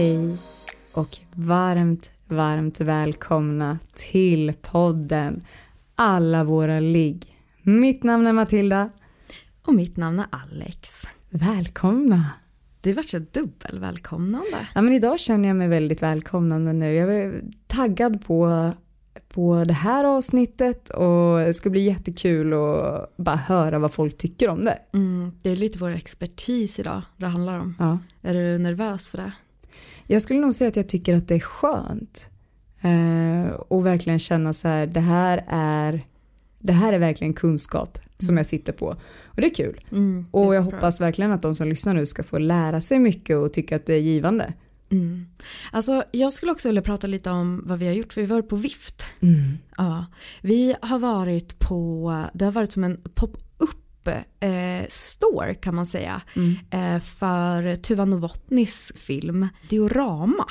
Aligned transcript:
Hej 0.00 0.36
och 0.92 1.18
varmt, 1.34 2.10
varmt 2.28 2.80
välkomna 2.80 3.78
till 3.94 4.52
podden 4.62 5.44
Alla 5.94 6.44
våra 6.44 6.80
ligg. 6.80 7.36
Mitt 7.62 8.02
namn 8.02 8.26
är 8.26 8.32
Matilda. 8.32 8.90
Och 9.62 9.74
mitt 9.74 9.96
namn 9.96 10.18
är 10.18 10.26
Alex. 10.30 11.06
Välkomna. 11.30 12.30
Det 12.80 12.92
vart 12.92 13.04
så 13.04 13.18
dubbelvälkomnande. 13.18 14.68
Ja, 14.74 14.82
men 14.82 14.92
idag 14.92 15.20
känner 15.20 15.48
jag 15.48 15.56
mig 15.56 15.68
väldigt 15.68 16.02
välkomnande 16.02 16.72
nu. 16.72 16.94
Jag 16.94 17.14
är 17.14 17.42
taggad 17.66 18.24
på, 18.24 18.70
på 19.28 19.64
det 19.64 19.74
här 19.74 20.04
avsnittet 20.04 20.90
och 20.90 21.38
det 21.38 21.54
ska 21.54 21.70
bli 21.70 21.80
jättekul 21.80 22.52
att 22.52 23.16
bara 23.16 23.36
höra 23.36 23.78
vad 23.78 23.92
folk 23.92 24.18
tycker 24.18 24.48
om 24.48 24.64
det. 24.64 24.78
Mm, 24.92 25.32
det 25.42 25.50
är 25.50 25.56
lite 25.56 25.78
vår 25.78 25.90
expertis 25.90 26.78
idag 26.78 27.02
det 27.16 27.26
handlar 27.26 27.58
om. 27.58 27.74
Ja. 27.78 27.98
Är 28.22 28.34
du 28.34 28.58
nervös 28.58 29.10
för 29.10 29.18
det? 29.18 29.32
Jag 30.12 30.22
skulle 30.22 30.40
nog 30.40 30.54
säga 30.54 30.68
att 30.68 30.76
jag 30.76 30.88
tycker 30.88 31.14
att 31.16 31.28
det 31.28 31.34
är 31.34 31.40
skönt. 31.40 32.28
Eh, 32.80 33.52
och 33.52 33.86
verkligen 33.86 34.18
känna 34.18 34.52
så 34.52 34.68
här, 34.68 34.86
det 34.86 35.00
här 35.00 35.44
är, 35.48 36.06
det 36.58 36.72
här 36.72 36.92
är 36.92 36.98
verkligen 36.98 37.34
kunskap 37.34 37.98
som 38.18 38.36
jag 38.36 38.46
sitter 38.46 38.72
på. 38.72 38.86
Och 39.24 39.40
det 39.40 39.46
är 39.46 39.54
kul. 39.54 39.80
Mm, 39.92 40.26
det 40.32 40.38
Och 40.38 40.54
jag 40.54 40.64
bra. 40.64 40.74
hoppas 40.74 41.00
verkligen 41.00 41.32
att 41.32 41.42
de 41.42 41.54
som 41.54 41.68
lyssnar 41.68 41.94
nu 41.94 42.06
ska 42.06 42.22
få 42.22 42.38
lära 42.38 42.80
sig 42.80 42.98
mycket 42.98 43.36
och 43.36 43.52
tycka 43.52 43.76
att 43.76 43.86
det 43.86 43.94
är 43.94 43.98
givande. 43.98 44.52
Mm. 44.90 45.26
Alltså, 45.72 46.04
jag 46.12 46.32
skulle 46.32 46.52
också 46.52 46.68
vilja 46.68 46.82
prata 46.82 47.06
lite 47.06 47.30
om 47.30 47.62
vad 47.66 47.78
vi 47.78 47.86
har 47.86 47.94
gjort, 47.94 48.12
för 48.12 48.20
vi 48.20 48.26
var 48.26 48.42
på 48.42 48.56
Vift. 48.56 49.04
Ja, 49.76 50.06
vi 50.42 50.76
har 50.82 50.98
varit 50.98 51.58
på, 51.58 52.24
det 52.34 52.44
har 52.44 52.52
varit 52.52 52.72
som 52.72 52.84
en 52.84 53.00
pop-up 53.14 53.49
eh, 54.08 55.54
kan 55.60 55.74
man 55.74 55.86
säga. 55.86 56.22
Eh, 56.70 56.98
för 57.00 57.76
Tuva 57.76 58.04
Novotnys 58.04 58.92
film 58.96 59.48
Diorama. 59.68 60.46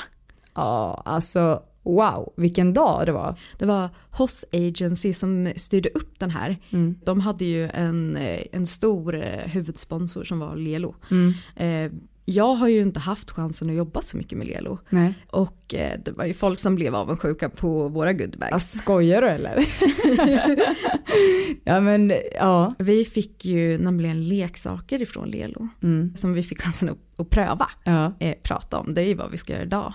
Ja, 0.54 1.02
alltså 1.06 1.64
wow, 1.84 2.34
vilken 2.38 2.74
dag 2.74 3.06
det 3.06 3.12
var. 3.12 3.40
Det 3.58 3.66
var 3.66 3.90
Hoss 4.12 4.46
Agency 4.52 5.14
som 5.14 5.54
styrde 5.56 5.90
upp 5.90 6.20
den 6.20 6.30
här. 6.30 6.58
De 7.06 7.20
hade 7.20 7.46
ju 7.46 7.70
en, 7.70 8.16
eh, 8.18 8.42
en 8.52 8.68
stor 8.68 9.16
eh, 9.16 9.48
huvudsponsor 9.48 10.24
som 10.24 10.40
var 10.40 10.56
Lelo. 10.56 10.96
Eh, 11.56 11.92
Jag 12.32 12.54
har 12.56 12.68
ju 12.68 12.82
inte 12.82 13.00
haft 13.00 13.32
chansen 13.32 13.70
att 13.70 13.76
jobba 13.76 14.02
så 14.02 14.18
mycket 14.18 14.38
med 14.38 14.48
Lelo. 14.48 14.80
Nej. 14.90 15.14
Och 15.28 15.74
eh, 15.74 16.00
det 16.06 16.12
var 16.12 16.26
ju 16.26 16.34
folk 16.34 16.60
som 16.60 16.76
blev 16.76 16.96
avundsjuka 16.96 17.50
på 17.50 17.88
våra 17.88 18.12
Ja, 18.12 18.18
goodbags. 18.18 18.72
skojar 18.72 19.22
du 19.22 19.28
eller? 19.28 19.66
ja 21.64 21.80
men 21.82 22.14
ja. 22.36 22.74
Vi 22.80 23.06
fick 23.06 23.46
ju 23.46 23.78
nämligen 23.78 24.28
leksaker 24.28 25.02
ifrån 25.02 25.30
Lelo. 25.30 25.68
Mm. 25.84 26.16
Som 26.16 26.34
vi 26.34 26.44
fick 26.44 26.62
chansen 26.62 26.90
att, 26.90 26.98
att 27.20 27.30
pröva. 27.30 27.68
Ja, 27.84 28.14
Eh, 28.20 28.36
prata 28.44 28.80
om, 28.80 28.94
det 28.94 29.02
är 29.02 29.06
ju 29.08 29.14
vad 29.14 29.32
vi 29.32 29.38
ska 29.38 29.54
göra 29.54 29.64
idag. 29.64 29.94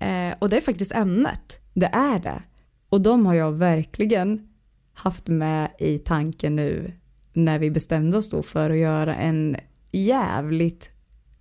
Eh, 0.00 0.34
och 0.38 0.48
det 0.48 0.56
är 0.56 0.60
faktiskt 0.60 0.92
ämnet. 0.94 1.60
det 1.74 1.86
är 1.92 2.18
det. 2.18 2.42
Och 2.88 3.00
de 3.00 3.26
har 3.26 3.34
jag 3.34 3.52
verkligen 3.52 4.48
haft 4.94 5.26
med 5.28 5.70
i 5.78 5.98
tanken 5.98 6.56
nu 6.56 6.92
när 7.32 7.58
vi 7.58 7.70
bestämde 7.70 8.16
oss 8.16 8.30
då 8.30 8.42
för 8.42 8.70
att 8.70 8.76
göra 8.76 9.14
en 9.16 9.56
jävligt 9.92 10.90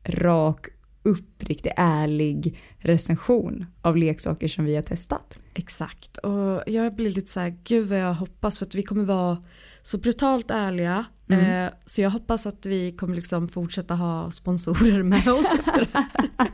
rak, 0.06 0.68
uppriktig, 1.04 1.74
ärlig 1.78 2.60
recension 2.78 3.66
av 3.82 3.98
leksaker 3.98 4.48
som 4.48 4.66
vi 4.66 4.76
har 4.76 4.84
testat. 4.84 5.40
Exakt, 5.54 6.18
och 6.18 6.64
jag 6.68 6.96
blir 6.96 7.10
lite 7.10 7.32
så 7.32 7.40
här, 7.40 7.58
gud 7.64 7.88
vad 7.88 8.00
jag 8.00 8.14
hoppas 8.14 8.60
för 8.60 8.66
att 8.66 8.76
vi 8.76 8.84
kommer 8.84 9.04
vara 9.04 9.44
så 9.86 9.98
brutalt 9.98 10.52
ärliga. 10.52 11.06
Eh, 11.30 11.74
så 11.86 12.02
jag 12.02 12.10
hoppas 12.10 12.46
att 12.46 12.66
vi 12.66 12.92
kommer 12.92 13.16
liksom 13.16 13.48
fortsätta 13.48 13.96
ha 13.96 14.32
sponsorer 14.32 15.04
med 15.04 15.28
oss 15.28 15.56
efter 15.60 15.80
det 15.80 15.88
här. 15.94 16.52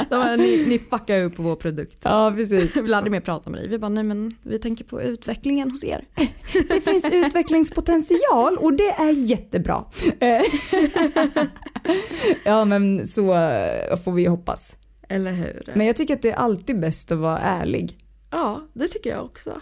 De 0.08 0.16
bara, 0.16 0.36
ni, 0.36 0.64
ni 0.68 0.78
fuckar 0.78 1.24
upp 1.24 1.36
på 1.36 1.42
vår 1.42 1.56
produkt. 1.56 1.98
Ja, 2.02 2.32
precis. 2.36 2.76
Vi 2.76 2.82
vill 2.82 2.94
aldrig 2.94 3.12
mer 3.12 3.20
prata 3.20 3.50
med 3.50 3.60
dig. 3.60 3.68
Vi 3.68 3.78
bara, 3.78 3.88
nej 3.88 4.04
men 4.04 4.36
vi 4.42 4.58
tänker 4.58 4.84
på 4.84 5.02
utvecklingen 5.02 5.70
hos 5.70 5.84
er. 5.84 6.04
Det 6.68 6.80
finns 6.80 7.04
utvecklingspotential 7.12 8.56
och 8.58 8.72
det 8.72 8.90
är 8.90 9.10
jättebra. 9.10 9.84
Ja 12.44 12.64
men 12.64 13.06
så 13.06 13.34
eh, 13.34 13.96
får 14.04 14.12
vi 14.12 14.26
hoppas. 14.26 14.76
Eller 15.08 15.32
hur? 15.32 15.72
Men 15.74 15.86
jag 15.86 15.96
tycker 15.96 16.14
att 16.14 16.22
det 16.22 16.30
är 16.30 16.36
alltid 16.36 16.80
bäst 16.80 17.12
att 17.12 17.18
vara 17.18 17.38
ärlig. 17.38 17.98
Ja, 18.30 18.68
det 18.72 18.88
tycker 18.88 19.10
jag 19.10 19.24
också. 19.24 19.60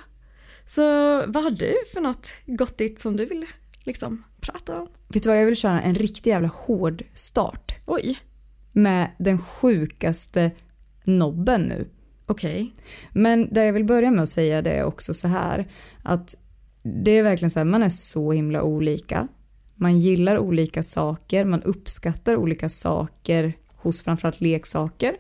Så 0.69 0.83
vad 1.27 1.43
har 1.45 1.51
du 1.51 1.75
för 1.95 2.01
något 2.01 2.29
gottigt 2.47 3.01
som 3.01 3.17
du 3.17 3.25
vill 3.25 3.47
liksom 3.85 4.23
prata 4.41 4.81
om? 4.81 4.89
Vet 5.09 5.23
du 5.23 5.29
vad, 5.29 5.39
jag 5.41 5.47
vill 5.47 5.57
köra 5.57 5.81
en 5.83 5.95
riktig 5.95 6.31
jävla 6.31 6.51
hård 6.55 7.03
start. 7.15 7.75
Oj, 7.87 8.19
Med 8.73 9.11
den 9.19 9.39
sjukaste 9.39 10.51
nobben 11.05 11.63
nu. 11.63 11.89
okej. 12.27 12.73
Men 13.13 13.55
det 13.55 13.65
jag 13.65 13.73
vill 13.73 13.85
börja 13.85 14.11
med 14.11 14.23
att 14.23 14.29
säga 14.29 14.63
det 14.63 14.71
är 14.71 14.85
också 14.85 15.15
så 15.15 15.29
här 15.29 15.69
att 16.03 16.35
det 16.83 17.11
är 17.11 17.23
verkligen 17.23 17.51
så 17.51 17.59
här, 17.59 17.65
man 17.65 17.83
är 17.83 17.89
så 17.89 18.33
himla 18.33 18.63
olika. 18.63 19.29
Man 19.75 19.99
gillar 20.01 20.39
olika 20.39 20.83
saker, 20.83 21.45
man 21.45 21.63
uppskattar 21.63 22.37
olika 22.37 22.69
saker 22.69 23.53
hos 23.69 24.03
framförallt 24.03 24.41
leksaker. 24.41 25.17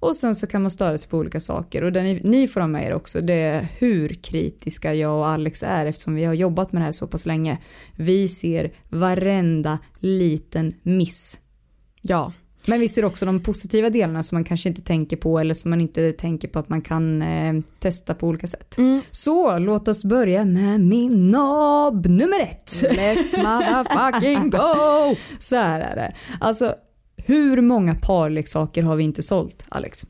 Och 0.00 0.16
sen 0.16 0.34
så 0.34 0.46
kan 0.46 0.62
man 0.62 0.70
störa 0.70 0.98
sig 0.98 1.10
på 1.10 1.18
olika 1.18 1.40
saker. 1.40 1.84
Och 1.84 1.92
det 1.92 2.02
ni, 2.02 2.20
ni 2.24 2.48
får 2.48 2.60
ha 2.60 2.66
med 2.66 2.86
er 2.86 2.94
också, 2.94 3.20
det 3.20 3.34
är 3.34 3.68
hur 3.78 4.08
kritiska 4.08 4.94
jag 4.94 5.18
och 5.18 5.28
Alex 5.28 5.62
är 5.62 5.86
eftersom 5.86 6.14
vi 6.14 6.24
har 6.24 6.34
jobbat 6.34 6.72
med 6.72 6.82
det 6.82 6.84
här 6.84 6.92
så 6.92 7.06
pass 7.06 7.26
länge. 7.26 7.58
Vi 7.96 8.28
ser 8.28 8.72
varenda 8.88 9.78
liten 9.98 10.74
miss. 10.82 11.38
Ja, 12.02 12.32
Men 12.66 12.80
vi 12.80 12.88
ser 12.88 13.04
också 13.04 13.26
de 13.26 13.42
positiva 13.42 13.90
delarna 13.90 14.22
som 14.22 14.36
man 14.36 14.44
kanske 14.44 14.68
inte 14.68 14.82
tänker 14.82 15.16
på 15.16 15.38
eller 15.38 15.54
som 15.54 15.70
man 15.70 15.80
inte 15.80 16.12
tänker 16.12 16.48
på 16.48 16.58
att 16.58 16.68
man 16.68 16.82
kan 16.82 17.22
eh, 17.22 17.54
testa 17.78 18.14
på 18.14 18.26
olika 18.26 18.46
sätt. 18.46 18.76
Så 19.10 19.58
låt 19.58 19.88
oss 19.88 20.04
börja 20.04 20.44
med 20.44 20.80
min 20.80 21.30
nobb 21.30 22.06
nummer 22.06 22.40
ett. 22.40 22.82
let's 22.82 23.36
motherfucking 23.36 24.50
go! 24.50 25.16
Så 25.38 25.56
här 25.56 25.80
är 25.80 25.96
det. 25.96 26.14
Alltså 26.40 26.74
hur 27.28 27.60
många 27.60 27.94
parleksaker 27.94 28.82
har 28.82 28.96
vi 28.96 29.04
inte 29.04 29.22
sålt 29.22 29.64
Alex? 29.68 30.06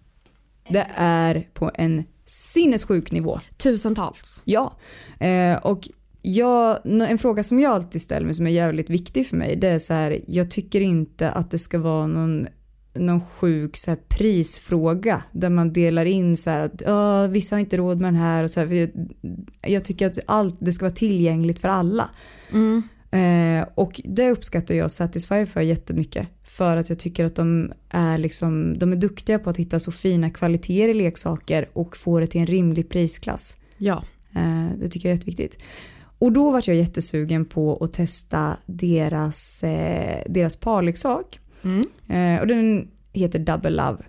Det 0.68 0.86
är 0.94 1.48
på 1.54 1.70
en 1.74 2.04
sinnessjuk 2.26 3.12
nivå. 3.12 3.40
Tusentals. 3.56 4.42
Ja, 4.44 4.76
eh, 5.20 5.56
och 5.56 5.88
jag, 6.22 6.78
en 6.84 7.18
fråga 7.18 7.42
som 7.42 7.60
jag 7.60 7.72
alltid 7.72 8.02
ställer 8.02 8.26
mig 8.26 8.34
som 8.34 8.46
är 8.46 8.50
jävligt 8.50 8.90
viktig 8.90 9.26
för 9.26 9.36
mig 9.36 9.56
det 9.56 9.68
är 9.68 9.78
så 9.78 9.94
här, 9.94 10.20
jag 10.26 10.50
tycker 10.50 10.80
inte 10.80 11.30
att 11.30 11.50
det 11.50 11.58
ska 11.58 11.78
vara 11.78 12.06
någon, 12.06 12.46
någon 12.94 13.20
sjuk 13.20 13.76
så 13.76 13.90
här, 13.90 13.98
prisfråga 14.08 15.22
där 15.32 15.48
man 15.48 15.72
delar 15.72 16.04
in 16.04 16.36
så 16.36 16.50
här 16.50 16.60
att 16.60 16.82
"Ja, 16.86 17.26
vissa 17.26 17.56
har 17.56 17.60
inte 17.60 17.76
råd 17.76 18.00
med 18.00 18.12
den 18.12 18.20
här 18.20 18.44
och 18.44 18.50
så 18.50 18.60
här, 18.60 18.72
jag, 18.72 18.90
jag 19.62 19.84
tycker 19.84 20.06
att 20.06 20.18
allt, 20.26 20.56
det 20.60 20.72
ska 20.72 20.84
vara 20.84 20.94
tillgängligt 20.94 21.58
för 21.58 21.68
alla. 21.68 22.10
Eh, 23.10 23.68
och 23.74 24.00
det 24.04 24.30
uppskattar 24.30 24.74
jag 24.74 24.90
Satisfyer 24.90 25.46
för 25.46 25.60
jättemycket. 25.60 26.28
För 26.44 26.76
att 26.76 26.88
jag 26.88 26.98
tycker 26.98 27.24
att 27.24 27.36
de 27.36 27.72
är, 27.88 28.18
liksom, 28.18 28.78
de 28.78 28.92
är 28.92 28.96
duktiga 28.96 29.38
på 29.38 29.50
att 29.50 29.56
hitta 29.56 29.78
så 29.78 29.92
fina 29.92 30.30
kvaliteter 30.30 30.88
i 30.88 30.94
leksaker 30.94 31.68
och 31.72 31.96
få 31.96 32.20
det 32.20 32.26
till 32.26 32.40
en 32.40 32.46
rimlig 32.46 32.88
prisklass. 32.88 33.56
Ja. 33.78 34.04
Eh, 34.34 34.66
det 34.78 34.88
tycker 34.88 35.08
jag 35.08 35.12
är 35.12 35.16
jätteviktigt. 35.16 35.58
Och 36.18 36.32
då 36.32 36.50
var 36.50 36.62
jag 36.66 36.76
jättesugen 36.76 37.44
på 37.44 37.84
att 37.84 37.92
testa 37.92 38.56
deras, 38.66 39.62
eh, 39.62 40.22
deras 40.28 40.56
parleksak. 40.56 41.40
Eh, 42.08 42.40
och 42.40 42.46
den 42.46 42.90
heter 43.12 43.38
Double 43.38 43.70
Love. 43.70 44.04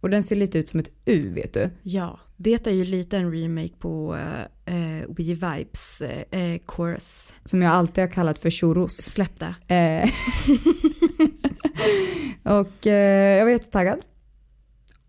Och 0.00 0.10
den 0.10 0.22
ser 0.22 0.36
lite 0.36 0.58
ut 0.58 0.68
som 0.68 0.80
ett 0.80 0.90
U 1.04 1.32
vet 1.34 1.54
du. 1.54 1.70
Ja, 1.82 2.18
det 2.36 2.66
är 2.66 2.72
ju 2.72 2.84
lite 2.84 3.16
en 3.16 3.32
remake 3.32 3.74
på 3.78 4.16
uh, 4.70 5.14
We 5.16 5.34
Vibes 5.34 6.02
uh, 6.02 6.58
Chorus. 6.66 7.34
Som 7.44 7.62
jag 7.62 7.72
alltid 7.72 8.04
har 8.04 8.08
kallat 8.08 8.38
för 8.38 8.50
churros. 8.50 8.96
Släpp 8.96 9.40
det. 9.40 9.74
Eh, 9.74 10.10
och 12.58 12.86
eh, 12.86 13.38
jag 13.38 13.44
var 13.44 13.50
jättetaggad. 13.50 13.98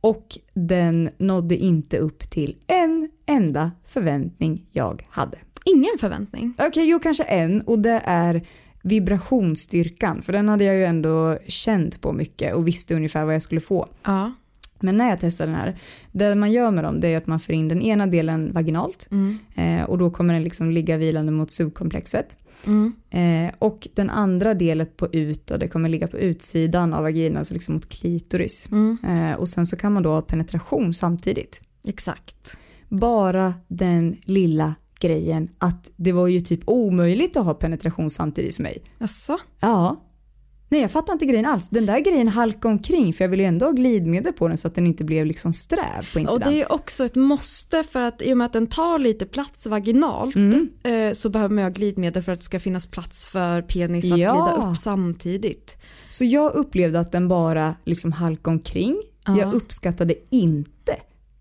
Och 0.02 0.38
den 0.54 1.10
nådde 1.18 1.56
inte 1.56 1.98
upp 1.98 2.30
till 2.30 2.58
en 2.68 3.10
enda 3.26 3.72
förväntning 3.86 4.66
jag 4.72 5.08
hade. 5.10 5.38
Ingen 5.66 5.98
förväntning. 6.00 6.54
Okej, 6.60 6.90
jo 6.90 7.00
kanske 7.00 7.24
en 7.24 7.62
och 7.62 7.80
det 7.80 8.02
är 8.06 8.48
vibrationsstyrkan, 8.84 10.22
för 10.22 10.34
den 10.34 10.50
hade 10.50 10.64
jag 10.64 10.76
ju 10.76 10.86
ändå 10.86 11.38
känt 11.48 12.02
på 12.02 12.14
mycket 12.14 12.56
och 12.56 12.68
visste 12.68 12.96
ungefär 12.96 13.26
vad 13.26 13.34
jag 13.36 13.42
skulle 13.42 13.62
få. 13.62 13.88
Ja. 14.04 14.34
Men 14.80 14.98
när 14.98 15.10
jag 15.10 15.20
testade 15.20 15.52
den 15.52 15.60
här, 15.60 15.80
det 16.12 16.36
man 16.36 16.52
gör 16.52 16.72
med 16.72 16.84
dem 16.84 17.00
det 17.00 17.08
är 17.08 17.18
att 17.18 17.28
man 17.28 17.40
för 17.40 17.54
in 17.54 17.68
den 17.68 17.82
ena 17.82 18.08
delen 18.08 18.54
vaginalt 18.54 19.08
Mm. 19.12 19.38
eh, 19.56 19.90
och 19.90 19.98
då 19.98 20.12
kommer 20.12 20.34
den 20.34 20.44
liksom 20.44 20.72
ligga 20.72 20.98
vilande 20.98 21.32
mot 21.32 21.52
subkomplexet. 21.52 22.38
Mm. 22.68 22.94
Eh, 23.10 23.54
och 23.60 23.88
den 23.94 24.10
andra 24.10 24.54
delen 24.54 24.88
på 24.98 25.08
ut 25.08 25.52
och 25.52 25.60
det 25.60 25.68
kommer 25.68 25.90
ligga 25.90 26.08
på 26.08 26.18
utsidan 26.18 26.94
av 26.94 27.04
vaginan, 27.04 27.38
alltså 27.38 27.54
liksom 27.54 27.74
mot 27.74 27.90
klitoris. 27.90 28.68
Mm. 28.72 28.98
Eh, 29.08 29.38
och 29.38 29.50
sen 29.50 29.66
så 29.66 29.76
kan 29.78 29.94
man 29.94 30.04
då 30.04 30.10
ha 30.10 30.22
penetration 30.22 30.94
samtidigt. 30.94 31.62
Exakt. 31.84 32.58
Bara 32.90 33.54
den 33.68 34.18
lilla 34.24 34.76
grejen 35.00 35.50
att 35.58 35.92
det 35.96 36.12
var 36.12 36.28
ju 36.28 36.40
typ 36.40 36.60
omöjligt 36.66 37.38
att 37.38 37.46
ha 37.46 37.54
penetration 37.54 38.10
samtidigt 38.10 38.56
för 38.56 38.64
mig. 38.64 38.84
Jaså? 39.00 39.38
Ja. 39.60 40.02
Nej 40.70 40.82
jag 40.82 40.92
fattar 40.92 41.14
inte 41.14 41.26
grejen 41.26 41.46
alls. 41.46 41.70
Den 41.70 41.86
där 41.86 42.00
grejen 42.00 42.28
halkade 42.28 42.72
omkring 42.74 43.14
för 43.14 43.24
jag 43.24 43.30
ville 43.30 43.44
ju 43.44 43.48
ändå 43.50 43.66
ha 43.66 43.72
glidmedel 43.74 44.34
på 44.34 44.48
den 44.48 44.58
så 44.58 44.68
att 44.68 44.76
den 44.76 44.88
inte 44.88 45.04
blev 45.04 45.26
liksom 45.26 45.54
sträv 45.54 45.80
på 46.14 46.16
Och 46.16 46.22
insidan. 46.22 46.54
det 46.54 46.62
är 46.62 46.72
också 46.72 47.06
ett 47.06 47.16
måste 47.16 47.84
för 47.84 48.02
att 48.02 48.22
i 48.22 48.34
och 48.34 48.38
med 48.38 48.46
att 48.46 48.54
den 48.54 48.68
tar 48.68 49.00
lite 49.00 49.26
plats 49.26 49.68
vaginalt 49.68 50.36
Mm. 50.36 50.70
eh, 50.84 51.12
så 51.14 51.30
behöver 51.30 51.56
man 51.56 51.64
ha 51.64 51.70
glidmedel 51.72 52.24
för 52.24 52.32
att 52.32 52.40
det 52.40 52.46
ska 52.46 52.60
finnas 52.60 52.88
plats 52.88 53.26
för 53.26 53.62
penis 53.62 54.12
att 54.12 54.20
Ja. 54.20 54.34
glida 54.34 54.70
upp 54.72 54.78
samtidigt. 54.78 55.78
Så 56.10 56.24
jag 56.26 56.54
upplevde 56.54 57.00
att 57.00 57.12
den 57.12 57.28
bara 57.28 57.76
liksom 57.86 58.12
halkade 58.12 58.54
omkring. 58.56 59.02
Ja. 59.26 59.38
Jag 59.40 59.54
uppskattade 59.54 60.16
inte 60.30 60.96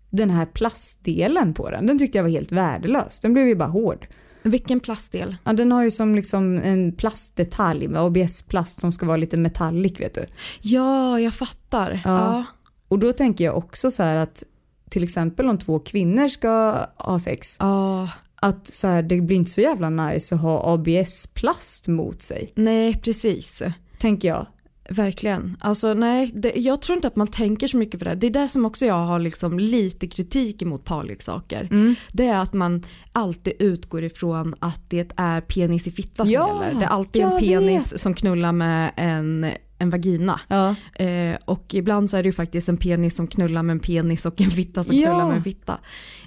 den 0.09 0.29
här 0.29 0.45
plastdelen 0.45 1.53
på 1.53 1.69
den. 1.69 1.85
Den 1.85 1.99
tyckte 1.99 2.17
jag 2.17 2.23
var 2.23 2.29
helt 2.31 2.51
värdelös. 2.51 3.19
Den 3.21 3.33
blev 3.33 3.47
ju 3.47 3.55
bara 3.55 3.69
hård. 3.69 4.07
Vilken 4.45 4.79
plastdel? 4.79 5.35
Ja, 5.43 5.53
den 5.53 5.71
har 5.71 5.83
ju 5.83 5.91
som 5.91 6.15
liksom 6.15 6.57
en 6.57 6.91
plastdetalj 6.95 7.87
med 7.87 8.01
ABS-plast 8.01 8.79
som 8.79 8.91
ska 8.91 9.05
vara 9.05 9.17
lite 9.17 9.37
metallic 9.37 9.99
vet 9.99 10.13
du. 10.15 10.25
Ja, 10.61 11.19
jag 11.19 11.33
fattar. 11.33 12.01
Ja. 12.05 12.11
Ja. 12.11 12.43
Och 12.87 12.99
då 12.99 13.13
tänker 13.13 13.43
jag 13.43 13.57
också 13.57 13.91
så 13.91 14.03
här 14.03 14.15
att 14.15 14.43
till 14.89 15.03
exempel 15.03 15.49
om 15.49 15.57
två 15.57 15.79
kvinnor 15.79 16.27
ska 16.27 16.85
ha 16.97 17.19
sex, 17.19 17.57
Ja. 17.59 18.09
att 18.35 18.67
så 18.67 18.87
här, 18.87 19.01
det 19.01 19.21
blir 19.21 19.37
inte 19.37 19.51
så 19.51 19.61
jävla 19.61 19.89
nice 19.89 20.35
att 20.35 20.41
ha 20.41 20.73
ABS-plast 20.73 21.87
mot 21.87 22.21
sig, 22.21 22.51
Nej, 22.55 22.95
precis. 23.03 23.63
tänker 23.99 24.27
jag. 24.27 24.47
Verkligen. 24.89 25.57
Alltså 25.59 25.93
nej, 25.93 26.31
det, 26.35 26.53
jag 26.55 26.81
tror 26.81 26.95
inte 26.95 27.07
att 27.07 27.15
man 27.15 27.27
tänker 27.27 27.67
så 27.67 27.77
mycket 27.77 27.99
på 27.99 28.05
det. 28.05 28.15
Det 28.15 28.27
är 28.27 28.31
det 28.31 28.47
som 28.49 28.65
också 28.65 28.85
jag 28.85 29.05
har 29.05 29.19
liksom 29.19 29.59
lite 29.59 30.07
kritik 30.07 30.61
emot 30.61 30.83
parleksaker. 30.85 31.67
Mm. 31.71 31.95
Det 32.11 32.27
är 32.27 32.37
att 32.39 32.53
man 32.53 32.83
alltid 33.11 33.53
utgår 33.59 34.03
ifrån 34.03 34.55
att 34.59 34.81
det 34.89 35.11
är 35.17 35.41
penis 35.41 35.87
i 35.87 35.91
fitta 35.91 36.25
som 36.25 36.33
Ja, 36.33 36.63
gäller. 36.63 36.79
Det 36.79 36.85
är 36.85 36.89
alltid 36.89 37.21
en 37.23 37.39
penis 37.39 37.97
som 38.01 38.13
knullar 38.13 38.51
med 38.51 38.91
en, 38.97 39.45
en 39.77 39.89
vagina. 39.89 40.39
Ja. 40.47 40.75
Eh, 41.05 41.37
och 41.45 41.73
ibland 41.73 42.09
så 42.09 42.17
är 42.17 42.23
det 42.23 42.27
ju 42.29 42.33
faktiskt 42.33 42.69
en 42.69 42.77
penis 42.77 43.15
som 43.15 43.27
knullar 43.27 43.63
med 43.63 43.73
en 43.73 43.79
penis 43.79 44.25
och 44.25 44.41
en 44.41 44.49
fitta 44.51 44.83
som 44.83 44.95
Ja. 44.95 45.05
knullar 45.07 45.27
med 45.27 45.35
en 45.35 45.43
fitta. 45.43 45.79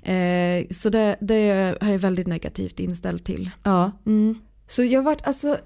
Eh, 0.02 0.66
så 0.70 0.90
det, 0.90 1.16
det 1.20 1.34
är 1.34 1.90
jag 1.90 1.98
väldigt 1.98 2.26
negativt 2.26 2.80
inställd 2.80 3.24
till. 3.24 3.50
ja. 3.62 3.92
Mm. 4.06 4.38
Så 4.70 4.82
jag 4.84 5.02
vart 5.02 5.26
alltså 5.26 5.58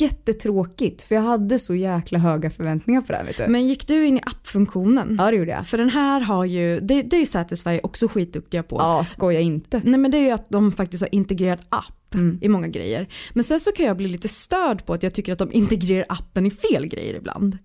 jättetråkigt 0.00 1.02
för 1.02 1.14
jag 1.14 1.22
hade 1.22 1.58
så 1.58 1.74
jäkla 1.74 2.18
höga 2.18 2.50
förväntningar 2.50 3.00
på 3.00 3.12
det 3.12 3.18
här 3.18 3.24
vet 3.24 3.36
du. 3.36 3.46
Men 3.48 3.66
gick 3.68 3.86
du 3.88 4.06
in 4.06 4.16
i 4.16 4.20
appfunktionen? 4.26 5.16
ja 5.18 5.30
det 5.30 5.36
gjorde 5.36 5.50
jag. 5.50 5.66
För 5.66 5.78
den 5.78 5.90
här 5.90 6.20
har 6.20 6.44
ju, 6.44 6.80
det, 6.80 7.02
det 7.02 7.16
är 7.16 7.20
ju 7.20 7.26
Sätesverige 7.26 7.80
också 7.82 8.08
skitduktiga 8.08 8.62
på. 8.62 8.76
Ja, 8.76 9.04
skoja 9.04 9.40
inte. 9.40 9.80
Nej 9.84 10.00
men 10.00 10.10
det 10.10 10.18
är 10.18 10.24
ju 10.24 10.30
att 10.30 10.50
de 10.50 10.72
faktiskt 10.72 11.02
har 11.02 11.14
integrerat 11.14 11.60
app 11.68 11.94
Mm. 12.14 12.38
i 12.42 12.48
många 12.48 12.68
grejer. 12.68 13.08
Men 13.32 13.44
sen 13.44 13.60
så 13.60 13.72
kan 13.72 13.86
jag 13.86 13.96
bli 13.96 14.08
lite 14.08 14.28
störd 14.28 14.86
på 14.86 14.92
att 14.92 15.02
jag 15.02 15.14
tycker 15.14 15.32
att 15.32 15.38
de 15.38 15.52
integrerar 15.52 16.06
appen 16.08 16.46
i 16.46 16.50
fel 16.50 16.86
grejer 16.86 17.14
ibland. 17.14 17.58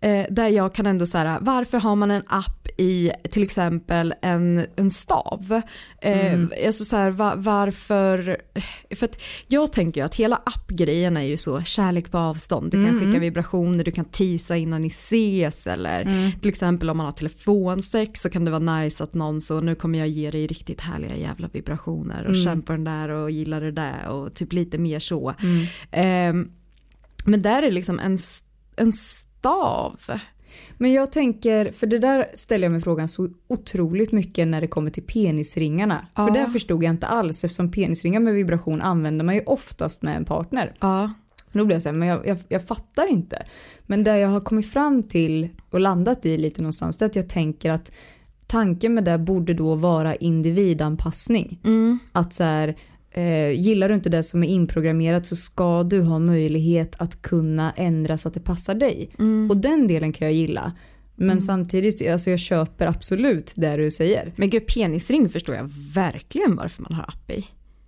Eh, 0.00 0.26
där 0.30 0.48
jag 0.48 0.74
kan 0.74 0.86
ändå 0.86 1.06
säga, 1.06 1.38
varför 1.40 1.78
har 1.78 1.96
man 1.96 2.10
en 2.10 2.22
app 2.26 2.68
i 2.76 3.10
till 3.30 3.42
exempel 3.42 4.14
en, 4.22 4.66
en 4.76 4.90
stav? 4.90 5.62
Eh, 6.02 6.26
Mm. 6.34 6.50
alltså 6.66 6.84
så 6.84 6.96
här, 6.96 7.10
va, 7.10 7.34
varför? 7.36 8.36
För 8.96 9.04
att 9.04 9.20
jag 9.48 9.72
tänker 9.72 10.00
ju 10.00 10.04
att 10.04 10.14
hela 10.14 10.36
appgrejen 10.46 11.16
är 11.16 11.22
ju 11.22 11.36
så 11.36 11.62
kärlek 11.62 12.10
på 12.10 12.18
avstånd. 12.18 12.70
Du 12.70 12.76
kan 12.84 12.88
Mm. 12.96 13.06
skicka 13.06 13.20
vibrationer, 13.20 13.84
du 13.84 13.90
kan 13.90 14.04
tisa 14.04 14.56
innan 14.56 14.82
ni 14.82 14.88
ses 14.88 15.66
eller 15.66 16.00
Mm. 16.02 16.32
till 16.32 16.48
exempel 16.48 16.90
om 16.90 16.96
man 16.96 17.06
har 17.06 17.12
telefonsex 17.12 18.20
så 18.20 18.30
kan 18.30 18.44
det 18.44 18.50
vara 18.50 18.78
nice 18.80 19.04
att 19.04 19.14
någon 19.14 19.40
så 19.40 19.60
nu 19.60 19.74
kommer 19.74 19.98
jag 19.98 20.08
ge 20.08 20.30
dig 20.30 20.46
riktigt 20.46 20.80
härliga 20.80 21.16
jävla 21.16 21.48
vibrationer 21.52 22.20
och 22.22 22.30
Mm. 22.34 22.44
känn 22.44 22.62
på 22.62 22.72
den 22.72 22.84
där 22.84 23.08
och 23.08 23.30
gilla 23.30 23.60
det 23.60 23.72
där 23.72 24.08
och 24.08 24.34
typ 24.34 24.52
lite 24.52 24.78
mer 24.78 24.98
så. 24.98 25.34
Ehm, 25.90 26.50
men 27.24 27.40
där 27.40 27.62
är 27.62 27.72
liksom 27.72 27.98
en, 27.98 28.18
en 28.76 28.92
stav. 29.48 30.20
Men 30.78 30.92
jag 30.92 31.12
tänker, 31.12 31.72
för 31.72 31.86
det 31.86 31.98
där 31.98 32.26
ställer 32.34 32.64
jag 32.64 32.72
mig 32.72 32.80
frågan 32.80 33.08
så 33.08 33.28
otroligt 33.48 34.12
mycket 34.12 34.48
när 34.48 34.60
det 34.60 34.66
kommer 34.66 34.90
till 34.90 35.02
penisringarna. 35.02 36.06
Ja. 36.14 36.26
För 36.26 36.34
det 36.34 36.46
förstod 36.46 36.84
jag 36.84 36.90
inte 36.90 37.06
alls 37.06 37.44
eftersom 37.44 37.70
penisringar 37.70 38.20
med 38.20 38.34
vibration 38.34 38.82
använder 38.82 39.24
man 39.24 39.34
ju 39.34 39.42
oftast 39.46 40.02
med 40.02 40.16
en 40.16 40.24
partner. 40.24 40.74
Ja. 40.80 41.12
Då 41.52 41.64
blir 41.64 41.76
jag 41.76 41.82
såhär, 41.82 41.96
men 41.96 42.08
jag, 42.08 42.26
jag, 42.26 42.38
jag 42.48 42.66
fattar 42.66 43.06
inte. 43.06 43.42
Men 43.86 44.04
det 44.04 44.18
jag 44.18 44.28
har 44.28 44.40
kommit 44.40 44.70
fram 44.70 45.02
till 45.02 45.48
och 45.70 45.80
landat 45.80 46.26
i 46.26 46.38
lite 46.38 46.62
någonstans 46.62 46.96
det 46.96 47.04
är 47.04 47.06
att 47.06 47.16
jag 47.16 47.28
tänker 47.28 47.70
att 47.70 47.92
tanken 48.46 48.94
med 48.94 49.04
det 49.04 49.18
borde 49.18 49.54
då 49.54 49.74
vara 49.74 50.14
individanpassning. 50.14 51.60
Mm. 51.64 51.98
Att 52.12 52.34
så 52.34 52.44
här, 52.44 52.76
eh, 53.18 53.50
gillar 53.50 53.88
du 53.88 53.94
inte 53.94 54.08
det 54.08 54.22
som 54.22 54.42
är 54.42 54.48
inprogrammerat 54.48 55.26
så 55.26 55.36
ska 55.36 55.82
du 55.82 56.02
ha 56.02 56.18
möjlighet 56.18 56.94
att 56.98 57.22
kunna 57.22 57.72
ändra 57.76 58.18
så 58.18 58.28
att 58.28 58.34
det 58.34 58.40
passar 58.40 58.74
dig. 58.74 59.10
Mm. 59.18 59.50
Och 59.50 59.56
den 59.56 59.86
delen 59.86 60.12
kan 60.12 60.26
jag 60.26 60.34
gilla. 60.34 60.72
Men 61.20 61.40
samtidigt, 61.40 62.10
alltså 62.10 62.30
jag 62.30 62.38
köper 62.38 62.86
absolut 62.86 63.52
det 63.56 63.76
du 63.76 63.90
säger. 63.90 64.32
Men 64.36 64.50
gud 64.50 64.66
penisring 64.66 65.28
förstår 65.28 65.54
jag 65.54 65.70
verkligen 65.94 66.56
varför 66.56 66.82
man 66.82 66.92
har 66.92 67.02
app 67.02 67.30
i. 67.30 67.46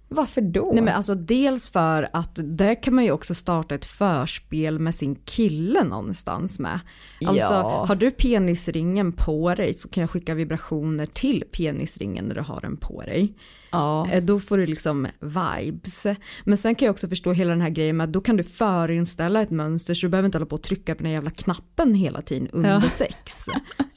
Varför 0.09 0.41
då? 0.41 0.71
Nej 0.75 0.83
men 0.83 0.95
alltså 0.95 1.15
dels 1.15 1.71
för 1.71 2.09
att 2.13 2.39
där 2.43 2.83
kan 2.83 2.95
man 2.95 3.05
ju 3.05 3.11
också 3.11 3.35
starta 3.35 3.75
ett 3.75 3.85
förspel 3.85 4.79
med 4.79 4.95
sin 4.95 5.15
kille 5.15 5.85
någonstans 5.85 6.59
med. 6.59 6.81
Alltså 7.27 7.53
Ja. 7.55 7.85
har 7.89 7.97
du 7.97 8.11
penisringen 8.11 9.13
på 9.13 9.55
dig 9.55 9.75
så 9.75 9.89
kan 9.89 10.01
jag 10.01 10.11
skicka 10.11 10.35
vibrationer 10.35 11.07
till 11.07 11.45
penisringen 11.53 12.25
när 12.25 12.35
du 12.35 12.41
har 12.41 12.61
den 12.61 12.77
på 12.77 13.03
dig. 13.03 13.35
Ja. 13.71 14.09
Eh, 14.11 14.23
Då 14.23 14.41
får 14.41 14.59
du 14.59 14.67
liksom 14.67 15.07
vibes. 15.21 16.07
Men 16.45 16.59
sen 16.59 16.75
kan 16.75 16.87
jag 16.87 16.93
också 16.93 17.09
förstå 17.09 17.33
hela 17.33 17.51
den 17.51 17.61
här 17.61 17.71
grejen 17.71 17.97
med 17.97 18.05
att 18.05 18.13
då 18.13 18.21
kan 18.21 18.37
du 18.37 18.45
förinställa 18.45 19.43
ett 19.43 19.51
mönster 19.51 19.95
så 19.95 20.07
du 20.07 20.11
behöver 20.11 20.27
inte 20.27 20.39
hålla 20.39 20.47
på 20.47 20.55
och 20.57 20.63
trycka 20.63 20.95
på 20.95 21.03
den 21.03 21.13
jävla 21.13 21.31
knappen 21.31 21.95
hela 21.95 22.23
tiden 22.23 22.49
under 22.53 22.71
Ja. 22.71 22.81
sex. 22.91 23.45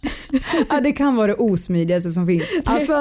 ja, 0.69 0.81
det 0.81 0.91
kan 0.91 1.15
vara 1.15 1.27
det 1.27 1.33
osmidigaste 1.35 2.09
som 2.09 2.27
finns. 2.27 2.43
Alltså, 2.65 2.93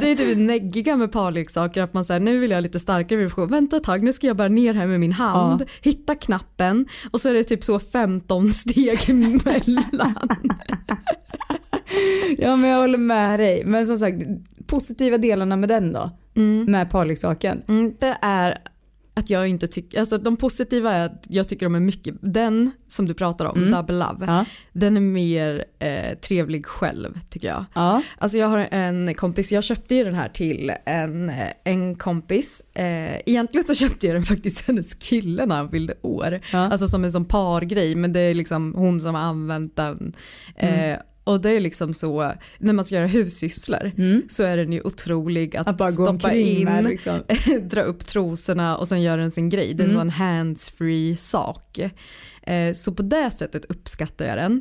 Det 0.00 0.10
är 0.10 0.16
det 0.16 0.34
neggiga 0.34 0.96
med 0.96 1.12
parleksaker 1.12 1.82
att 1.82 1.94
man 1.94 2.04
säger 2.04 2.20
nu 2.20 2.38
vill 2.38 2.50
jag 2.50 2.56
ha 2.56 2.60
lite 2.60 2.80
starkare 2.80 3.18
vibration. 3.18 3.48
Vänta 3.48 3.76
ett 3.76 3.84
tag 3.84 4.02
nu 4.02 4.12
ska 4.12 4.26
jag 4.26 4.36
bara 4.36 4.48
ner 4.48 4.74
här 4.74 4.86
med 4.86 5.00
min 5.00 5.12
hand, 5.12 5.64
hitta 5.82 6.14
knappen 6.14 6.86
och 7.10 7.20
så 7.20 7.28
är 7.28 7.34
det 7.34 7.44
typ 7.44 7.64
så 7.64 7.78
15 7.78 8.50
steg 8.50 8.98
emellan. 9.10 10.14
ja 12.38 12.56
men 12.56 12.70
jag 12.70 12.78
håller 12.80 12.98
med 12.98 13.40
dig. 13.40 13.64
Men 13.64 13.86
som 13.86 13.96
sagt, 13.96 14.16
positiva 14.68 15.18
delarna 15.18 15.56
med 15.56 15.68
den 15.68 15.92
då? 15.92 16.10
Med 16.66 16.90
parleksaken? 16.90 17.62
Mm, 17.68 17.94
det 18.00 18.18
är 18.22 18.58
att 19.14 19.30
jag 19.30 19.48
inte 19.48 19.66
tycker, 19.66 20.00
alltså 20.00 20.18
de 20.18 20.36
positiva 20.36 20.92
är 20.92 21.06
att 21.06 21.24
jag 21.28 21.48
tycker 21.48 21.66
de 21.66 21.74
är 21.74 21.80
mycket, 21.80 22.14
den 22.20 22.70
som 22.88 23.06
du 23.08 23.14
pratar 23.14 23.44
om, 23.44 23.58
Mm. 23.58 23.72
Double 23.72 23.94
Love, 23.98 24.26
Ja. 24.26 24.44
den 24.72 24.96
är 24.96 25.00
mer 25.00 25.64
eh, 25.78 26.18
trevlig 26.18 26.66
själv 26.66 27.18
tycker 27.30 27.48
jag. 27.48 27.64
Ja. 27.74 28.02
Alltså 28.18 28.38
jag 28.38 28.48
har 28.48 28.68
en 28.70 29.14
kompis, 29.14 29.52
jag 29.52 29.64
köpte 29.64 29.94
ju 29.94 30.04
den 30.04 30.14
här 30.14 30.28
till 30.28 30.72
en, 30.86 31.30
eh, 31.30 31.48
en 31.64 31.94
kompis. 31.94 32.64
Eh, 32.74 33.16
egentligen 33.28 33.64
så 33.66 33.74
köpte 33.74 34.06
jag 34.06 34.16
den 34.16 34.22
faktiskt 34.22 34.60
hennes 34.66 34.94
kille 34.94 35.46
när 35.46 35.56
han 35.56 35.68
fyllde 35.68 35.94
år. 36.02 36.40
Ja. 36.52 36.58
Alltså 36.58 36.88
som 36.88 37.04
en 37.04 37.12
sån 37.12 37.24
pargrej 37.24 37.94
men 37.94 38.12
det 38.12 38.20
är 38.20 38.34
liksom 38.34 38.74
hon 38.74 39.00
som 39.00 39.14
har 39.14 39.22
använt 39.22 39.76
den. 39.76 40.12
Mm. 40.56 41.00
Och 41.28 41.40
det 41.40 41.50
är 41.50 41.60
liksom 41.60 41.94
så, 41.94 42.32
när 42.58 42.72
man 42.72 42.84
ska 42.84 42.94
göra 42.94 43.06
hussysslor 43.06 43.90
Mm. 43.98 44.22
så 44.28 44.42
är 44.42 44.56
den 44.56 44.72
ju 44.72 44.80
otrolig 44.80 45.56
att, 45.56 45.80
Att 45.80 45.94
stoppa 45.94 46.34
in, 46.34 46.68
liksom. 46.84 47.20
dra 47.62 47.82
upp 47.82 48.06
trosorna 48.06 48.76
och 48.76 48.88
sen 48.88 49.02
göra 49.02 49.20
den 49.20 49.30
sin 49.30 49.48
grej. 49.48 49.74
Det 49.74 49.82
är 49.82 49.84
en 49.84 49.90
Mm. 49.90 50.00
sån 50.00 50.10
hands-free 50.10 51.16
sak. 51.16 51.78
Eh, 52.42 52.72
så 52.74 52.94
på 52.94 53.02
det 53.02 53.30
sättet 53.30 53.64
uppskattar 53.64 54.24
jag 54.24 54.36
den. 54.38 54.60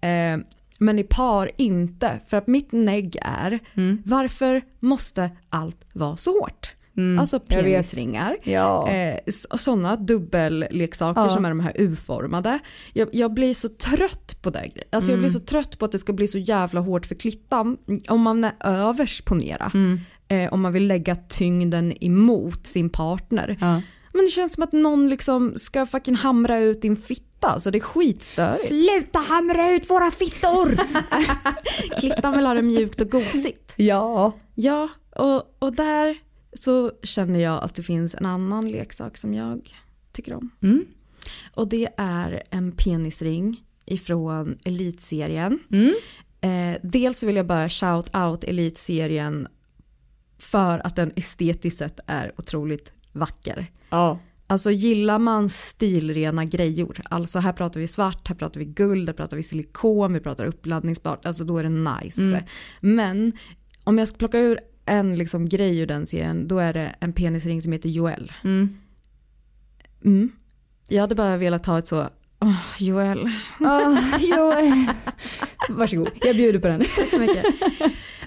Mm. 0.00 0.40
Eh, 0.40 0.46
men 0.78 0.98
i 0.98 1.04
par 1.04 1.50
inte. 1.56 2.20
För 2.28 2.36
att 2.36 2.46
mitt 2.46 2.72
negg 2.72 3.16
är, 3.22 3.58
Mm. 3.74 4.02
varför 4.04 4.62
måste 4.80 5.30
allt 5.50 5.86
vara 5.92 6.16
så 6.16 6.40
hårt? 6.40 6.74
Mm. 6.98 7.18
Alltså 7.18 7.40
penisringar, 7.40 8.36
Ja. 8.44 8.88
eh, 8.88 9.18
sådana 9.56 9.96
dubbelleksaker 9.96 11.20
Ja. 11.20 11.30
som 11.30 11.44
är 11.44 11.48
de 11.48 11.60
här 11.60 11.72
U-formade. 11.76 12.58
Jag, 12.92 13.08
jag 13.12 13.34
blir 13.34 13.54
så 13.54 13.68
trött 13.68 14.42
på 14.42 14.50
det. 14.50 14.70
Alltså 14.92 15.10
jag 15.10 15.18
blir 15.18 15.28
Mm. 15.30 15.40
så 15.40 15.46
trött 15.46 15.78
på 15.78 15.84
att 15.84 15.92
det 15.92 15.98
ska 15.98 16.12
bli 16.12 16.26
så 16.28 16.38
jävla 16.38 16.80
hårt 16.80 17.06
för 17.06 17.14
klittan. 17.14 17.76
Om 18.08 18.20
man 18.20 18.44
är 18.44 18.52
övers 18.64 19.20
ponera. 19.24 19.70
Mm. 19.74 20.00
Eh, 20.28 20.52
om 20.52 20.60
man 20.60 20.72
vill 20.72 20.86
lägga 20.86 21.14
tyngden 21.14 22.04
emot 22.04 22.66
sin 22.66 22.90
partner. 22.90 23.56
Ja. 23.60 23.82
men 24.12 24.24
det 24.24 24.30
känns 24.30 24.54
som 24.54 24.62
att 24.62 24.72
någon 24.72 25.08
liksom 25.08 25.52
ska 25.56 25.86
fucking 25.86 26.14
hamra 26.14 26.58
ut 26.58 26.82
din 26.82 26.96
fitta 26.96 27.60
så 27.60 27.70
det 27.70 27.78
är 27.78 27.80
skitstörigt. 27.80 28.58
Sluta 28.66 29.18
hamra 29.18 29.70
ut 29.72 29.90
våra 29.90 30.10
fittor! 30.10 30.78
Klittan 32.00 32.36
vill 32.36 32.46
ha 32.46 32.54
det 32.54 32.62
mjukt 32.62 33.00
och 33.00 33.10
gosigt. 33.10 33.74
ja. 33.76 34.32
Ja, 34.54 34.88
och, 35.16 35.56
och 35.58 35.72
där 35.76 36.16
så 36.52 36.92
känner 37.02 37.40
jag 37.40 37.64
att 37.64 37.74
det 37.74 37.82
finns 37.82 38.14
en 38.14 38.26
annan 38.26 38.70
leksak 38.70 39.16
som 39.16 39.34
jag 39.34 39.74
tycker 40.12 40.34
om. 40.34 40.50
Mm. 40.62 40.84
Och 41.54 41.68
det 41.68 41.88
är 41.96 42.42
en 42.50 42.72
penisring 42.72 43.64
ifrån 43.84 44.58
Elitserien. 44.64 45.58
Mm. 45.72 45.94
Eh, 46.40 46.80
dels 46.82 47.22
vill 47.22 47.36
jag 47.36 47.46
bara 47.46 47.68
shout 47.68 48.16
out 48.16 48.44
Elitserien 48.44 49.48
för 50.38 50.86
att 50.86 50.96
den 50.96 51.12
estetiskt 51.16 51.78
sett 51.78 52.00
är 52.06 52.32
otroligt 52.36 52.92
vacker. 53.12 53.66
Ja. 53.90 54.18
Alltså 54.50 54.70
gillar 54.70 55.18
man 55.18 55.48
stilrena 55.48 56.44
grejor, 56.44 57.00
alltså 57.10 57.38
här 57.38 57.52
pratar 57.52 57.80
vi 57.80 57.86
svart, 57.86 58.28
här 58.28 58.34
pratar 58.34 58.60
vi 58.60 58.66
guld, 58.66 59.08
här 59.08 59.14
pratar 59.14 59.36
vi 59.36 59.42
silikon, 59.42 60.12
vi 60.12 60.20
pratar 60.20 60.46
uppladdningsbart, 60.46 61.26
alltså 61.26 61.44
då 61.44 61.58
är 61.58 61.62
det 61.62 61.68
nice. 61.68 62.22
Mm. 62.22 62.44
Men 62.80 63.32
om 63.84 63.98
jag 63.98 64.08
ska 64.08 64.18
plocka 64.18 64.38
ur 64.38 64.60
en 64.88 65.16
liksom 65.16 65.48
grej 65.48 65.78
ur 65.78 65.86
den 65.86 66.06
serien, 66.06 66.48
då 66.48 66.58
är 66.58 66.72
det 66.72 66.94
en 67.00 67.12
penisring 67.12 67.62
som 67.62 67.72
heter 67.72 67.88
Joel. 67.88 68.32
Mm. 68.44 68.76
Mm. 70.04 70.30
Jag 70.88 71.00
hade 71.00 71.14
bara 71.14 71.36
velat 71.36 71.66
ha 71.66 71.78
ett 71.78 71.86
så, 71.86 72.08
åh 72.40 72.56
Joel, 72.78 73.28
Ah, 73.60 73.96
jo. 74.20 74.52
Varsågod, 75.68 76.08
jag 76.20 76.36
bjuder 76.36 76.58
på 76.58 76.66
den. 76.68 76.80
tack 76.96 77.10
så 77.10 77.18
mycket. 77.20 77.44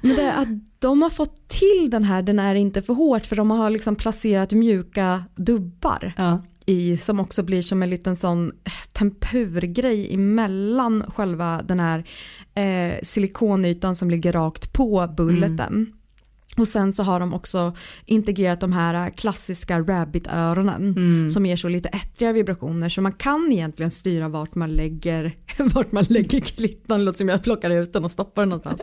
Men 0.01 0.15
det 0.15 0.21
är 0.21 0.41
att 0.41 0.47
de 0.79 1.01
har 1.01 1.09
fått 1.09 1.47
till 1.47 1.89
den 1.91 2.03
här, 2.03 2.21
den 2.21 2.39
är 2.39 2.55
inte 2.55 2.81
för 2.81 2.93
hårt 2.93 3.25
för 3.25 3.35
de 3.35 3.51
har 3.51 3.69
liksom 3.69 3.95
placerat 3.95 4.51
mjuka 4.51 5.23
dubbar. 5.35 6.13
Ja. 6.17 6.43
i 6.65 6.97
som 6.97 7.19
också 7.19 7.43
blir 7.43 7.61
som 7.61 7.83
en 7.83 7.89
liten 7.89 8.15
sån 8.15 8.47
eh, 8.47 8.71
tempurgrej 8.93 10.13
emellan 10.13 11.03
själva 11.15 11.61
den 11.61 11.79
här 11.79 12.05
eh, 12.55 12.99
silikonytan 13.03 13.95
som 13.95 14.09
ligger 14.09 14.31
rakt 14.31 14.73
på 14.73 15.13
bulleten. 15.17 15.93
Och 16.57 16.67
sen 16.67 16.93
så 16.93 17.03
har 17.03 17.19
de 17.19 17.33
också 17.33 17.73
integrerat 18.05 18.59
de 18.59 18.71
här 18.73 19.09
klassiska 19.09 19.79
rabbit-öronen 19.79 20.93
som 21.29 21.45
ger 21.45 21.55
så 21.55 21.67
lite 21.67 21.89
ettriga 21.89 22.33
vibrationer 22.33 22.89
så 22.89 23.01
man 23.01 23.11
kan 23.11 23.51
egentligen 23.51 23.91
styra 23.91 24.29
vart 24.29 24.55
man 24.55 24.75
lägger, 24.75 25.35
vart 25.73 25.91
man 25.91 26.03
lägger 26.03 26.41
klittan, 26.41 27.05
låter 27.05 27.17
som 27.17 27.29
jag 27.29 27.43
plockar 27.43 27.69
ut 27.69 27.93
den 27.93 28.03
och 28.03 28.11
stoppar 28.11 28.41
den 28.41 28.49
någonstans. 28.49 28.81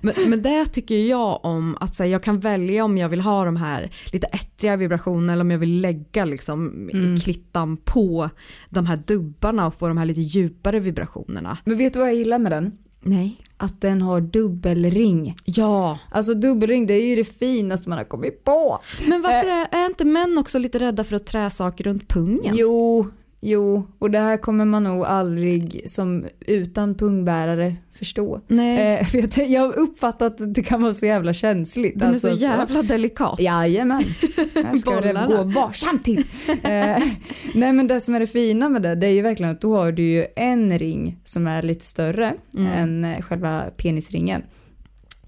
Men, 0.00 0.14
men 0.26 0.42
det 0.42 0.64
tycker 0.66 1.06
jag 1.06 1.44
om 1.44 1.76
att 1.80 1.94
säga, 1.94 2.10
jag 2.10 2.22
kan 2.22 2.40
välja 2.40 2.84
om 2.84 2.98
jag 2.98 3.08
vill 3.08 3.20
ha 3.20 3.44
de 3.44 3.56
här 3.56 3.90
lite 4.12 4.26
ettriga 4.26 4.76
vibrationerna 4.76 5.32
eller 5.32 5.44
om 5.44 5.50
jag 5.50 5.58
vill 5.58 5.80
lägga 5.80 6.24
liksom 6.24 6.90
klittan 7.24 7.76
på 7.76 8.30
de 8.68 8.86
här 8.86 8.96
dubbarna 8.96 9.66
och 9.66 9.74
få 9.74 9.88
de 9.88 9.98
här 9.98 10.04
lite 10.04 10.20
djupare 10.20 10.80
vibrationerna. 10.80 11.58
Men 11.64 11.78
vet 11.78 11.92
du 11.92 11.98
vad 11.98 12.08
jag 12.08 12.16
gillar 12.16 12.38
med 12.38 12.52
den? 12.52 12.72
Nej. 13.00 13.36
Att 13.56 13.80
den 13.80 14.02
har 14.02 14.20
dubbelring. 14.20 15.36
Ja. 15.44 15.98
Alltså 16.10 16.34
dubbelring 16.34 16.86
det 16.86 16.94
är 16.94 17.06
ju 17.06 17.16
det 17.16 17.24
finaste 17.24 17.88
man 17.88 17.98
har 17.98 18.04
kommit 18.04 18.44
på. 18.44 18.80
Men 19.08 19.22
varför 19.22 19.48
är, 19.48 19.68
är 19.82 19.86
inte 19.86 20.04
män 20.04 20.38
också 20.38 20.58
lite 20.58 20.78
rädda 20.78 21.04
för 21.04 21.16
att 21.16 21.26
trä 21.26 21.50
saker 21.50 21.84
runt 21.84 22.08
pungen? 22.08 22.56
Jo, 22.56 23.06
jo, 23.40 23.86
och 23.98 24.10
det 24.10 24.18
här 24.18 24.36
kommer 24.36 24.64
man 24.64 24.84
nog 24.84 25.04
aldrig 25.04 25.82
som 25.86 26.26
utan 26.40 26.94
pungbärare 26.94 27.76
förstå. 27.92 28.40
Nej. 28.48 28.98
Eh, 28.98 29.06
för 29.06 29.18
jag, 29.38 29.50
jag 29.50 29.60
har 29.60 29.78
uppfattat 29.78 30.40
att 30.40 30.54
det 30.54 30.62
kan 30.62 30.82
vara 30.82 30.92
så 30.92 31.06
jävla 31.06 31.32
känsligt. 31.32 31.98
Den 31.98 32.08
Alltså, 32.08 32.28
är 32.30 32.34
så 32.34 32.42
jävla 32.42 32.82
delikat. 32.82 33.40
Jajamän. 33.40 34.02
Här 34.54 34.76
ska 34.76 35.00
det 35.00 35.26
gå 35.28 35.42
varsamt 35.42 36.04
till. 36.04 36.24
Eh, 36.48 37.02
nej 37.54 37.72
men 37.72 37.86
det 37.86 38.00
som 38.00 38.14
är 38.14 38.20
det 38.20 38.26
fina 38.26 38.68
med 38.68 38.82
det, 38.82 38.94
det 38.94 39.06
är 39.06 39.12
ju 39.12 39.22
verkligen 39.22 39.52
att 39.52 39.60
då 39.60 39.76
har 39.76 39.92
du 39.92 40.02
ju 40.02 40.26
en 40.36 40.78
ring 40.78 41.16
som 41.24 41.46
är 41.46 41.62
lite 41.62 41.84
större 41.84 42.34
Mm. 42.54 42.72
än 42.72 43.04
eh, 43.14 43.22
själva 43.22 43.62
penisringen. 43.76 44.42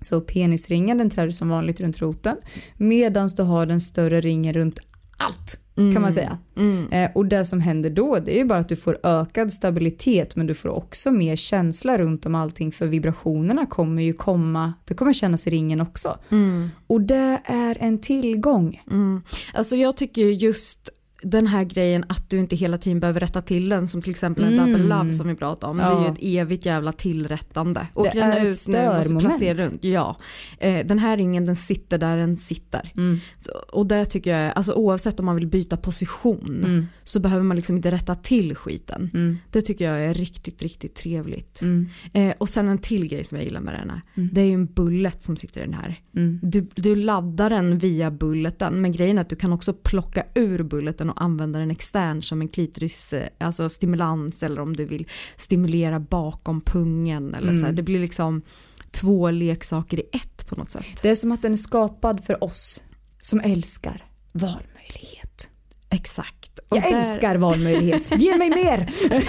Så 0.01 0.21
penisringen 0.21 0.99
den 0.99 1.11
trär 1.11 1.27
du 1.27 1.33
som 1.33 1.49
vanligt 1.49 1.81
runt 1.81 2.01
roten 2.01 2.37
medan 2.77 3.29
du 3.37 3.43
har 3.43 3.67
den 3.67 3.81
större 3.81 4.21
ringen 4.21 4.53
runt 4.55 4.81
allt 5.17 5.59
kan 5.75 6.03
man 6.03 6.13
säga. 6.13 6.39
Mm. 6.57 6.89
Eh, 6.93 7.11
och 7.15 7.27
det 7.27 7.45
som 7.45 7.61
händer 7.61 7.91
då 7.91 8.19
det 8.19 8.35
är 8.35 8.39
ju 8.39 8.45
bara 8.45 8.59
att 8.59 8.69
du 8.69 8.77
får 8.77 8.99
ökad 9.03 9.53
stabilitet 9.53 10.37
men 10.37 10.47
du 10.47 10.55
får 10.55 10.69
också 10.69 11.11
mer 11.11 11.37
känsla 11.37 11.99
runt 11.99 12.27
om 12.27 12.35
allting 12.35 12.73
för 12.73 12.87
vibrationerna 12.87 13.67
kommer 13.67 14.03
ju 14.03 14.13
komma, 14.13 14.73
det 14.85 14.95
kommer 14.95 15.13
kännas 15.13 15.47
i 15.47 15.51
ringen 15.51 15.81
också. 15.81 16.19
Mm. 16.31 16.71
Och 16.87 17.01
det 17.01 17.41
är 17.45 17.77
en 17.81 17.99
tillgång. 17.99 18.83
Mm. 18.91 19.23
Alltså 19.55 19.77
jag 19.77 19.97
tycker 19.97 20.23
ju 20.23 20.33
just 20.33 20.91
den 21.23 21.47
här 21.47 21.65
grejen 21.65 22.05
att 22.09 22.31
du 22.31 22.39
inte 22.39 22.57
hela 22.57 22.79
tiden 22.79 23.01
behöver 23.01 23.21
rätta 23.21 23.41
till 23.41 23.69
den 23.69 23.89
som 23.89 24.03
till 24.03 24.11
exempel 24.11 24.45
en 24.45 24.53
Mm. 24.53 24.73
double 24.73 24.87
love 24.97 25.09
som 25.13 25.29
vi 25.29 25.35
pratade 25.35 25.71
om. 25.71 25.77
Det 25.77 25.83
är 25.83 25.91
Ja. 25.91 26.05
ju 26.07 26.13
ett 26.13 26.19
evigt 26.47 26.67
jävla 26.67 26.93
tillrättande. 26.93 27.87
Åker 27.95 28.17
är 28.23 28.29
den 28.29 28.31
ett 28.31 28.37
ut 28.39 28.69
nu 28.69 28.89
och 28.89 29.05
så 29.05 29.21
störmoment. 29.21 29.43
runt. 29.73 29.85
Ja. 29.85 30.17
Eh, 30.59 30.87
den 30.87 30.99
här 30.99 31.17
ringen 31.17 31.47
den 31.47 31.57
sitter 31.57 31.99
där 31.99 32.17
den 32.17 32.37
sitter. 32.37 32.93
Mm. 32.97 33.19
Så, 33.41 33.53
och 33.73 33.87
det 33.87 34.05
tycker 34.05 34.39
jag, 34.39 34.53
alltså 34.57 34.73
oavsett 34.73 35.21
om 35.21 35.27
man 35.27 35.35
vill 35.37 35.47
byta 35.47 35.77
position 35.77 36.61
Mm. 36.65 36.87
så 37.03 37.21
behöver 37.21 37.43
man 37.45 37.57
liksom 37.57 37.77
inte 37.77 37.91
rätta 37.91 38.15
till 38.15 38.55
skiten. 38.57 39.11
Mm. 39.15 39.39
Det 39.51 39.61
tycker 39.61 39.91
jag 39.93 40.05
är 40.05 40.15
riktigt, 40.15 40.63
riktigt 40.63 40.95
trevligt. 40.95 41.63
Mm. 41.63 41.89
Eh, 42.13 42.35
och 42.39 42.49
sen 42.49 42.69
en 42.69 42.79
till 42.79 43.09
grej 43.09 43.25
som 43.25 43.39
jag 43.39 43.45
gillar 43.45 43.61
med 43.61 43.75
den 43.75 43.91
här. 43.91 44.01
Det 44.33 44.41
är 44.41 44.45
ju 44.45 44.55
en 44.55 44.67
bullet 44.67 45.23
som 45.23 45.37
sitter 45.37 45.61
i 45.61 45.65
den 45.65 45.75
här. 45.75 46.01
Mm. 46.17 46.39
Du, 46.43 46.67
du 46.75 46.97
laddar 46.97 47.51
den 47.51 47.79
via 47.79 48.11
bulleten 48.11 48.81
men 48.81 48.93
grejen 48.93 49.19
är 49.19 49.23
att 49.23 49.29
du 49.29 49.37
kan 49.37 49.53
också 49.53 49.73
plocka 49.73 50.25
ur 50.35 50.63
bulleten 50.63 51.12
och 51.13 51.23
använda 51.23 51.59
den 51.59 51.71
extern 51.71 52.23
som 52.23 52.41
en 52.41 52.49
klitoris, 52.49 53.13
eh, 53.13 53.29
alltså 53.39 53.69
stimulans 53.69 54.43
eller 54.43 54.61
om 54.61 54.77
du 54.77 54.85
vill 54.85 55.07
stimulera 55.37 56.01
bakom 56.01 56.61
pungen 56.61 57.35
eller 57.35 57.55
så 57.55 57.65
här. 57.67 57.73
Det 57.73 57.83
blir 57.83 57.99
liksom 58.01 58.43
två 58.91 59.31
leksaker 59.31 60.01
i 60.01 60.03
ett 60.13 60.47
på 60.49 60.57
något 60.57 60.71
sätt. 60.71 60.87
Det 61.03 61.09
är 61.09 61.15
som 61.15 61.33
att 61.33 61.43
den 61.43 61.53
är 61.53 61.57
skapad 61.57 62.25
för 62.25 62.45
oss 62.45 62.83
som 63.19 63.41
älskar 63.41 64.05
valmöjlighet. 64.33 65.49
Exakt. 65.91 66.59
Och 66.69 66.77
Jag 66.77 66.83
där- 66.85 67.11
älskar 67.13 67.37
valmöjlighet. 67.37 68.21
Ge 68.23 68.37
mig 68.37 68.51
mer! 68.51 68.93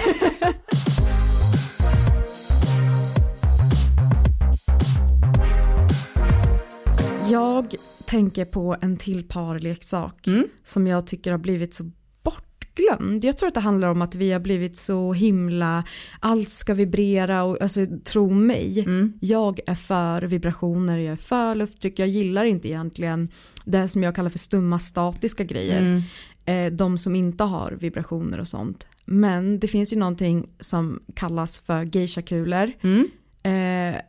Jag 7.30 7.74
tänker 8.14 8.44
på 8.44 8.76
en 8.80 8.96
till 8.96 9.24
parleksak 9.28 10.26
Mm. 10.26 10.48
som 10.64 10.86
jag 10.86 11.06
tycker 11.06 11.30
har 11.30 11.38
blivit 11.38 11.74
så 11.74 11.90
bortglömd. 12.22 13.24
Jag 13.24 13.38
tror 13.38 13.48
att 13.48 13.54
det 13.54 13.60
handlar 13.60 13.88
om 13.88 14.02
att 14.02 14.14
vi 14.14 14.32
har 14.32 14.40
blivit 14.40 14.76
så 14.76 15.12
himla, 15.12 15.84
allt 16.20 16.50
ska 16.50 16.74
vibrera 16.74 17.42
och 17.42 17.62
alltså 17.62 17.86
tro 18.04 18.30
mig, 18.30 18.80
Mm. 18.80 19.12
jag 19.20 19.60
är 19.66 19.74
för 19.74 20.22
vibrationer, 20.22 20.98
jag 20.98 21.12
är 21.12 21.16
för 21.16 21.54
lufttryck, 21.54 21.98
jag 21.98 22.08
gillar 22.08 22.44
inte 22.44 22.68
egentligen 22.68 23.28
det 23.64 23.88
som 23.88 24.02
jag 24.02 24.14
kallar 24.14 24.30
för 24.30 24.38
stumma 24.38 24.78
statiska 24.78 25.44
grejer. 25.44 25.80
Mm. 25.82 26.02
Eh, 26.46 26.72
de 26.76 26.98
som 26.98 27.14
inte 27.14 27.44
har 27.44 27.72
vibrationer 27.80 28.40
och 28.40 28.46
sånt. 28.48 28.86
Men 29.04 29.58
det 29.58 29.68
finns 29.68 29.92
ju 29.92 29.96
någonting 29.98 30.48
som 30.60 31.02
kallas 31.14 31.58
för 31.58 31.84
geishakulor. 31.96 32.72
Mm. 32.82 33.06
Eh, 33.42 34.00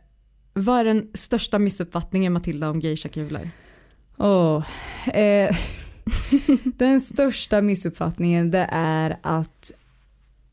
vad 0.52 0.78
är 0.80 0.84
den 0.84 1.08
största 1.14 1.58
missuppfattningen 1.58 2.32
Matilda 2.32 2.70
om 2.70 2.80
geishakulor? 2.80 3.50
Åh, 4.18 4.64
eh, 5.14 5.56
den 6.64 7.00
största 7.00 7.62
missuppfattningen 7.62 8.50
det 8.50 8.68
är 8.72 9.18
att 9.22 9.72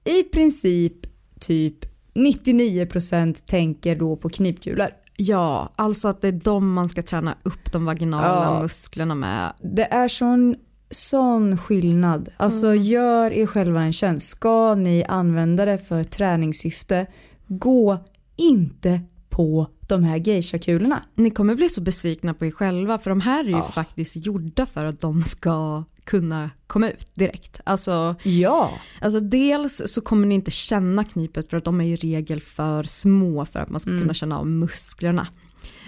i 0.03 0.23
princip 0.23 0.93
typ 1.39 1.85
99% 2.13 3.33
tänker 3.45 3.95
då 3.95 4.15
på 4.15 4.29
knipkulor. 4.29 4.87
Ja, 5.17 5.69
alltså 5.75 6.07
att 6.07 6.21
det 6.21 6.27
är 6.27 6.31
de 6.31 6.73
man 6.73 6.89
ska 6.89 7.01
träna 7.01 7.35
upp 7.43 7.71
de 7.71 7.85
vaginala 7.85 8.27
Ja. 8.27 8.61
musklerna 8.61 9.15
med. 9.15 9.53
Det 9.61 9.93
är 9.93 10.07
sån, 10.07 10.55
sån 10.89 11.57
skillnad. 11.57 12.29
Alltså 12.37 12.75
gör 12.75 13.31
er 13.31 13.45
själva 13.45 13.81
en 13.81 13.93
tjänst. 13.93 14.29
Ska 14.29 14.75
ni 14.75 15.03
använda 15.03 15.65
det 15.65 15.77
för 15.77 16.03
träningssyfte, 16.03 17.05
gå 17.47 17.97
inte 18.35 19.01
på 19.29 19.67
de 19.93 20.03
här 20.03 20.17
geisha-kulorna. 20.17 21.03
Ni 21.15 21.29
kommer 21.29 21.55
bli 21.55 21.69
så 21.69 21.81
besvikna 21.81 22.33
på 22.33 22.45
er 22.45 22.51
själva 22.51 22.97
för 22.97 23.09
de 23.09 23.21
här 23.21 23.39
är 23.43 23.47
ju 23.47 23.51
Ja. 23.51 23.63
faktiskt 23.63 24.25
gjorda 24.25 24.65
för 24.65 24.85
att 24.85 25.01
de 25.01 25.23
ska 25.23 25.83
kunna 26.03 26.49
komma 26.67 26.89
ut 26.89 27.15
direkt. 27.15 27.61
Alltså, 27.63 28.15
Ja. 28.23 28.71
alltså 29.01 29.19
dels 29.19 29.81
så 29.85 30.01
kommer 30.01 30.27
ni 30.27 30.35
inte 30.35 30.51
känna 30.51 31.03
knipet 31.03 31.49
för 31.49 31.57
att 31.57 31.65
de 31.65 31.81
är 31.81 31.85
i 31.85 31.95
regel 31.95 32.41
för 32.41 32.83
små 32.83 33.45
för 33.45 33.59
att 33.59 33.69
man 33.69 33.79
ska 33.79 33.91
kunna 33.91 34.13
känna 34.13 34.39
av 34.39 34.47
musklerna. 34.47 35.27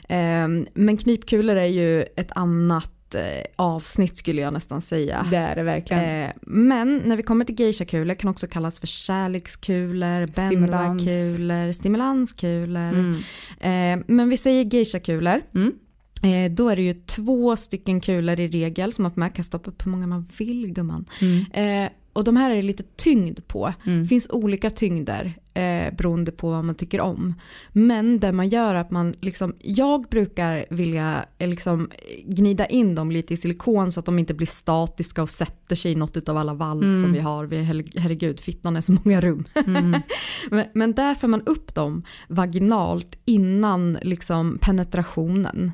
Ehm, 0.10 0.66
men 0.74 0.98
knipkulor 0.98 1.56
är 1.56 1.66
ju 1.66 2.02
ett 2.02 2.32
annat 2.36 2.92
avsnitt 3.56 4.18
skulle 4.18 4.42
jag 4.42 4.54
nästan 4.54 4.82
säga. 4.82 5.28
Det 5.32 5.38
är 5.38 5.56
det 5.56 5.64
verkligen. 5.64 6.24
Eh, 6.24 6.32
men 6.42 7.02
när 7.06 7.18
vi 7.18 7.24
kommer 7.24 7.46
till 7.46 7.60
geishakulor 7.60 8.16
kan 8.16 8.30
också 8.30 8.48
kallas 8.48 8.80
för 8.80 8.88
kärlekskulor, 8.88 10.28
bändarkulor, 10.28 11.72
stimulanskulor. 11.72 12.94
Mm. 12.94 13.16
Eh, 13.60 14.06
men 14.08 14.30
vi 14.30 14.38
säger 14.38 14.66
geishakulor. 14.66 15.42
Mm. 15.56 15.74
Eh, 16.24 16.52
då 16.52 16.70
är 16.70 16.76
det 16.76 16.82
ju 16.82 16.94
två 16.94 17.58
stycken 17.58 18.02
kulor 18.02 18.40
i 18.40 18.48
regel 18.48 18.94
som 18.94 19.12
man 19.16 19.32
kan 19.32 19.44
stoppa 19.44 19.70
upp 19.70 19.86
hur 19.86 19.92
många 19.92 20.08
man 20.08 20.28
vill 20.38 20.74
gumman. 20.74 21.06
Eh, 21.54 21.90
och 22.14 22.24
de 22.24 22.38
här 22.38 22.52
är 22.52 22.56
det 22.56 22.62
lite 22.62 22.84
tyngd 22.96 23.48
på. 23.48 23.74
Det 23.84 24.08
finns 24.08 24.30
olika 24.30 24.70
tyngder 24.70 25.34
eh, 25.56 25.94
beroende 25.94 26.32
på 26.32 26.50
vad 26.50 26.64
man 26.64 26.76
tycker 26.76 27.02
om. 27.02 27.34
Men 27.72 28.20
det 28.20 28.32
man 28.32 28.50
gör 28.50 28.76
är 28.76 28.80
att 28.80 28.92
man 28.92 29.16
liksom, 29.22 29.56
jag 29.60 30.04
brukar 30.10 30.66
vilja 30.70 31.26
eh, 31.38 31.48
liksom 31.48 31.90
gnida 32.24 32.66
in 32.66 32.96
dem 32.96 33.12
lite 33.12 33.34
i 33.34 33.38
silikon 33.38 33.92
så 33.92 34.00
att 34.00 34.06
de 34.06 34.20
inte 34.20 34.34
blir 34.34 34.48
statiska 34.48 35.22
och 35.22 35.30
sätter 35.30 35.76
sig 35.76 35.92
i 35.92 35.96
något 35.96 36.30
av 36.30 36.38
alla 36.38 36.54
valv 36.54 36.94
som 37.02 37.14
vi 37.14 37.20
har. 37.20 37.46
Vi, 37.46 37.62
herregud, 37.98 38.40
fittan 38.40 38.76
är 38.76 38.82
så 38.82 38.98
många 39.04 39.22
rum. 39.22 39.46
men, 40.50 40.66
men 40.74 40.94
där 40.94 41.16
får 41.16 41.28
man 41.28 41.42
upp 41.42 41.76
dem 41.76 42.04
vaginalt 42.28 43.20
innan 43.26 43.98
liksom 44.02 44.58
penetrationen. 44.62 45.72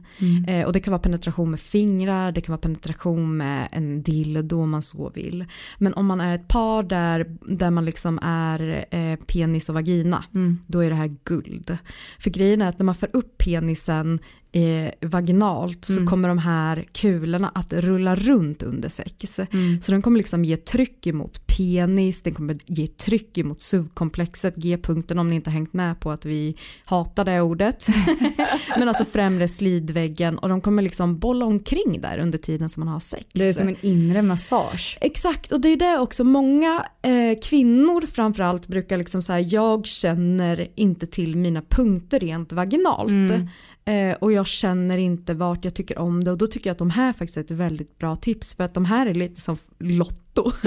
Eh, 0.47 0.65
och 0.65 0.73
det 0.73 0.79
kan 0.79 0.91
vara 0.91 1.01
penetration 1.01 1.51
med 1.51 1.59
fingrar, 1.59 2.31
det 2.31 2.41
kan 2.41 2.53
vara 2.53 2.61
penetration 2.61 3.37
med 3.37 3.67
en 3.71 4.03
dildo 4.03 4.61
om 4.61 4.69
man 4.69 4.81
så 4.81 5.09
vill. 5.09 5.45
Men 5.77 5.93
om 5.93 6.05
man 6.05 6.21
är 6.21 6.35
ett 6.35 6.47
par 6.47 6.83
där, 6.83 7.37
där 7.41 7.71
man 7.71 7.85
liksom 7.85 8.19
är 8.21 8.85
eh, 8.91 9.15
penis 9.15 9.69
och 9.71 9.75
vagina, 9.75 10.23
då 10.67 10.79
är 10.79 10.89
det 10.89 10.95
här 10.95 11.15
guld. 11.23 11.77
För 12.19 12.29
grejen 12.29 12.61
är 12.61 12.67
att 12.67 12.79
när 12.79 12.85
man 12.85 12.95
för 12.95 13.09
upp 13.13 13.37
penisen 13.37 14.19
eh, 14.51 15.09
vaginalt 15.09 15.85
så 15.85 16.05
kommer 16.05 16.27
de 16.27 16.37
här 16.37 16.87
kulorna 16.93 17.51
att 17.55 17.73
rulla 17.73 18.15
runt 18.15 18.63
under 18.63 18.89
sex. 18.89 19.39
Så 19.81 19.91
den 19.91 20.01
kommer 20.01 20.17
liksom 20.17 20.45
ge 20.45 20.57
tryck 20.57 21.07
emot 21.07 21.47
penis, 21.57 22.23
den 22.23 22.33
kommer 22.33 22.57
ge 22.65 22.87
tryck 22.87 23.37
emot 23.37 23.61
suvkomplexet, 23.61 24.55
G-punkten 24.55 25.19
om 25.19 25.29
ni 25.29 25.35
inte 25.35 25.49
hängt 25.49 25.73
med 25.73 25.99
på 25.99 26.11
att 26.11 26.25
vi 26.25 26.55
hatar 26.85 27.25
det 27.25 27.41
ordet. 27.41 27.87
Men 28.77 28.89
alltså 28.89 29.05
främre 29.05 29.47
slidväggen 29.47 30.37
och 30.37 30.49
de 30.49 30.61
kommer 30.61 30.81
liksom 30.81 31.19
bolla 31.19 31.45
omkring 31.45 32.01
där 32.01 32.17
under 32.17 32.37
tiden 32.37 32.69
som 32.69 32.81
man 32.81 32.93
har 32.93 32.99
sex. 32.99 33.25
Det 33.33 33.49
är 33.49 33.53
som 33.53 33.67
en 33.67 33.77
inre 33.81 34.21
massage. 34.21 34.97
Exakt 35.01 35.51
och 35.51 35.61
det 35.61 35.69
är 35.69 35.77
det 35.77 35.99
också 35.99 36.23
många 36.23 36.85
eh, 37.01 37.39
kvinnor 37.43 38.07
framförallt 38.07 38.67
brukar 38.67 38.97
liksom 38.97 39.21
säga 39.21 39.39
jag 39.39 39.87
känner 39.87 40.67
inte 40.75 41.07
till 41.07 41.37
mina 41.37 41.61
punkter 41.61 42.19
rent 42.19 42.51
vaginalt. 42.51 43.11
Eh, 43.85 44.13
och 44.19 44.31
jag 44.31 44.47
känner 44.47 44.97
inte 44.97 45.33
vart 45.33 45.63
jag 45.63 45.73
tycker 45.73 45.99
om 45.99 46.23
det 46.23 46.31
och 46.31 46.37
då 46.37 46.47
tycker 46.47 46.69
jag 46.69 46.71
att 46.71 46.77
de 46.77 46.89
här 46.89 47.13
faktiskt 47.13 47.37
är 47.37 47.41
ett 47.41 47.51
väldigt 47.51 47.97
bra 47.97 48.15
tips 48.15 48.55
för 48.55 48.63
att 48.63 48.73
de 48.73 48.85
här 48.85 49.07
är 49.07 49.13
lite 49.13 49.41
som 49.41 49.57
lotto. 49.79 50.51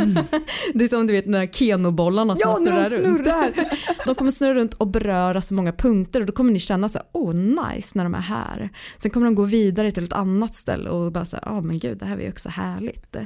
det 0.74 0.84
är 0.84 0.88
som 0.88 1.06
du 1.06 1.12
vet 1.12 1.24
de 1.24 1.30
där 1.30 1.46
kenobollarna 1.46 2.36
som 2.36 2.50
Ja, 2.50 2.56
snurrar 2.56 2.90
de 2.90 2.96
runt. 2.96 3.24
snurrar. 3.24 3.52
De 4.06 4.14
kommer 4.14 4.30
snurra 4.30 4.54
runt 4.54 4.74
och 4.74 4.86
beröra 4.86 5.42
så 5.42 5.54
många 5.54 5.72
punkter 5.72 6.20
och 6.20 6.26
då 6.26 6.32
kommer 6.32 6.52
ni 6.52 6.58
känna 6.58 6.88
så 6.88 6.98
här, 6.98 7.06
oh 7.12 7.34
nice 7.34 7.98
när 7.98 8.04
de 8.04 8.14
är 8.14 8.20
här. 8.20 8.70
Sen 8.96 9.10
kommer 9.10 9.26
de 9.26 9.34
gå 9.34 9.44
vidare 9.44 9.92
till 9.92 10.04
ett 10.04 10.12
annat 10.12 10.54
ställe 10.54 10.90
och 10.90 11.12
bara 11.12 11.24
säga, 11.24 11.42
ja 11.46 11.58
oh, 11.58 11.62
men 11.62 11.78
gud 11.78 11.98
det 11.98 12.06
här 12.06 12.16
var 12.16 12.22
ju 12.22 12.28
också 12.28 12.48
härligt. 12.48 13.16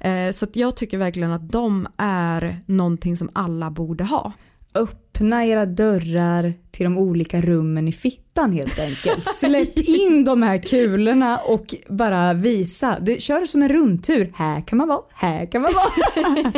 Eh, 0.00 0.30
så 0.32 0.46
jag 0.52 0.76
tycker 0.76 0.98
verkligen 0.98 1.32
att 1.32 1.50
de 1.50 1.88
är 1.96 2.62
någonting 2.66 3.16
som 3.16 3.30
alla 3.32 3.70
borde 3.70 4.04
ha. 4.04 4.32
Öppna 4.74 5.46
era 5.46 5.66
dörrar 5.66 6.54
till 6.70 6.84
de 6.84 6.98
olika 6.98 7.40
rummen 7.40 7.88
i 7.88 7.92
fittan 7.92 8.52
helt 8.52 8.78
enkelt. 8.78 9.24
Släpp 9.34 9.78
in 9.78 10.24
de 10.24 10.42
här 10.42 10.58
kulorna 10.58 11.38
och 11.38 11.74
bara 11.88 12.34
visa. 12.34 12.98
Det, 13.00 13.22
kör 13.22 13.40
det 13.40 13.46
som 13.46 13.62
en 13.62 13.68
rundtur. 13.68 14.32
Här 14.34 14.60
kan 14.66 14.78
man 14.78 14.88
vara, 14.88 15.02
här 15.14 15.46
kan 15.46 15.62
man 15.62 15.70
vara. 15.74 16.52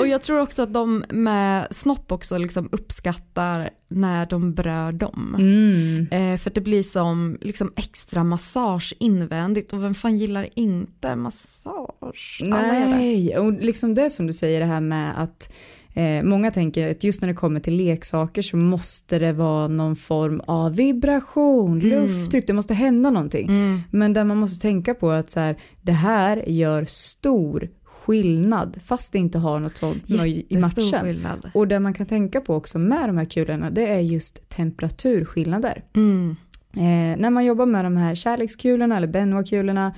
Och 0.00 0.08
jag 0.08 0.22
tror 0.22 0.40
också 0.40 0.62
att 0.62 0.74
de 0.74 1.04
med 1.08 1.66
snopp 1.70 2.12
också 2.12 2.38
liksom 2.38 2.68
uppskattar 2.72 3.70
när 3.88 4.26
de 4.26 4.54
berör 4.54 4.92
dem. 4.92 5.34
Mm. 5.38 6.06
Eh, 6.10 6.38
för 6.38 6.50
det 6.50 6.60
blir 6.60 6.82
som 6.82 7.38
liksom 7.40 7.72
extra 7.76 8.24
massage 8.24 8.94
invändigt 9.00 9.72
och 9.72 9.84
vem 9.84 9.94
fan 9.94 10.18
gillar 10.18 10.48
inte 10.54 11.16
massage? 11.16 12.40
Nej, 12.44 13.38
och 13.38 13.52
liksom 13.52 13.94
det 13.94 14.10
som 14.10 14.26
du 14.26 14.32
säger 14.32 14.60
det 14.60 14.66
här 14.66 14.80
med 14.80 15.22
att 15.22 15.52
eh, 15.98 16.22
många 16.22 16.50
tänker 16.50 16.90
att 16.90 17.04
just 17.04 17.22
när 17.22 17.28
det 17.28 17.34
kommer 17.34 17.60
till 17.60 17.76
leksaker 17.76 18.42
så 18.42 18.56
måste 18.56 19.18
det 19.18 19.32
vara 19.32 19.68
någon 19.68 19.96
form 19.96 20.40
av 20.46 20.76
vibration, 20.76 21.80
lufttryck, 21.80 22.46
det 22.46 22.52
måste 22.52 22.74
hända 22.74 23.10
någonting. 23.10 23.50
Men 23.90 24.12
där 24.12 24.24
man 24.24 24.36
måste 24.36 24.62
tänka 24.62 24.94
på 24.94 25.10
att 25.10 25.30
så 25.30 25.40
här, 25.40 25.56
det 25.82 25.92
här 25.92 26.48
gör 26.48 26.84
stor 26.84 27.68
skillnad 27.84 28.78
fast 28.84 29.12
det 29.12 29.18
inte 29.18 29.38
har 29.38 29.60
något 29.60 29.76
sånt 29.76 30.10
i 30.48 30.58
matchen. 30.60 31.04
skillnad. 31.04 31.50
Och 31.54 31.68
det 31.68 31.80
man 31.80 31.94
kan 31.94 32.06
tänka 32.06 32.40
på 32.40 32.54
också 32.54 32.78
med 32.78 33.08
de 33.08 33.18
här 33.18 33.24
kulorna 33.24 33.70
det 33.70 33.86
är 33.86 34.00
just 34.00 34.48
temperaturskillnader. 34.48 35.84
Mm. 35.96 36.36
Eh, 36.72 37.20
när 37.20 37.30
man 37.30 37.44
jobbar 37.44 37.66
med 37.66 37.84
de 37.84 37.96
här 37.96 38.14
kärlekskulorna 38.14 38.96
eller 38.96 39.06
Benoit-kulorna 39.06 39.94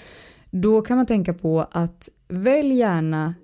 då 0.50 0.82
kan 0.82 0.96
man 0.96 1.06
tänka 1.06 1.34
på 1.34 1.66
att 1.70 2.08
välj 2.28 2.74
gärna 2.74 3.34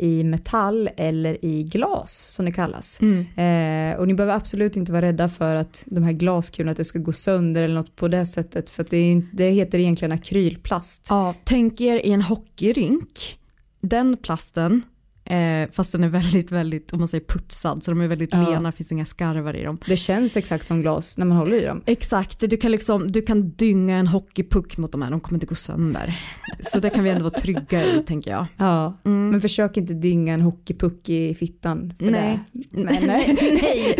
i 0.00 0.24
metall 0.24 0.90
eller 0.96 1.44
i 1.44 1.62
glas 1.62 2.34
som 2.34 2.44
det 2.44 2.52
kallas. 2.52 2.98
Mm. 3.00 3.20
Eh, 3.20 3.98
och 3.98 4.08
ni 4.08 4.14
behöver 4.14 4.34
absolut 4.34 4.76
inte 4.76 4.92
vara 4.92 5.02
rädda 5.02 5.28
för 5.28 5.56
att 5.56 5.82
de 5.86 6.04
här 6.04 6.12
glaskulorna 6.12 6.70
att 6.70 6.76
det 6.76 6.84
ska 6.84 6.98
gå 6.98 7.12
sönder 7.12 7.62
eller 7.62 7.74
något 7.74 7.96
på 7.96 8.08
det 8.08 8.26
sättet 8.26 8.70
för 8.70 8.82
att 8.82 8.90
det, 8.90 8.96
är, 8.96 9.22
det 9.32 9.50
heter 9.50 9.78
egentligen 9.78 10.12
akrylplast. 10.12 11.06
Ja, 11.10 11.34
tänk 11.44 11.80
er 11.80 11.96
i 11.96 12.12
en 12.12 12.22
hockeyrink. 12.22 13.38
Den 13.80 14.16
plasten, 14.16 14.82
eh, 15.24 15.70
fast 15.72 15.92
den 15.92 16.04
är 16.04 16.08
väldigt, 16.08 16.52
väldigt, 16.52 16.92
om 16.92 16.98
man 16.98 17.08
säger 17.08 17.24
putsad, 17.24 17.82
så 17.82 17.90
de 17.90 18.00
är 18.00 18.08
väldigt 18.08 18.32
Ja. 18.32 18.50
lena, 18.50 18.72
finns 18.72 18.92
inga 18.92 19.04
skarvar 19.04 19.56
i 19.56 19.62
dem. 19.62 19.78
Det 19.86 19.96
känns 19.96 20.36
exakt 20.36 20.66
som 20.66 20.80
glas 20.82 21.18
när 21.18 21.26
man 21.26 21.36
håller 21.36 21.56
i 21.62 21.64
dem. 21.64 21.82
Exakt, 21.86 22.40
du 22.50 22.56
kan, 22.56 22.70
liksom, 22.70 23.12
du 23.12 23.22
kan 23.22 23.50
dynga 23.50 23.96
en 23.96 24.06
hockeypuck 24.06 24.78
mot 24.78 24.92
de 24.92 25.02
här, 25.02 25.10
de 25.10 25.20
kommer 25.20 25.36
inte 25.36 25.46
gå 25.46 25.54
sönder. 25.54 26.20
Så 26.62 26.78
det 26.78 26.90
kan 26.90 27.04
vi 27.04 27.10
ändå 27.10 27.24
vara 27.24 27.38
trygga 27.38 27.84
i 27.84 28.02
tänker 28.06 28.30
jag. 28.30 28.46
Ja, 28.56 28.98
men 29.02 29.40
försök 29.40 29.76
inte 29.76 29.94
dynga 29.94 30.34
en 30.34 30.40
hockeypuck 30.40 31.08
i 31.08 31.34
fittan. 31.34 31.92
Nej. 31.98 32.38
Det. 32.52 32.82
Men, 32.82 32.84
nej. 33.06 33.36
Nej, 33.62 33.96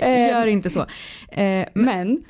eh, 0.00 0.28
gör 0.28 0.46
inte 0.46 0.70
så. 0.70 0.80
Eh, 1.40 1.66
men 1.74 2.22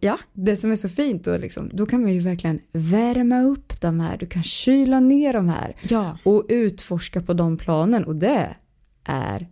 ja, 0.00 0.18
det 0.32 0.56
som 0.56 0.72
är 0.72 0.76
så 0.76 0.88
fint 0.88 1.24
då, 1.24 1.36
liksom, 1.36 1.70
då 1.72 1.86
kan 1.86 2.02
man 2.02 2.12
ju 2.12 2.20
verkligen 2.20 2.60
värma 2.72 3.42
upp 3.42 3.80
de 3.80 4.00
här, 4.00 4.16
du 4.16 4.26
kan 4.26 4.42
kyla 4.42 5.00
ner 5.00 5.32
de 5.32 5.48
här 5.48 5.76
ja. 5.88 6.18
och 6.24 6.46
utforska 6.48 7.22
på 7.22 7.32
de 7.32 7.56
planen 7.56 8.04
och 8.04 8.16
det 8.16 8.56
är 9.04 9.48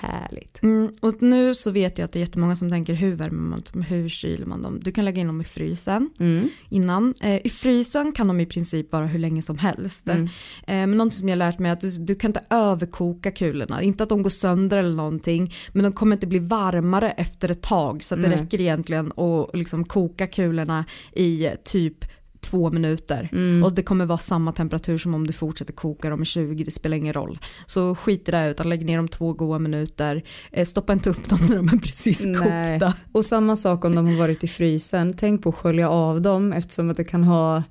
härligt. 0.00 0.62
Mm, 0.62 0.90
och 1.00 1.22
nu 1.22 1.54
så 1.54 1.70
vet 1.70 1.98
jag 1.98 2.04
att 2.04 2.12
det 2.12 2.18
är 2.18 2.20
jättemånga 2.20 2.56
som 2.56 2.70
tänker 2.70 2.94
hur 2.94 3.14
värmer 3.14 3.40
man 3.42 3.62
dem, 3.72 3.82
hur 3.82 4.08
kyler 4.08 4.46
man 4.46 4.62
dem? 4.62 4.80
Du 4.82 4.92
kan 4.92 5.04
lägga 5.04 5.20
in 5.20 5.26
dem 5.26 5.40
i 5.40 5.44
frysen 5.44 6.10
Mm. 6.20 6.48
innan. 6.68 7.14
Eh, 7.20 7.46
I 7.46 7.48
frysen 7.50 8.12
kan 8.12 8.28
de 8.28 8.40
i 8.40 8.46
princip 8.46 8.92
vara 8.92 9.06
hur 9.06 9.18
länge 9.18 9.42
som 9.42 9.58
helst. 9.58 10.08
Mm. 10.08 10.24
Eh, 10.24 10.28
men 10.66 10.90
någonting 10.90 11.18
som 11.18 11.28
jag 11.28 11.38
lärt 11.38 11.58
mig 11.58 11.68
är 11.68 11.72
att 11.72 11.80
du, 11.80 11.90
du 11.90 12.14
kan 12.14 12.28
inte 12.28 12.44
överkoka 12.50 13.30
kulorna. 13.30 13.82
Inte 13.82 14.02
att 14.02 14.08
de 14.08 14.22
går 14.22 14.30
sönder 14.30 14.78
eller 14.78 14.96
någonting. 14.96 15.54
Men 15.72 15.82
de 15.82 15.92
kommer 15.92 16.16
inte 16.16 16.26
bli 16.26 16.38
varmare 16.38 17.10
efter 17.10 17.50
ett 17.50 17.62
tag. 17.62 18.04
Så 18.04 18.14
att 18.14 18.22
det 18.22 18.30
räcker 18.30 18.60
egentligen 18.60 19.12
att 19.16 19.50
liksom 19.56 19.84
koka 19.84 20.26
kulorna 20.26 20.84
i 21.12 21.48
typ 21.64 22.04
två 22.50 22.70
minuter. 22.70 23.28
Mm. 23.32 23.64
Och 23.64 23.74
det 23.74 23.82
kommer 23.82 24.06
vara 24.06 24.18
samma 24.18 24.52
temperatur 24.52 24.98
som 24.98 25.14
om 25.14 25.26
du 25.26 25.32
fortsätter 25.32 25.72
koka 25.72 26.10
dem 26.10 26.22
i 26.22 26.24
20, 26.24 26.64
det 26.64 26.70
spelar 26.70 26.96
ingen 26.96 27.12
roll. 27.12 27.38
Så 27.66 27.94
skit 27.94 28.28
i 28.28 28.30
det 28.30 28.50
utan 28.50 28.68
lägg 28.68 28.86
ner 28.86 28.96
dem 28.96 29.08
två 29.08 29.32
goda 29.32 29.58
minuter. 29.58 30.22
Eh, 30.52 30.64
stoppa 30.64 30.92
inte 30.92 31.10
upp 31.10 31.28
dem 31.28 31.38
när 31.48 31.56
de 31.56 31.68
är 31.68 31.78
precis 31.78 32.24
Nej. 32.24 32.80
kokta. 32.80 32.94
Och 33.12 33.24
samma 33.24 33.56
sak 33.56 33.84
om 33.84 33.94
de 33.94 34.06
har 34.06 34.16
varit 34.16 34.44
i 34.44 34.48
frysen, 34.48 35.14
tänk 35.14 35.42
på 35.42 35.48
att 35.48 35.54
skölja 35.54 35.88
av 35.88 36.22
dem 36.22 36.52
eftersom 36.52 36.90
att 36.90 36.96
det 36.96 37.04
kan 37.04 37.24
ha, 37.24 37.62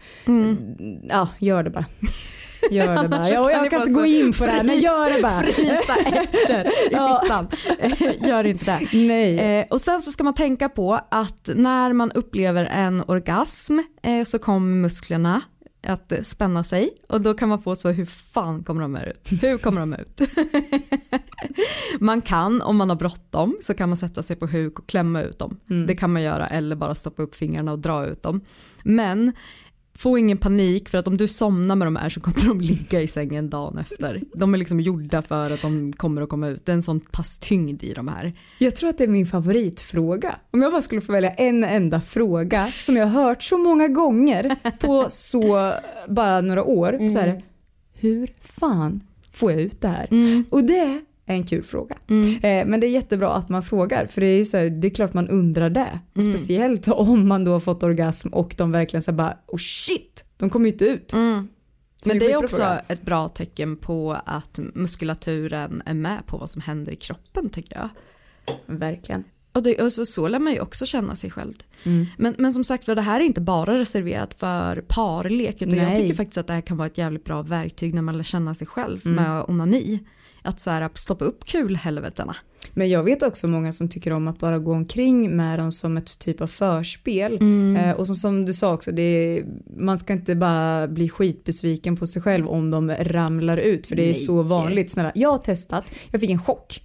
ja 1.10 1.30
gör 1.40 1.64
det 1.64 1.70
bara. 1.70 1.86
Gör 2.72 3.04
det 3.04 3.10
bara. 3.10 3.30
Ja, 3.30 3.52
jag 3.52 3.70
kan 3.70 3.82
inte 3.82 3.94
gå 3.94 4.06
in 4.06 4.34
på 4.34 4.46
det 4.46 4.52
här 4.52 4.64
men 4.64 4.80
gör 4.80 5.16
det 5.16 5.22
bara. 5.22 5.44
Frysta 5.44 5.96
ärtor 5.96 6.68
i 6.68 7.22
fittan. 7.22 7.48
Gör 8.30 8.44
inte 8.44 8.66
det. 8.66 8.98
Nej. 8.98 9.60
Eh, 9.60 9.66
och 9.70 9.82
sen 9.82 10.02
så 10.02 10.12
ska 10.12 10.24
man 10.24 10.34
tänka 10.34 10.70
på 10.70 11.00
att 11.12 11.50
när 11.56 11.94
man 11.94 12.12
upplever 12.12 12.66
en 12.66 13.04
orgasm 13.08 13.80
eh, 14.04 14.24
så 14.24 14.40
kommer 14.40 14.76
musklerna 14.76 15.42
att 15.88 16.14
spänna 16.24 16.64
sig 16.64 16.90
och 17.10 17.22
då 17.22 17.34
kan 17.34 17.50
man 17.50 17.62
få 17.62 17.76
så 17.76 17.90
hur 17.90 18.06
fan 18.06 18.64
kommer 18.64 18.82
de 18.82 18.96
här 18.96 19.06
ut? 19.06 19.44
Hur 19.44 19.58
kommer 19.58 19.80
de 19.80 19.94
ut? 19.94 20.22
man 22.00 22.22
kan 22.22 22.62
om 22.62 22.78
man 22.78 22.90
har 22.90 22.96
bråttom 22.96 23.58
så 23.62 23.74
kan 23.74 23.90
man 23.90 23.98
sätta 23.98 24.24
sig 24.24 24.36
på 24.36 24.48
huk 24.48 24.80
och 24.80 24.88
klämma 24.88 25.22
ut 25.22 25.40
dem. 25.40 25.60
Det 25.88 25.96
kan 25.96 26.14
man 26.14 26.22
göra 26.22 26.48
eller 26.48 26.76
bara 26.76 26.96
stoppa 26.96 27.24
upp 27.24 27.36
fingrarna 27.36 27.72
och 27.72 27.80
dra 27.80 28.06
ut 28.06 28.24
dem. 28.24 28.42
Men 28.84 29.34
få 29.98 30.18
ingen 30.18 30.38
panik 30.38 30.90
för 30.90 30.98
att 30.98 31.08
om 31.08 31.18
du 31.18 31.28
somnar 31.28 31.76
med 31.76 31.88
de 31.88 31.96
här 31.96 32.10
så 32.10 32.22
kommer 32.22 32.48
de 32.48 32.62
ligga 32.62 33.02
i 33.02 33.08
sängen 33.08 33.50
dagen 33.50 33.78
efter. 33.78 34.22
De 34.34 34.54
är 34.54 34.58
liksom 34.58 34.80
gjorda 34.80 35.22
för 35.22 35.52
att 35.52 35.62
de 35.62 35.94
kommer 35.94 36.22
att 36.22 36.30
komma 36.30 36.48
ut. 36.48 36.66
Det 36.66 36.72
är 36.72 36.76
en 36.76 36.84
sån 36.84 37.00
pass 37.00 37.40
tyngd 37.40 37.84
i 37.84 37.94
de 37.94 38.08
här. 38.08 38.34
Jag 38.60 38.76
tror 38.76 38.90
att 38.90 38.98
det 38.98 39.04
är 39.04 39.08
min 39.08 39.28
favoritfråga. 39.28 40.36
Om 40.52 40.62
jag 40.62 40.72
bara 40.72 40.82
skulle 40.82 41.02
få 41.02 41.12
välja 41.12 41.32
en 41.32 41.64
enda 41.64 42.02
fråga 42.02 42.72
som 42.72 42.98
jag 42.98 43.08
har 43.08 43.24
hört 43.24 43.44
så 43.44 43.58
många 43.58 43.88
gånger 43.88 44.56
på 44.80 45.06
så 45.10 45.74
bara 46.08 46.42
några 46.42 46.64
år 46.64 47.08
så 47.14 47.20
är 47.20 47.28
det 47.28 47.42
hur 47.94 48.34
fan 48.40 49.02
får 49.32 49.52
jag 49.52 49.62
ut 49.62 49.82
det 49.82 49.88
här? 49.88 50.08
Och 50.50 50.64
det 50.64 51.02
en 51.26 51.44
kul 51.44 51.64
fråga. 51.64 51.98
Mm. 52.10 52.34
Eh, 52.34 52.70
men 52.70 52.80
det 52.80 52.88
är 52.88 52.92
jättebra 52.92 53.34
att 53.34 53.50
man 53.50 53.64
frågar 53.64 54.08
för 54.08 54.22
det 54.22 54.28
är 54.28 54.38
ju 54.38 54.46
så 54.46 54.58
här, 54.58 54.70
det 54.70 54.88
är 54.88 54.96
klart 54.96 55.14
man 55.14 55.28
undrar 55.28 55.70
det. 55.70 56.00
Mm. 56.16 56.34
Speciellt 56.34 56.88
om 56.88 57.28
man 57.28 57.44
då 57.44 57.52
har 57.52 57.60
fått 57.60 57.84
orgasm 57.84 58.30
och 58.30 58.56
de 58.58 58.72
verkligen 58.72 59.02
så 59.02 59.12
bara 59.12 59.38
oh 59.48 59.58
shit, 59.58 60.26
de 60.38 60.50
kommer 60.50 60.66
ju 60.66 60.72
inte 60.72 60.86
ut. 60.86 61.14
Mm. 61.14 61.48
Men 62.06 62.20
det 62.20 62.32
är 62.32 62.38
också 62.38 62.56
fråga. 62.56 62.82
ett 62.88 63.02
bra 63.02 63.28
tecken 63.28 63.78
på 63.78 64.18
att 64.26 64.60
muskulaturen 64.74 65.84
är 65.86 65.94
med 65.94 66.26
på 66.26 66.38
vad 66.38 66.50
som 66.50 66.62
händer 66.62 66.92
i 66.92 66.96
kroppen 66.96 67.50
tycker 67.50 67.76
jag. 67.76 67.90
Verkligen. 68.66 69.24
Och, 69.52 69.64
det, 69.64 69.82
och 69.82 69.94
så, 69.94 70.06
så 70.06 70.28
lär 70.28 70.40
man 70.40 70.54
ju 70.54 70.60
också 70.60 70.86
känna 70.86 71.16
sig 71.16 71.32
själv. 71.32 71.54
Mm. 71.84 72.06
Men, 72.18 72.36
men 72.38 72.54
som 72.54 72.64
sagt 72.64 72.86
det 72.86 73.02
här 73.02 73.20
är 73.20 73.24
inte 73.24 73.42
bara 73.42 73.78
reserverat 73.78 74.34
för 74.34 74.84
parlek 74.88 75.62
utan 75.62 75.78
jag 75.78 75.88
Nej. 75.88 75.96
tycker 75.96 76.14
faktiskt 76.14 76.38
att 76.38 76.48
det 76.48 76.54
här 76.54 76.62
kan 76.62 76.78
vara 76.78 76.88
ett 76.88 76.98
jävligt 76.98 77.24
bra 77.24 77.42
verktyg 77.42 77.94
när 77.94 78.02
man 78.02 78.18
lär 78.18 78.24
känna 78.24 78.56
sig 78.56 78.68
själv 78.68 79.02
Mm. 79.06 79.24
med 79.24 79.46
onani. 79.48 80.00
Att 80.46 80.60
så 80.60 80.70
här, 80.70 80.90
stoppa 80.94 81.26
upp 81.26 81.46
kulhelvetena. 81.46 82.36
Men 82.74 82.90
jag 82.90 83.04
vet 83.04 83.24
också 83.24 83.48
många 83.48 83.74
som 83.74 83.90
tycker 83.90 84.14
om 84.14 84.28
att 84.28 84.40
bara 84.40 84.60
gå 84.60 84.72
omkring 84.72 85.36
med 85.36 85.60
dem 85.60 85.72
som 85.72 85.98
ett 85.98 86.20
typ 86.20 86.42
av 86.42 86.48
förspel. 86.48 87.38
Mm. 87.38 87.76
Eh, 87.76 87.96
och 87.96 88.08
som, 88.08 88.16
som 88.16 88.46
du 88.46 88.54
sa 88.54 88.74
också, 88.74 88.92
är, 88.92 89.46
man 89.80 89.98
ska 89.98 90.14
inte 90.14 90.36
bara 90.36 90.88
bli 90.88 91.10
skitbesviken 91.10 91.98
på 91.98 92.08
sig 92.08 92.22
själv 92.22 92.48
om 92.48 92.72
de 92.72 92.92
ramlar 92.92 93.58
ut. 93.58 93.88
För 93.88 93.96
det 93.96 94.02
är 94.02 94.06
Nej. 94.06 94.16
så 94.16 94.42
vanligt. 94.42 94.92
Snälla, 94.92 95.12
jag 95.16 95.32
har 95.32 95.38
testat, 95.38 95.86
jag 96.12 96.22
fick 96.22 96.30
en 96.30 96.44
chock. 96.44 96.82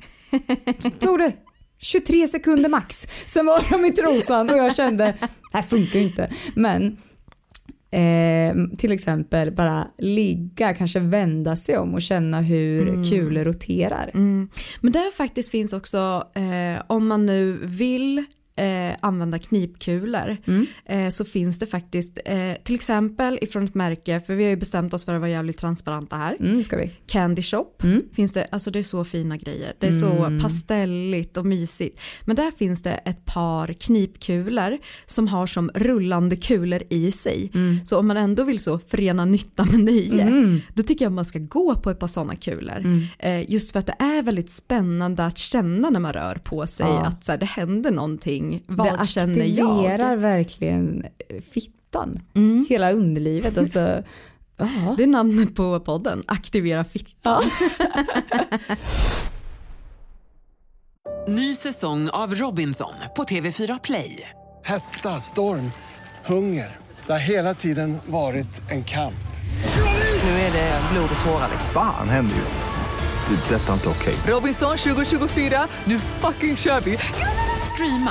Tog 0.98 1.18
det 1.18 1.32
23 1.78 2.28
sekunder 2.28 2.68
max. 2.68 3.06
Sen 3.26 3.46
var 3.46 3.64
de 3.70 3.84
i 3.84 3.92
trosan 3.92 4.50
och 4.50 4.56
jag 4.56 4.76
kände, 4.76 5.04
det 5.04 5.28
här 5.52 5.62
funkar 5.62 5.98
ju 5.98 6.04
inte. 6.04 6.32
Men 6.54 6.96
eh, 7.90 8.76
till 8.78 8.92
exempel 8.92 9.52
bara 9.52 9.86
ligga, 9.98 10.74
kanske 10.74 11.00
vända 11.00 11.56
sig 11.56 11.78
om 11.78 11.94
och 11.94 12.02
känna 12.02 12.40
hur 12.40 13.10
kulor 13.10 13.44
roterar. 13.44 14.10
Mm. 14.14 14.48
Men 14.80 14.92
där 14.92 15.10
faktiskt 15.10 15.50
finns 15.50 15.72
också, 15.72 16.28
eh, 16.34 16.82
om 16.86 17.06
man 17.06 17.26
nu 17.26 17.66
vill 17.66 18.24
eh, 18.60 18.96
använda 19.00 19.38
knipkulor 19.38 20.36
Mm. 20.46 20.66
eh, 20.84 21.08
så 21.08 21.24
finns 21.24 21.58
det 21.58 21.66
faktiskt 21.66 22.18
eh, 22.24 22.52
till 22.64 22.74
exempel 22.74 23.38
ifrån 23.42 23.64
ett 23.64 23.74
märke, 23.74 24.20
för 24.20 24.34
vi 24.34 24.42
har 24.44 24.50
ju 24.50 24.56
bestämt 24.56 24.94
oss 24.94 25.04
för 25.04 25.14
att 25.14 25.20
vara 25.20 25.30
jävligt 25.30 25.58
transparenta 25.58 26.16
här. 26.16 26.36
Mm, 26.40 26.62
ska 26.62 26.76
vi. 26.76 26.90
Candy 27.06 27.42
Shop 27.42 27.66
Mm. 27.82 28.02
finns 28.12 28.32
det, 28.32 28.46
alltså 28.52 28.70
det 28.70 28.78
är 28.78 28.82
så 28.82 29.04
fina 29.04 29.36
grejer. 29.36 29.72
Det 29.78 29.86
är 29.86 29.92
så 29.92 30.38
pastelligt 30.42 31.36
och 31.36 31.46
mysigt. 31.46 32.00
Men 32.24 32.36
där 32.36 32.50
finns 32.50 32.82
det 32.82 32.90
ett 32.92 33.24
par 33.24 33.72
knipkulor 33.72 34.78
som 35.06 35.28
har 35.28 35.46
som 35.46 35.70
rullande 35.74 36.36
kulor 36.36 36.82
i 36.90 37.12
sig. 37.12 37.50
Så 37.84 37.98
om 37.98 38.06
man 38.06 38.16
ändå 38.16 38.44
vill 38.44 38.58
så 38.58 38.78
förena 38.78 39.24
nytta 39.24 39.64
med 39.64 39.80
nöje, 39.80 40.22
Mm. 40.22 40.60
då 40.74 40.82
tycker 40.82 41.04
jag 41.04 41.12
man 41.12 41.24
ska 41.24 41.38
gå 41.38 41.74
på 41.74 41.90
ett 41.90 41.98
par 41.98 42.06
sådana 42.06 42.36
kulor. 42.36 43.08
Eh, 43.18 43.50
just 43.50 43.72
för 43.72 43.78
att 43.78 43.86
det 43.86 43.96
är 43.98 44.22
väldigt 44.22 44.50
spännande 44.50 45.24
att 45.24 45.38
känna 45.38 45.90
när 45.90 46.00
man 46.00 46.12
rör 46.12 46.34
på 46.44 46.66
sig 46.66 46.86
Ja. 46.86 47.00
att 47.06 47.24
så 47.24 47.32
här, 47.32 47.38
det 47.38 47.46
händer 47.46 47.90
någonting. 47.90 48.49
Det 48.50 48.60
Vad 48.66 49.08
känner 49.08 49.40
aktiverar 49.44 50.10
jag? 50.10 50.16
verkligen 50.16 51.06
fittan. 51.52 52.20
Mm. 52.34 52.66
Hela 52.68 52.92
underlivet. 52.92 53.58
Alltså. 53.58 54.02
Det 54.96 55.02
är 55.02 55.06
namnet 55.06 55.54
på 55.54 55.80
podden, 55.80 56.24
aktivera 56.26 56.84
fittan. 56.84 57.42
Ny 61.28 61.54
säsong 61.54 62.10
av 62.10 62.34
Robinson 62.34 62.92
på 63.16 63.22
TV4 63.24 63.80
Play. 63.82 64.30
Hetta, 64.64 65.08
storm, 65.08 65.72
hunger. 66.26 66.76
Det 67.06 67.12
har 67.12 67.20
hela 67.20 67.54
tiden 67.54 67.98
varit 68.06 68.70
en 68.70 68.84
kamp. 68.84 69.14
Nu 70.24 70.30
är 70.30 70.52
det 70.52 70.80
blod 70.92 71.08
och 71.18 71.24
tårar. 71.24 71.48
Fan 71.72 72.08
händer 72.08 72.36
just. 72.36 72.58
Det. 73.28 73.54
är 73.54 73.58
Detta 73.58 73.68
är 73.68 73.74
inte 73.74 73.88
okej. 73.88 74.14
Robinson 74.26 74.76
2024, 74.76 75.68
nu 75.84 75.98
fucking 75.98 76.56
kör 76.56 76.80
vi! 76.80 76.98
Streama 77.74 78.10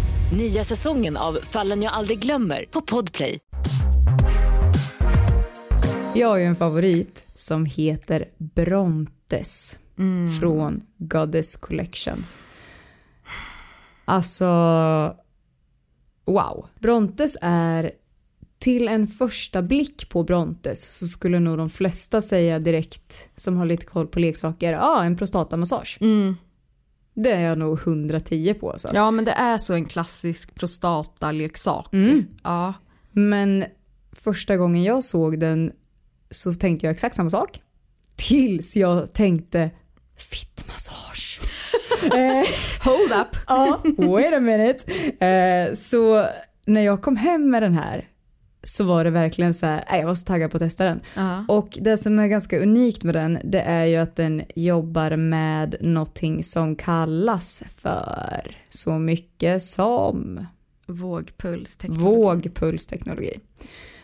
Nya 0.37 0.63
säsongen 0.63 1.17
av 1.17 1.33
Fallen 1.33 1.81
jag 1.81 1.93
aldrig 1.93 2.19
glömmer 2.19 2.65
på 2.71 2.81
Podplay. 2.81 3.39
Jag 6.15 6.27
har 6.27 6.37
ju 6.37 6.43
en 6.43 6.55
favorit 6.55 7.25
som 7.35 7.65
heter 7.65 8.25
Brontes 8.37 9.79
från 10.39 10.81
Goddess 10.97 11.55
Collection. 11.55 12.23
Alltså, 14.05 14.45
wow. 16.25 16.67
Brontes 16.79 17.37
är 17.41 17.91
till 18.59 18.87
en 18.87 19.07
första 19.07 19.61
blick 19.61 20.09
på 20.09 20.23
Brontes 20.23 20.97
så 20.97 21.07
skulle 21.07 21.39
nog 21.39 21.57
de 21.57 21.69
flesta 21.69 22.21
säga 22.21 22.59
direkt 22.59 23.29
som 23.35 23.57
har 23.57 23.65
lite 23.65 23.85
koll 23.85 24.07
på 24.07 24.19
leksaker, 24.19 24.73
ja 24.73 24.79
ah, 24.81 25.03
en 25.03 25.17
prostatamassage. 25.17 25.97
Mm. 26.01 26.35
Det 27.23 27.31
är 27.31 27.41
jag 27.41 27.57
nog 27.57 27.79
110 27.79 28.53
på 28.53 28.71
alltså. 28.71 28.89
Ja 28.93 29.11
men 29.11 29.25
det 29.25 29.31
är 29.31 29.57
så 29.57 29.73
en 29.73 29.85
klassisk 29.85 30.55
prostataleksak. 30.55 31.93
Mm. 31.93 32.25
Ja. 32.43 32.73
Men 33.11 33.65
första 34.11 34.57
gången 34.57 34.83
jag 34.83 35.03
såg 35.03 35.39
den 35.39 35.71
så 36.31 36.53
tänkte 36.53 36.85
jag 36.85 36.93
exakt 36.93 37.15
samma 37.15 37.29
sak. 37.29 37.61
Tills 38.15 38.75
jag 38.75 39.13
tänkte 39.13 39.69
fittmassage. 40.17 41.41
eh, 42.03 42.45
Hold 42.83 43.11
up. 43.21 43.37
ja, 43.47 43.81
wait 43.97 44.33
a 44.33 44.39
minute. 44.39 44.91
Eh, 45.25 45.73
så 45.73 46.27
när 46.65 46.81
jag 46.81 47.01
kom 47.01 47.15
hem 47.15 47.49
med 47.49 47.63
den 47.63 47.73
här 47.73 48.07
så 48.63 48.83
var 48.83 49.03
det 49.03 49.09
verkligen 49.09 49.53
så 49.53 49.65
här, 49.65 49.85
nej, 49.91 49.99
jag 49.99 50.07
var 50.07 50.15
så 50.15 50.25
taggad 50.25 50.51
på 50.51 50.57
att 50.57 50.61
testa 50.61 50.85
den. 50.85 50.99
Ja. 51.15 51.45
Och 51.47 51.77
det 51.81 51.97
som 51.97 52.19
är 52.19 52.27
ganska 52.27 52.59
unikt 52.59 53.03
med 53.03 53.15
den, 53.15 53.39
det 53.43 53.61
är 53.61 53.85
ju 53.85 53.95
att 53.95 54.15
den 54.15 54.41
jobbar 54.55 55.15
med 55.15 55.75
någonting 55.81 56.43
som 56.43 56.75
kallas 56.75 57.63
för 57.77 58.57
så 58.69 58.99
mycket 58.99 59.63
som 59.63 60.45
Vågpulsteknologi. 60.87 62.05
vågpulsteknologi. 62.05 63.39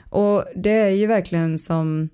Och 0.10 0.46
det 0.56 0.72
är 0.72 0.89
ju 0.89 1.08
verkligen 1.08 1.58
som, 1.58 2.10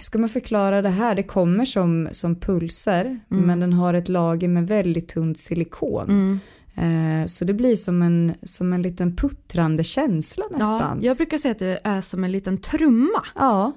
ska 0.00 0.18
man 0.18 0.28
förklara 0.28 0.82
det 0.82 0.88
här, 0.88 1.14
det 1.14 1.22
kommer 1.22 1.64
som, 1.64 2.08
som 2.12 2.36
pulser 2.36 3.20
men 3.28 3.60
den 3.60 3.72
har 3.72 3.94
ett 3.94 4.08
lager 4.08 4.48
med 4.48 4.68
väldigt 4.68 5.08
tunt 5.08 5.38
silikon. 5.38 6.08
Mm. 6.08 6.40
Eh, 6.74 7.26
så 7.26 7.44
det 7.44 7.54
blir 7.54 7.76
som 7.76 8.02
en, 8.02 8.34
som 8.42 8.72
en 8.72 8.82
liten 8.82 9.16
puttrande 9.16 9.84
känsla 9.84 10.44
Ja, 10.50 10.56
nästan. 10.56 10.98
jag 11.02 11.16
brukar 11.16 11.38
säga 11.38 11.52
att 11.52 11.58
det 11.58 11.80
är 11.84 12.00
som 12.00 12.24
en 12.24 12.32
liten 12.32 12.58
trumma 12.58 13.24
Ja, 13.34 13.72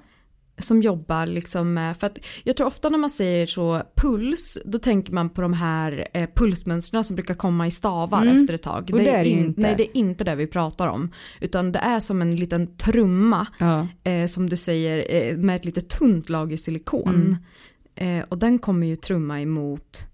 som 0.57 0.81
jobbar 0.81 1.25
liksom 1.25 1.73
med, 1.73 1.97
för 1.97 2.07
att 2.07 2.17
jag 2.43 2.57
tror 2.57 2.67
ofta 2.67 2.89
när 2.89 2.97
man 2.97 3.09
säger 3.09 3.45
så 3.45 3.81
puls, 3.95 4.57
då 4.65 4.79
tänker 4.79 5.13
man 5.13 5.29
på 5.29 5.41
de 5.41 5.53
här 5.53 6.07
eh, 6.13 6.29
pulsmönstren 6.35 7.03
som 7.03 7.15
brukar 7.15 7.33
komma 7.33 7.67
i 7.67 7.71
stavar 7.71 8.21
Mm. 8.21 8.41
efter 8.41 8.53
ett 8.53 8.61
tag. 8.63 8.89
Och 8.93 8.97
det 8.99 9.09
är 9.09 9.23
det 9.23 9.29
ju 9.29 9.35
in- 9.39 9.45
inte. 9.45 9.61
Nej 9.61 9.75
det 9.77 9.83
är 9.83 9.97
inte 9.97 10.23
det 10.23 10.35
vi 10.35 10.47
pratar 10.47 10.87
om. 10.87 11.11
Utan 11.41 11.71
det 11.71 11.79
är 11.79 11.99
som 11.99 12.21
en 12.21 12.35
liten 12.35 12.75
trumma, 12.77 13.47
ja. 13.59 13.87
eh, 14.03 14.25
som 14.27 14.49
du 14.49 14.57
säger, 14.57 15.15
eh, 15.15 15.37
med 15.37 15.55
ett 15.55 15.65
lite 15.65 15.81
tunt 15.81 16.29
lager 16.29 16.57
silikon. 16.57 17.37
Mm. 17.95 18.19
Eh, 18.19 18.25
och 18.29 18.37
den 18.37 18.59
kommer 18.59 18.87
ju 18.87 18.95
trumma 18.95 19.41
emot, 19.41 20.05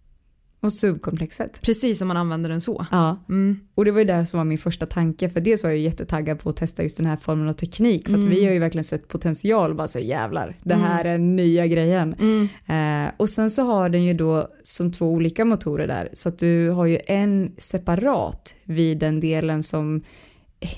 Och 0.62 0.74
SUV-komplexet. 0.74 1.62
precis 1.62 1.98
som 1.98 2.08
man 2.08 2.17
använder 2.17 2.50
den 2.50 2.62
så. 2.62 2.86
Ja, 2.91 3.17
Mm. 3.30 3.60
och 3.76 3.86
det 3.86 3.91
var 3.91 4.00
ju 4.00 4.06
det 4.06 4.26
som 4.26 4.38
var 4.38 4.45
min 4.45 4.58
första 4.58 4.86
tanke 4.86 5.30
för 5.30 5.41
dels 5.41 5.63
var 5.63 5.69
jag 5.69 5.80
jättetaggad 5.80 6.39
på 6.39 6.50
att 6.50 6.56
testa 6.56 6.84
just 6.84 6.98
den 6.98 7.06
här 7.06 7.15
formen 7.17 7.48
av 7.50 7.54
teknik 7.54 8.08
för 8.10 8.13
att 8.15 8.24
vi 8.24 8.45
har 8.45 8.54
ju 8.54 8.60
verkligen 8.60 8.84
sett 8.84 9.08
potential 9.08 9.76
bara 9.76 9.88
så 9.88 10.00
jävlar, 10.00 10.58
det 10.63 10.76
här 10.76 11.06
är 11.06 11.17
nya 11.17 11.67
grejen. 11.67 12.15
Mm. 12.19 13.06
Eh, 13.08 13.12
och 13.17 13.30
sen 13.30 13.50
så 13.50 13.63
har 13.63 13.89
den 13.89 14.04
ju 14.04 14.13
då 14.13 14.48
som 14.63 14.91
två 14.91 15.06
olika 15.12 15.45
motorer 15.45 15.88
där 15.88 16.10
så 16.13 16.30
att 16.30 16.39
du 16.39 16.69
har 16.69 16.86
ju 16.86 17.00
en 17.08 17.52
separat 17.58 18.56
vid 18.63 18.98
den 18.98 19.19
delen 19.19 19.63
som 19.63 20.02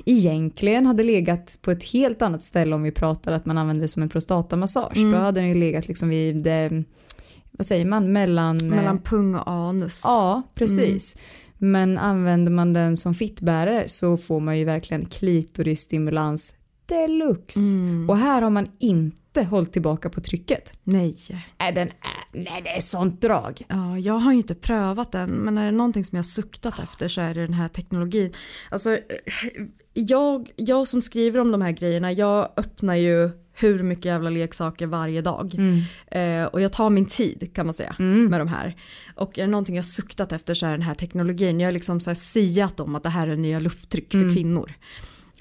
egentligen 0.06 0.86
hade 0.86 1.04
legat 1.04 1.58
på 1.62 1.72
ett 1.72 1.84
helt 1.84 2.22
annat 2.22 2.44
ställe 2.44 2.76
om 2.76 2.84
vi 2.84 2.92
pratar 2.92 3.32
att 3.34 3.46
man 3.46 3.58
använder 3.58 3.82
det 3.82 3.88
som 3.88 4.04
en 4.04 4.10
prostatamassage. 4.10 5.12
Då 5.12 5.18
hade 5.18 5.40
den 5.40 5.50
ju 5.50 5.56
legat 5.56 5.88
liksom 5.88 6.10
vid, 6.10 6.48
vad 7.62 7.66
säger 7.66 7.86
man, 7.86 8.12
mellan... 8.12 8.58
eh, 8.62 8.68
Mellan 8.68 9.00
pung 9.00 9.36
och 9.36 9.50
anus. 9.52 10.02
Ja, 10.04 10.42
precis. 10.56 11.16
Men 11.58 11.98
använder 11.98 12.52
man 12.52 12.74
den 12.74 12.98
som 12.98 13.14
fittbärare 13.14 13.90
så 13.90 14.18
får 14.18 14.40
man 14.40 14.58
ju 14.60 14.66
verkligen 14.66 15.06
klitorisstimulans 15.06 16.54
deluxe. 16.86 17.60
Mm. 17.60 18.10
Och 18.10 18.18
här 18.18 18.42
har 18.42 18.50
man 18.50 18.68
inte 18.80 19.44
hållit 19.44 19.74
tillbaka 19.74 20.10
på 20.10 20.22
trycket. 20.22 20.74
Nej. 20.84 21.18
Nej, 21.60 21.74
den 21.74 21.88
är, 21.88 22.40
nej 22.44 22.62
det 22.64 22.70
är 22.70 22.82
sånt 22.82 23.22
drag. 23.22 23.62
Ja, 23.68 23.98
jag 23.98 24.14
har 24.14 24.32
ju 24.32 24.38
inte 24.38 24.56
prövat 24.56 25.12
den 25.12 25.30
men 25.30 25.58
är 25.58 25.66
det 25.66 25.72
någonting 25.72 26.04
som 26.04 26.16
jag 26.16 26.26
suktat 26.26 26.80
efter 26.80 27.08
så 27.08 27.22
är 27.22 27.34
det 27.34 27.42
den 27.42 27.54
här 27.54 27.68
teknologin. 27.68 28.34
Alltså, 28.70 28.98
jag, 29.94 30.52
jag 30.56 30.88
som 30.88 31.02
skriver 31.02 31.40
om 31.40 31.52
de 31.52 31.62
här 31.62 31.72
grejerna, 31.72 32.12
jag 32.12 32.50
öppnar 32.58 32.96
ju 32.96 33.30
hur 33.54 33.84
mycket 33.84 34.06
jävla 34.06 34.30
leksaker 34.30 34.88
varje 34.88 35.22
dag. 35.22 35.56
Mm. 35.58 35.82
Eh, 36.42 36.46
och 36.48 36.62
jag 36.62 36.74
tar 36.74 36.90
min 36.90 37.06
tid 37.06 37.52
kan 37.54 37.66
man 37.66 37.74
säga 37.74 37.96
med 38.00 38.40
de 38.42 38.48
här. 38.48 38.76
Och 39.16 39.40
är 39.40 39.42
det 39.44 39.52
någonting 39.52 39.76
jag 39.76 39.86
suktat 39.86 40.32
efter 40.32 40.54
så 40.54 40.66
är 40.66 40.72
den 40.72 40.82
här 40.82 40.96
teknologin. 40.96 41.60
Jag 41.60 41.68
har 41.68 41.72
liksom 41.72 42.00
så 42.00 42.10
här 42.10 42.16
siat 42.16 42.80
om 42.80 42.96
att 42.96 43.04
det 43.04 43.10
här 43.10 43.28
är 43.28 43.36
nya 43.36 43.60
lufttryck 43.60 44.12
för 44.12 44.18
Mm. 44.22 44.34
kvinnor. 44.36 44.74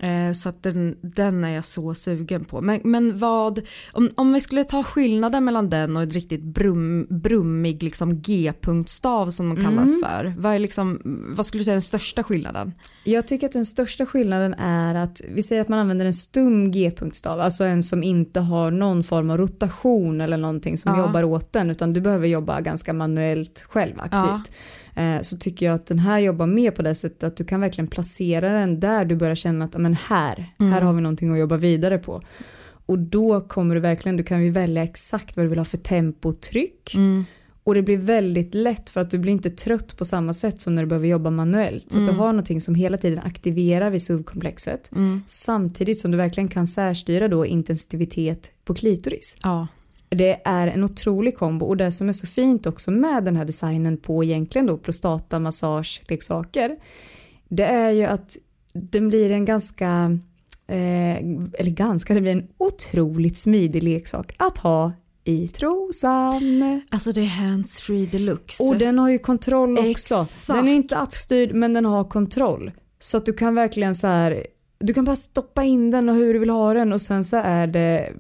Eh, 0.03 0.33
så 0.33 0.49
att 0.49 0.63
den, 0.63 0.97
den 1.03 1.45
är 1.45 1.51
jag 1.55 1.65
så 1.65 1.95
sugen 1.95 2.45
på. 2.45 2.61
Men, 2.61 2.81
men 2.85 3.19
vad, 3.19 3.61
om, 3.93 4.11
om 4.15 4.33
vi 4.33 4.41
skulle 4.41 4.65
ta 4.65 4.83
skillnaden 4.83 5.45
mellan 5.45 5.71
den 5.71 5.97
och 5.97 6.03
ett 6.03 6.13
riktigt 6.15 6.43
brum, 6.43 7.07
brummig 7.11 7.83
liksom 7.83 8.21
G-punktstav 8.21 9.31
som 9.31 9.55
de 9.55 9.65
kallas 9.65 9.91
Mm. 9.91 10.01
för. 10.11 10.35
Vad, 10.39 10.55
är 10.55 10.59
liksom, 10.59 11.01
vad 11.37 11.47
skulle 11.47 11.61
du 11.61 11.65
säga 11.65 11.73
är 11.73 11.77
den 11.77 11.81
största 11.83 12.25
skillnaden? 12.25 12.73
Jag 13.05 13.27
tycker 13.27 13.47
att 13.47 13.53
den 13.53 13.65
största 13.65 14.07
skillnaden 14.07 14.55
är 14.55 14.95
att 14.95 15.21
vi 15.29 15.43
säger 15.43 15.63
att 15.63 15.69
man 15.69 15.79
använder 15.79 16.07
en 16.07 16.15
stum 16.15 16.71
G-punktstav, 16.71 17.41
alltså 17.41 17.65
en 17.65 17.83
som 17.83 18.03
inte 18.03 18.41
har 18.41 18.71
någon 18.71 19.03
form 19.05 19.31
av 19.31 19.39
rotation 19.39 20.21
eller 20.21 20.37
någonting 20.37 20.79
som 20.79 20.93
Ja. 20.95 21.01
jobbar 21.07 21.23
åt 21.25 21.53
den 21.53 21.71
utan 21.71 21.93
du 21.93 22.01
behöver 22.01 22.27
jobba 22.27 22.61
ganska 22.61 22.93
manuellt 22.93 23.65
själv 23.69 23.95
aktivt. 24.01 24.53
Eh, 24.90 24.90
Så 25.23 25.37
tycker 25.37 25.67
jag 25.67 25.75
att 25.75 25.87
den 25.87 25.99
här 25.99 26.19
jobbar 26.19 26.47
mer 26.47 26.71
på 26.71 26.83
det 26.83 26.95
sättet 26.95 27.23
att 27.23 27.37
du 27.37 27.45
kan 27.45 27.61
verkligen 27.61 27.89
placera 27.89 28.53
den 28.53 28.81
där 28.81 29.05
du 29.05 29.17
börjar 29.17 29.35
känna 29.35 29.65
att 29.65 29.79
men 29.79 29.95
här, 29.95 30.55
här 30.59 30.81
har 30.81 30.93
vi 30.93 31.01
någonting 31.01 31.33
att 31.33 31.39
jobba 31.39 31.57
vidare 31.57 31.99
på. 31.99 32.23
Och 32.87 32.99
då 32.99 33.41
kommer 33.41 33.75
du 33.75 33.81
verkligen, 33.81 34.17
du 34.17 34.23
kan 34.23 34.45
ju 34.45 34.51
välja 34.51 34.83
exakt 34.83 35.37
vad 35.37 35.45
du 35.45 35.49
vill 35.49 35.59
ha 35.59 35.65
för 35.65 35.79
tempo 35.79 36.29
och 36.29 36.41
tryck. 36.41 36.95
Och 37.65 37.75
det 37.75 37.83
blir 37.83 37.99
väldigt 37.99 38.55
lätt 38.55 38.91
för 38.91 39.01
att 39.01 39.11
du 39.11 39.19
blir 39.19 39.33
inte 39.33 39.51
trött 39.51 39.97
på 39.97 40.05
samma 40.05 40.35
sätt 40.35 40.61
som 40.61 40.75
när 40.75 40.83
du 40.83 40.89
behöver 40.89 41.09
jobba 41.09 41.31
manuellt. 41.31 41.93
Så 41.93 41.99
att 42.01 42.07
du 42.07 42.13
har 42.13 42.27
någonting 42.27 42.61
som 42.61 42.75
hela 42.75 42.97
tiden 42.97 43.19
aktiverar 43.19 43.91
vid 43.91 44.03
SUV-komplexet. 44.03 44.91
Samtidigt 45.27 46.01
som 46.01 46.11
du 46.11 46.17
verkligen 46.17 46.49
kan 46.49 46.67
särstyra 46.67 47.29
då 47.29 47.47
intensitet 47.47 48.51
på 48.65 48.75
klitoris. 48.75 49.37
Ja. 49.43 49.67
Det 50.11 50.41
är 50.45 50.67
en 50.67 50.85
otrolig 50.85 51.37
kombo 51.37 51.67
och 51.67 51.77
det 51.77 51.93
som 51.93 52.09
är 52.09 52.13
så 52.13 52.27
fint 52.27 52.67
också 52.67 52.91
med 52.91 53.25
den 53.25 53.37
här 53.37 53.45
designen 53.45 53.97
på 53.97 54.25
egentligen 54.25 54.67
då 54.67 54.79
prostatamassageleksaker. 54.79 56.77
Det 57.49 57.65
är 57.65 57.91
ju 57.91 58.05
att 58.05 58.37
den 58.73 59.09
blir 59.09 59.31
en 59.31 59.45
ganska, 59.45 60.19
eh, 60.67 61.17
eller 61.59 61.71
ganska, 61.71 62.15
det 62.15 62.21
blir 62.21 62.33
en 62.33 62.49
otroligt 62.59 63.37
smidig 63.37 63.83
leksak 63.83 64.35
att 64.39 64.59
ha 64.59 64.93
i 65.25 65.49
trosan. 65.49 66.81
Alltså 66.91 67.13
det 67.13 67.21
är 67.21 67.27
hands-free 67.27 68.07
deluxe. 68.07 68.63
Och 68.63 68.77
den 68.77 68.99
har 68.99 69.09
ju 69.09 69.19
kontroll 69.19 69.79
också. 69.79 69.91
Exakt. 69.91 70.47
Den 70.47 70.69
är 70.69 70.73
inte 70.73 70.97
appstyrd 70.97 71.55
men 71.55 71.73
den 71.73 71.85
har 71.85 72.05
kontroll. 72.05 72.71
Så 72.99 73.17
att 73.17 73.27
du 73.27 73.33
kan 73.33 73.55
verkligen 73.55 73.95
så 73.95 74.07
här, 74.07 74.47
du 74.79 74.95
kan 74.95 75.05
bara 75.05 75.17
stoppa 75.17 75.65
in 75.65 75.91
den 75.91 76.09
och 76.09 76.15
hur 76.15 76.35
du 76.35 76.39
vill 76.39 76.51
ha 76.51 76.75
den 76.75 76.93
och 76.93 77.01
sen 77.01 77.25
så 77.25 77.37
är 77.37 77.67
det 77.67 78.13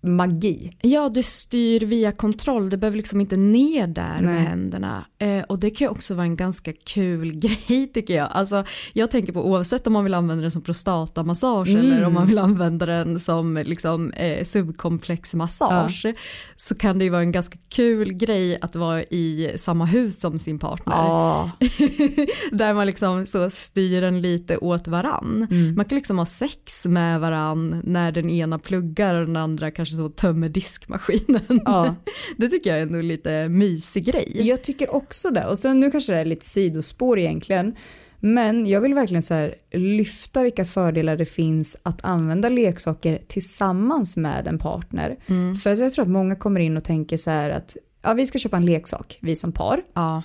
magi. 0.00 0.72
Ja, 0.80 1.08
du 1.08 1.22
styr 1.22 1.80
via 1.80 2.12
kontroll. 2.12 2.70
Du 2.70 2.76
behöver 2.76 2.96
liksom 2.96 3.20
inte 3.20 3.36
ner 3.36 3.86
där 3.86 4.14
Nej. 4.14 4.22
med 4.22 4.42
händerna. 4.42 5.06
Eh, 5.20 5.42
och 5.48 5.58
det 5.58 5.70
kan 5.70 5.84
ju 5.84 5.90
också 5.90 6.14
vara 6.14 6.26
en 6.26 6.36
ganska 6.36 6.72
kul 6.72 7.32
grej 7.38 7.90
tycker 7.94 8.16
jag. 8.16 8.28
Alltså, 8.32 8.64
jag 8.92 9.10
tänker 9.10 9.32
på 9.32 9.46
oavsett 9.48 9.86
om 9.86 9.92
man 9.92 10.04
vill 10.04 10.14
använda 10.14 10.42
den 10.42 10.50
som 10.50 10.62
prostatamassage 10.62 11.68
Mm. 11.68 11.92
eller 11.92 12.06
om 12.06 12.14
man 12.14 12.26
vill 12.26 12.38
använda 12.38 12.86
den 12.86 13.18
som 13.20 13.62
liksom, 13.66 14.12
eh, 14.12 14.44
subkomplexmassage. 14.44 16.14
Så 16.56 16.74
kan 16.74 16.98
det 16.98 17.04
ju 17.04 17.10
vara 17.10 17.22
en 17.22 17.32
ganska 17.32 17.58
kul 17.68 18.12
grej 18.12 18.58
att 18.60 18.76
vara 18.76 19.02
i 19.02 19.52
samma 19.56 19.84
hus 19.84 20.20
som 20.20 20.38
sin 20.38 20.58
partner. 20.58 20.92
Ja. 20.96 21.50
Där 22.52 22.74
man 22.74 22.86
liksom 22.86 23.26
så 23.26 23.50
styr 23.50 24.00
den 24.00 24.20
lite 24.20 24.56
åt 24.58 24.88
varann. 24.88 25.46
Mm. 25.50 25.74
Man 25.74 25.84
kan 25.84 25.96
liksom 25.96 26.18
ha 26.18 26.26
sex 26.26 26.86
med 26.86 27.20
varann 27.20 27.82
när 27.84 28.12
den 28.12 28.30
ena 28.30 28.58
pluggar 28.58 29.14
och 29.14 29.26
den 29.26 29.36
andra 29.36 29.70
kanske 29.70 29.94
så 29.96 30.08
tömmer 30.08 30.48
diskmaskinen. 30.48 31.60
Ja. 31.64 31.94
Det 32.36 32.48
tycker 32.48 32.70
jag 32.70 32.78
är 32.78 32.82
ändå 32.82 33.00
lite 33.00 33.48
mysig 33.48 34.04
grej. 34.04 34.40
Jag 34.48 34.62
tycker 34.64 34.94
också 34.94 35.07
det. 35.30 35.46
Och 35.46 35.58
sen 35.58 35.80
nu 35.80 35.90
kanske 35.90 36.12
det 36.12 36.18
är 36.18 36.24
lite 36.24 36.46
sidospår 36.46 37.18
egentligen. 37.18 37.76
Men 38.20 38.66
jag 38.66 38.80
vill 38.80 38.94
verkligen 38.94 39.22
så 39.22 39.50
lyfta 39.70 40.42
vilka 40.42 40.64
fördelar 40.64 41.16
det 41.16 41.24
finns 41.24 41.76
att 41.82 42.04
använda 42.04 42.48
leksaker 42.48 43.18
tillsammans 43.26 44.16
med 44.16 44.46
en 44.46 44.58
partner. 44.58 45.16
För 45.62 45.72
att 45.72 45.78
jag 45.78 45.92
tror 45.92 46.02
att 46.02 46.10
många 46.10 46.36
kommer 46.36 46.60
in 46.60 46.76
och 46.76 46.84
tänker 46.84 47.16
så 47.16 47.30
här 47.30 47.50
att 47.50 47.76
ja, 48.02 48.12
vi 48.12 48.26
ska 48.26 48.38
köpa 48.38 48.56
en 48.56 48.66
leksak, 48.66 49.18
vi 49.20 49.36
som 49.36 49.52
par. 49.52 49.82
Ja. 49.94 50.22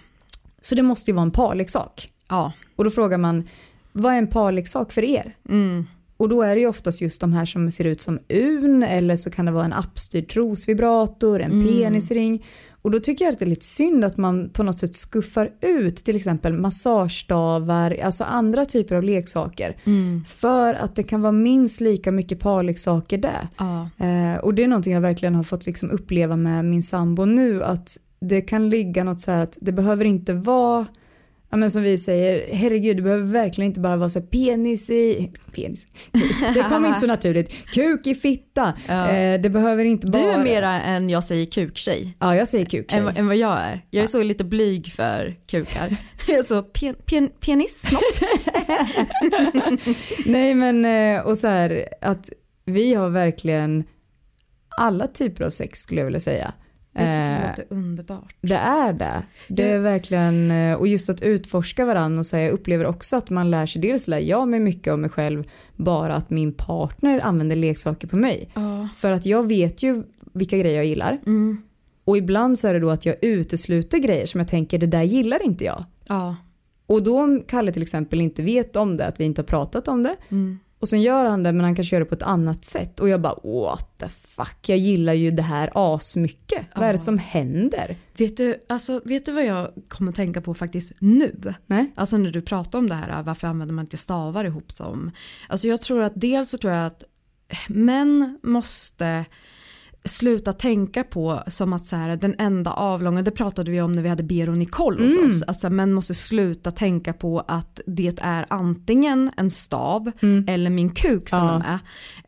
Så 0.62 0.76
det 0.76 0.82
måste 0.82 1.12
ju 1.12 1.16
vara 1.16 1.24
en 1.24 1.32
parleksak. 1.32 2.10
Ja. 2.30 2.54
Och 2.76 2.84
då 2.84 2.90
frågar 2.90 3.18
man, 3.18 3.50
vad 3.92 4.14
är 4.14 4.18
en 4.18 4.28
parleksak 4.28 4.92
för 4.92 5.04
er? 5.04 5.36
Mm. 5.50 5.86
Och 6.24 6.30
då 6.30 6.42
är 6.42 6.56
det 6.56 6.62
ju 6.62 6.68
oftast 6.68 7.02
just 7.02 7.22
de 7.22 7.34
här 7.34 7.46
som 7.46 7.72
ser 7.72 7.86
ut 7.86 8.02
som 8.02 8.20
un 8.30 8.84
eller 8.84 9.16
så 9.16 9.32
kan 9.32 9.46
det 9.46 9.52
vara 9.52 9.66
en 9.66 9.74
appstyrd 9.74 10.30
trosvibrator, 10.30 11.42
en 11.42 11.68
penisring. 11.68 12.46
Och 12.82 12.92
då 12.92 13.00
tycker 13.00 13.26
jag 13.26 13.32
att 13.32 13.40
det 13.40 13.46
är 13.46 13.50
lite 13.50 13.66
synd 13.66 14.06
att 14.06 14.18
man 14.18 14.50
på 14.50 14.64
något 14.64 14.80
sätt 14.80 14.96
skuffar 14.96 15.50
ut 15.62 15.96
till 15.96 16.16
exempel 16.16 16.54
massagestavar, 16.54 18.00
alltså 18.04 18.24
andra 18.24 18.66
typer 18.66 18.96
av 18.96 19.04
leksaker. 19.04 19.76
För 20.26 20.74
att 20.74 20.96
det 20.96 21.04
kan 21.04 21.22
vara 21.22 21.32
minst 21.32 21.82
lika 21.82 22.12
mycket 22.12 22.40
parleksaker 22.40 23.18
där. 23.18 23.48
Ja. 23.58 23.90
Eh, 24.06 24.38
och 24.38 24.54
det 24.54 24.64
är 24.64 24.68
någonting 24.68 24.94
jag 24.94 25.02
verkligen 25.02 25.36
har 25.36 25.44
fått 25.44 25.66
liksom 25.66 25.92
uppleva 25.92 26.36
med 26.36 26.66
min 26.66 26.84
sambo 26.84 27.26
nu 27.26 27.64
att 27.64 27.98
det 28.20 28.42
kan 28.42 28.70
ligga 28.70 29.04
något 29.04 29.22
så 29.22 29.32
här 29.32 29.42
att 29.42 29.58
det 29.62 29.72
behöver 29.72 30.06
inte 30.06 30.34
vara 30.34 30.86
Ja 31.54 31.58
men 31.58 31.72
som 31.72 31.84
vi 31.84 31.98
säger, 31.98 32.56
herregud 32.56 32.98
det 32.98 33.02
behöver 33.04 33.24
verkligen 33.24 33.68
inte 33.72 33.80
bara 33.80 33.96
vara 33.98 34.10
så 34.10 34.20
här 34.20 34.26
penis 34.28 34.90
i, 34.90 35.32
penis, 35.56 35.88
det 36.54 36.64
kommer 36.70 36.88
inte 36.88 37.00
så 37.00 37.08
naturligt, 37.08 37.52
kuk 37.74 38.08
i 38.08 38.16
fitta, 38.16 38.74
Ja. 38.88 39.10
eh, 39.12 39.42
det 39.42 39.50
behöver 39.50 39.86
inte 39.86 40.08
bara. 40.08 40.24
Du 40.24 40.30
är 40.30 40.44
mera 40.44 40.82
än 40.82 41.10
jag 41.10 41.24
säger 41.24 41.46
kuktjej. 41.46 42.18
Ja 42.20 42.36
jag 42.36 42.48
säger 42.48 42.66
kuk 42.66 42.94
Än, 42.94 43.04
vad- 43.06 43.18
än 43.18 43.28
vad 43.28 43.38
jag 43.38 43.60
är. 43.60 43.86
Jag 43.90 44.04
är 44.04 44.08
så 44.08 44.24
lite 44.24 44.44
blyg 44.44 44.92
för 44.94 45.36
kukar. 45.48 45.96
Jag 46.28 46.38
är 46.38 46.44
så 46.44 46.62
pen, 46.64 46.96
pen, 47.06 47.30
penis, 47.40 47.82
snopp. 47.82 48.30
Nej 50.26 50.56
men 50.56 50.86
eh, 50.86 51.22
och 51.26 51.38
så 51.38 51.48
här 51.48 51.86
att 52.02 52.30
vi 52.66 52.94
har 52.94 53.10
verkligen 53.10 53.84
alla 54.78 55.08
typer 55.08 55.44
av 55.44 55.50
sex 55.50 55.80
skulle 55.80 56.02
jag 56.02 56.06
vilja 56.06 56.20
säga. 56.20 56.54
Jag 56.94 57.06
tycker 57.06 57.20
det 57.20 57.44
Eh, 57.44 57.50
låter 57.50 57.66
underbart. 57.70 58.36
Det 58.42 58.56
är 58.56 58.94
det. 58.94 59.24
Det 59.48 59.64
är 59.64 59.80
verkligen, 59.80 60.52
eh, 60.52 60.76
och 60.76 60.88
just 60.88 61.10
att 61.10 61.22
utforska 61.22 61.86
varandra 61.86 62.20
och 62.20 62.26
säga, 62.26 62.46
jag 62.46 62.54
upplever 62.54 62.86
också 62.86 63.16
att 63.16 63.30
man 63.30 63.52
lär 63.52 63.66
sig, 63.66 63.82
dels 63.82 64.08
lär 64.08 64.20
jag 64.20 64.48
mig 64.48 64.60
mycket 64.60 64.94
om 64.94 65.02
mig 65.02 65.10
själv, 65.10 65.44
bara 65.76 66.16
att 66.16 66.30
min 66.30 66.54
partner 66.54 67.20
använder 67.20 67.56
leksaker 67.56 68.08
på 68.08 68.16
mig. 68.18 68.50
Ja. 68.54 68.88
För 68.98 69.12
att 69.12 69.26
jag 69.26 69.48
vet 69.48 69.84
ju 69.84 70.04
vilka 70.34 70.58
grejer 70.58 70.76
jag 70.76 70.86
gillar. 70.86 71.20
Mm. 71.26 71.58
Och 72.06 72.18
ibland 72.18 72.60
så 72.60 72.68
är 72.68 72.74
det 72.74 72.80
då 72.80 72.90
att 72.90 73.06
jag 73.06 73.16
utesluter 73.22 73.98
grejer 73.98 74.26
som 74.26 74.40
jag 74.40 74.48
tänker, 74.48 74.78
det 74.78 74.88
där 74.88 75.04
gillar 75.04 75.44
inte 75.44 75.66
jag. 75.66 75.84
Ja. 76.08 76.36
Och 76.86 77.04
då 77.04 77.20
om 77.20 77.44
Kalle 77.48 77.72
till 77.72 77.82
exempel 77.82 78.22
inte 78.22 78.42
vet 78.44 78.76
om 78.76 78.98
det, 78.98 79.06
att 79.06 79.20
vi 79.20 79.24
inte 79.24 79.42
har 79.42 79.48
pratat 79.48 79.88
om 79.88 80.04
det. 80.04 80.16
Mm. 80.30 80.60
Och 80.84 80.90
sen 80.90 81.02
gör 81.02 81.26
han 81.26 81.44
det 81.44 81.52
men 81.52 81.64
han 81.64 81.76
kanske 81.76 81.96
gör 81.96 82.00
det 82.00 82.06
på 82.06 82.16
ett 82.16 82.22
annat 82.24 82.66
sätt. 82.66 83.00
Och 83.00 83.10
jag 83.10 83.22
bara 83.22 83.36
what 83.44 83.98
the 84.00 84.08
fuck, 84.10 84.70
jag 84.70 84.78
gillar 84.78 85.14
ju 85.14 85.32
det 85.32 85.42
här 85.42 85.70
asmycket. 85.74 86.66
Vad 86.76 86.84
är 86.84 86.94
det 86.94 87.00
Ja. 87.00 87.04
som 87.04 87.18
händer? 87.18 87.96
Vet, 88.18 88.38
du, 88.38 88.56
alltså, 88.70 89.02
vet 89.06 89.26
du 89.26 89.32
vad 89.32 89.46
jag 89.46 89.72
kommer 89.88 90.10
att 90.12 90.16
tänka 90.16 90.42
på 90.42 90.54
faktiskt 90.54 90.92
nu? 91.00 91.54
Nej? 91.66 91.92
Alltså 91.96 92.18
när 92.18 92.32
du 92.32 92.42
pratar 92.42 92.80
om 92.80 92.90
det 92.90 92.96
här, 92.96 93.24
varför 93.24 93.48
använder 93.48 93.74
man 93.76 93.86
inte 93.86 93.98
stavar 93.98 94.46
ihop 94.46 94.72
som? 94.72 95.12
Alltså 95.50 95.68
jag 95.68 95.82
tror 95.82 96.04
att 96.04 96.14
dels 96.16 96.50
så 96.50 96.58
tror 96.58 96.74
jag 96.74 96.86
att 96.86 97.04
män 97.68 98.40
måste 98.44 99.26
sluta 100.06 100.54
tänka 100.54 101.04
på 101.04 101.44
som 101.48 101.74
att 101.74 101.86
så 101.86 101.96
här, 101.96 102.16
den 102.16 102.36
enda 102.38 102.72
avlånga, 102.72 103.22
det 103.22 103.32
pratade 103.32 103.72
vi 103.72 103.82
om 103.82 103.92
när 103.92 104.02
vi 104.02 104.10
hade 104.10 104.24
Ber 104.24 104.50
och 104.50 104.58
Nicole 104.58 105.04
hos 105.04 105.14
Mm. 105.16 105.28
oss, 105.28 105.42
att 105.48 105.60
så 105.60 105.68
här, 105.68 105.74
män 105.74 105.94
måste 105.94 106.14
sluta 106.14 106.72
tänka 106.72 107.14
på 107.14 107.44
att 107.48 107.82
det 107.86 108.20
är 108.22 108.46
antingen 108.50 109.32
en 109.38 109.52
stav 109.52 110.12
eller 110.48 110.70
min 110.70 110.90
kuk 110.90 111.30
som 111.30 111.50
Mm. 111.50 111.62
Ja. 111.68 111.80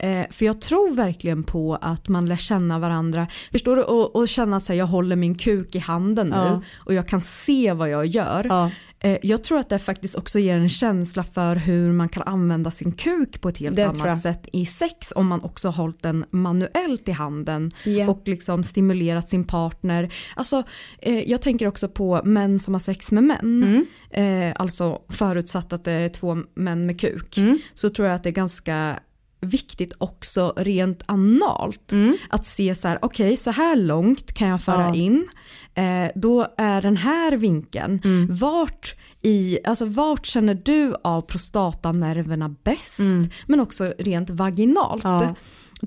är. 0.08 0.22
Eh, 0.22 0.26
för 0.32 0.46
jag 0.46 0.62
tror 0.62 0.96
verkligen 0.96 1.44
på 1.44 1.76
att 1.82 2.10
man 2.10 2.26
lär 2.26 2.36
känna 2.36 2.80
varandra, 2.80 3.28
förstår 3.52 3.76
du, 3.76 3.84
och, 3.84 4.16
och 4.16 4.28
känna 4.28 4.58
att 4.58 4.64
så 4.64 4.74
här, 4.74 4.80
jag 4.80 4.88
håller 4.88 5.16
min 5.16 5.36
kuk 5.38 5.76
i 5.76 5.80
handen 5.80 6.28
nu 6.28 6.36
Ja. 6.36 6.62
och 6.86 6.94
jag 6.94 7.08
kan 7.08 7.22
se 7.22 7.74
vad 7.74 7.90
jag 7.90 8.06
gör. 8.06 8.46
Ja. 8.50 8.72
Eh, 9.06 9.18
Jag 9.24 9.44
tror 9.44 9.60
att 9.60 9.70
det 9.70 9.80
faktiskt 9.80 10.15
också 10.15 10.39
ger 10.39 10.56
en 10.56 10.70
känsla 10.70 11.24
för 11.24 11.56
hur 11.56 11.91
man 11.91 12.10
kan 12.10 12.24
använda 12.24 12.72
sin 12.72 12.91
kuk 12.91 13.41
på 13.41 13.50
ett 13.50 13.58
helt 13.58 13.76
Det 13.76 13.84
annat 13.84 14.22
sätt 14.22 14.48
i 14.54 14.65
sex 14.65 15.13
om 15.15 15.28
man 15.28 15.41
också 15.41 15.68
har 15.68 15.74
hållit 15.84 16.04
den 16.04 16.26
manuellt 16.32 17.08
i 17.10 17.12
handen 17.12 17.72
Ja. 17.84 18.10
och 18.10 18.22
liksom 18.26 18.63
stimulerat 18.63 19.30
sin 19.30 19.44
partner. 19.44 20.13
Alltså, 20.36 20.63
eh, 21.00 21.20
jag 21.30 21.41
tänker 21.41 21.68
också 21.68 21.89
på 21.89 22.22
män 22.26 22.60
som 22.60 22.74
har 22.74 22.80
sex 22.80 23.12
med 23.12 23.24
män, 23.24 23.63
Mm. 24.12 24.50
eh, 24.50 24.56
alltså 24.60 25.02
förutsatt 25.10 25.74
att 25.74 25.84
det 25.84 25.91
är 25.91 26.10
två 26.10 26.38
män 26.56 26.86
med 26.86 27.00
kuk, 27.00 27.38
Mm. 27.38 27.58
så 27.74 27.89
tror 27.89 28.08
jag 28.08 28.15
att 28.15 28.24
det 28.24 28.30
är 28.30 28.34
ganska 28.34 29.00
viktigt 29.41 29.93
också 29.98 30.54
rent 30.58 31.04
analt. 31.06 31.91
Mm. 31.91 32.17
Att 32.30 32.45
se 32.45 32.76
så 32.76 32.88
här, 32.88 33.00
okej 33.02 33.38
så 33.38 33.52
här 33.52 33.76
långt 33.76 34.34
kan 34.34 34.48
jag 34.48 34.62
föra 34.62 34.82
Ja. 34.88 34.95
in. 34.95 35.28
Eh, 35.76 36.08
då 36.15 36.48
är 36.58 36.82
den 36.82 36.98
här 36.98 37.32
vinkeln, 37.38 38.02
Mm. 38.04 38.28
vart, 38.36 38.95
i, 39.21 39.60
alltså 39.65 39.86
vart 39.86 40.26
känner 40.26 40.54
du 40.65 40.95
av 41.04 41.21
prostatanerverna 41.21 42.56
bäst? 42.63 43.00
Men 43.48 43.60
också 43.60 43.93
rent 44.00 44.30
vaginalt. 44.30 45.04
Ja. 45.04 45.36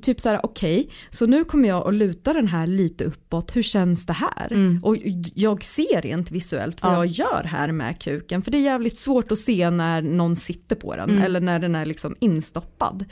Typ 0.02 0.20
så 0.20 0.28
här, 0.28 0.40
okej, 0.42 0.90
så 1.10 1.26
nu 1.26 1.44
kommer 1.44 1.68
jag 1.68 1.88
att 1.88 1.94
luta 1.94 2.32
den 2.32 2.48
här 2.48 2.66
lite 2.66 3.04
uppåt, 3.04 3.56
hur 3.56 3.62
känns 3.62 4.06
det 4.06 4.12
här? 4.12 4.78
Och 4.82 4.96
jag 5.34 5.64
ser 5.64 6.02
rent 6.02 6.30
visuellt 6.30 6.82
vad 6.82 6.92
Ja. 6.92 6.96
jag 6.96 7.06
gör 7.06 7.42
här 7.44 7.72
med 7.72 8.00
kuken, 8.00 8.42
för 8.42 8.50
det 8.50 8.58
är 8.58 8.62
jävligt 8.62 8.98
svårt 8.98 9.32
att 9.32 9.38
se 9.38 9.70
när 9.70 10.02
någon 10.02 10.36
sitter 10.36 10.76
på 10.76 10.96
den, 10.96 11.18
eller 11.18 11.40
när 11.40 11.58
den 11.58 11.74
är 11.74 11.86
liksom 11.86 12.16
instoppad. 12.20 13.04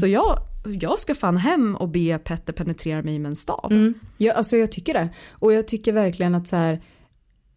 Så 0.00 0.06
jag, 0.06 0.38
jag 0.80 1.00
ska 1.00 1.14
fan 1.14 1.36
hem 1.36 1.76
och 1.76 1.88
be 1.88 2.18
Petter 2.18 2.52
penetrera 2.52 3.02
mig 3.02 3.18
med 3.18 3.28
en 3.28 3.36
stav. 3.36 3.72
Mm. 3.72 3.94
Ja, 4.18 4.32
alltså 4.32 4.56
jag 4.56 4.72
tycker 4.72 4.94
det. 4.94 5.08
Och 5.30 5.52
jag 5.52 5.68
tycker 5.68 5.92
verkligen 5.92 6.34
att 6.34 6.48
så 6.48 6.56
här, 6.56 6.80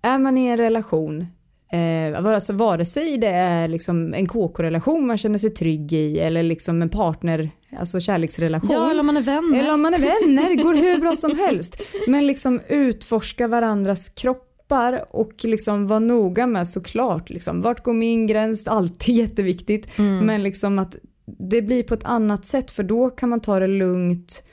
är 0.01 0.17
man 0.19 0.37
i 0.37 0.47
en 0.47 0.57
relation, 0.57 1.27
eh, 1.71 2.25
alltså 2.25 2.53
vare 2.53 2.85
sig 2.85 3.17
det 3.17 3.27
är 3.27 3.67
liksom 3.67 4.13
en 4.13 4.27
KK-relation 4.27 5.07
man 5.07 5.17
känner 5.17 5.37
sig 5.37 5.49
trygg 5.49 5.93
i 5.93 6.19
eller 6.19 6.43
liksom 6.43 6.81
en 6.81 6.89
partner, 6.89 7.49
alltså 7.77 7.99
kärleksrelation. 7.99 8.69
Ja, 8.71 8.91
eller 8.91 8.99
om 8.99 9.05
man 9.05 9.17
är 9.17 9.21
vänner. 9.21 9.59
Eller 9.59 9.73
om 9.73 9.81
man 9.81 9.93
är 9.93 9.99
vänner, 9.99 10.63
går 10.63 10.73
hur 10.73 10.97
bra 10.99 11.15
som 11.15 11.37
helst. 11.37 11.81
Men 12.07 12.27
liksom 12.27 12.61
utforska 12.67 13.47
varandras 13.47 14.09
kroppar 14.09 15.05
och 15.09 15.33
liksom 15.43 15.87
vara 15.87 15.99
noga 15.99 16.47
med 16.47 16.67
såklart, 16.67 17.29
liksom, 17.29 17.61
vart 17.61 17.83
går 17.83 17.93
min 17.93 18.27
gräns, 18.27 18.67
alltid 18.67 19.15
jätteviktigt. 19.15 19.87
Men 19.97 20.43
liksom 20.43 20.79
att 20.79 20.95
det 21.25 21.61
blir 21.61 21.83
på 21.83 21.93
ett 21.93 22.03
annat 22.03 22.45
sätt 22.45 22.71
för 22.71 22.83
då 22.83 23.09
kan 23.09 23.29
man 23.29 23.39
ta 23.39 23.59
det 23.59 23.67
lugnt 23.67 24.43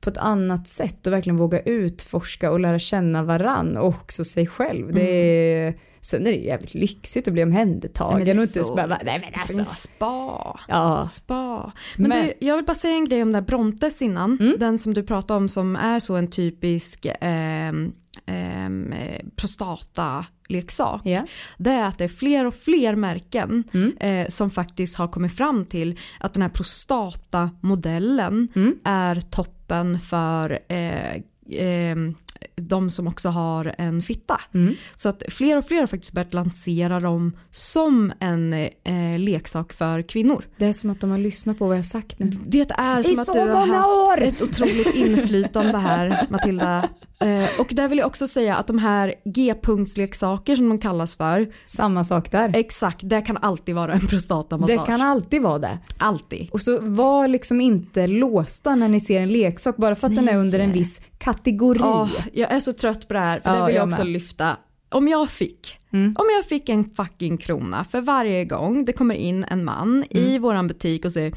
på 0.00 0.10
ett 0.10 0.18
annat 0.18 0.68
sätt 0.68 1.06
och 1.06 1.12
verkligen 1.12 1.36
våga 1.36 1.60
utforska 1.60 2.50
och 2.50 2.60
lära 2.60 2.78
känna 2.78 3.22
varann 3.22 3.76
och 3.76 3.88
också 3.88 4.24
sig 4.24 4.46
själv. 4.46 4.94
Det 4.94 5.10
är, 5.10 5.74
sen 6.02 6.26
är 6.26 6.30
det 6.30 6.36
jävligt 6.36 6.74
lyxigt 6.74 7.28
att 7.28 7.34
bli 7.34 7.42
omhändertagen 7.42 8.24
Nej, 8.24 8.36
och 8.38 8.42
inte 8.42 8.64
så- 8.64 8.74
bara, 8.74 8.86
nej 8.86 9.00
men 9.04 9.22
En 9.34 9.40
alltså. 9.40 9.64
spa. 9.64 10.58
Ja. 10.68 11.02
Spa. 11.04 11.72
Men, 11.96 12.08
Men- 12.08 12.26
Du, 12.26 12.32
jag 12.46 12.56
vill 12.56 12.64
bara 12.64 12.74
säga 12.74 12.94
en 12.94 13.04
grej 13.04 13.22
om 13.22 13.32
den 13.32 13.42
där 13.42 13.46
Brontes 13.48 14.02
innan. 14.02 14.54
Den 14.58 14.78
som 14.78 14.94
du 14.94 15.02
pratade 15.02 15.36
om 15.38 15.48
som 15.48 15.76
är 15.76 16.00
så 16.00 16.16
en 16.16 16.30
typisk 16.30 17.06
ehm, 17.20 17.92
eh, 18.26 19.26
prostataleksak. 19.36 21.00
Ja. 21.04 21.26
Det 21.58 21.70
är 21.70 21.88
att 21.88 21.98
det 21.98 22.04
är 22.04 22.08
fler 22.08 22.46
och 22.46 22.54
fler 22.54 22.94
märken 22.94 23.64
Mm. 23.74 23.92
eh, 24.00 24.28
som 24.28 24.50
faktiskt 24.50 24.96
har 24.96 25.08
kommit 25.08 25.36
fram 25.36 25.64
till 25.64 25.98
att 26.20 26.34
den 26.34 26.42
här 26.42 26.48
prostatamodellen 26.48 28.48
Mm. 28.56 28.74
är 28.84 29.20
toppen 29.20 29.98
för 30.00 30.58
eh, 30.68 31.16
ehm, 31.50 32.14
de 32.54 32.90
som 32.90 33.06
också 33.08 33.28
har 33.28 33.74
en 33.78 34.02
fitta. 34.02 34.40
Mm. 34.54 34.74
Så 34.96 35.08
att 35.08 35.22
fler 35.28 35.58
och 35.58 35.64
fler 35.66 35.80
har 35.80 35.86
faktiskt 35.86 36.12
börjat 36.12 36.34
lansera 36.34 37.00
dem 37.00 37.36
som 37.50 38.12
en 38.20 38.52
eh, 38.52 39.18
leksak 39.18 39.72
för 39.72 40.02
kvinnor. 40.02 40.44
Det 40.56 40.66
är 40.66 40.72
som 40.72 40.90
att 40.90 41.00
de 41.00 41.10
har 41.10 41.18
lyssnat 41.18 41.58
på 41.58 41.66
vad 41.66 41.78
jag 41.78 41.84
sagt 41.84 42.18
nu. 42.18 42.30
Det 42.46 42.70
är 42.70 43.02
som 43.02 43.16
I 43.16 43.20
att 43.20 43.26
så 43.26 43.32
du 43.32 43.40
har 43.40 43.66
haft 43.66 44.20
år! 44.20 44.22
ett 44.22 44.42
otroligt 44.42 44.94
inflytande 44.94 45.78
här 45.78 46.26
Matilda. 46.30 46.88
Eh, 47.22 47.60
och 47.60 47.68
där 47.70 47.88
vill 47.88 47.98
jag 47.98 48.06
också 48.06 48.26
säga 48.26 48.56
att 48.56 48.66
de 48.66 48.78
här 48.78 49.14
G-punktsleksaker 49.24 50.56
som 50.56 50.68
de 50.68 50.78
kallas 50.78 51.16
för, 51.16 51.52
Samma 51.66 52.04
sak 52.04 52.30
där. 52.30 52.50
exakt, 52.54 53.08
det 53.08 53.20
kan 53.20 53.36
alltid 53.36 53.74
vara 53.74 53.92
en 53.92 54.06
prostatamassage. 54.06 54.80
Det 54.80 54.86
kan 54.86 55.00
alltid 55.00 55.42
vara 55.42 55.58
det. 55.58 55.78
alltid. 55.96 56.48
Och 56.52 56.62
så 56.62 56.78
var 56.80 57.28
liksom 57.28 57.60
inte 57.60 58.06
låsta 58.06 58.74
när 58.74 58.88
ni 58.88 59.00
ser 59.00 59.20
en 59.20 59.32
leksak 59.32 59.76
bara 59.76 59.94
för 59.94 60.06
att 60.06 60.14
den 60.16 60.28
är 60.28 60.32
Nej. 60.32 60.40
under 60.40 60.58
en 60.58 60.72
viss 60.72 61.00
kategori. 61.18 61.80
Åh, 61.82 62.08
jag 62.34 62.52
är 62.52 62.60
så 62.60 62.72
trött 62.72 63.08
på 63.08 63.14
det 63.14 63.20
här, 63.20 63.40
för 63.40 63.50
Ja, 63.50 63.56
det 63.60 63.66
vill 63.66 63.74
jag 63.74 63.82
jag 63.82 63.88
också 63.88 64.04
med. 64.04 64.12
lyfta. 64.12 64.56
Om 64.88 65.08
jag 65.08 65.30
fick, 65.30 65.78
Mm. 65.92 66.16
om 66.18 66.24
jag 66.36 66.44
fick 66.44 66.68
en 66.68 66.84
fucking 66.84 67.36
krona 67.38 67.84
för 67.84 68.00
varje 68.00 68.44
gång 68.44 68.84
det 68.84 68.92
kommer 68.92 69.14
in 69.14 69.44
en 69.44 69.64
man 69.64 70.04
i 70.10 70.28
Mm. 70.28 70.42
våran 70.42 70.68
butik 70.68 71.04
och 71.04 71.12
säger 71.12 71.32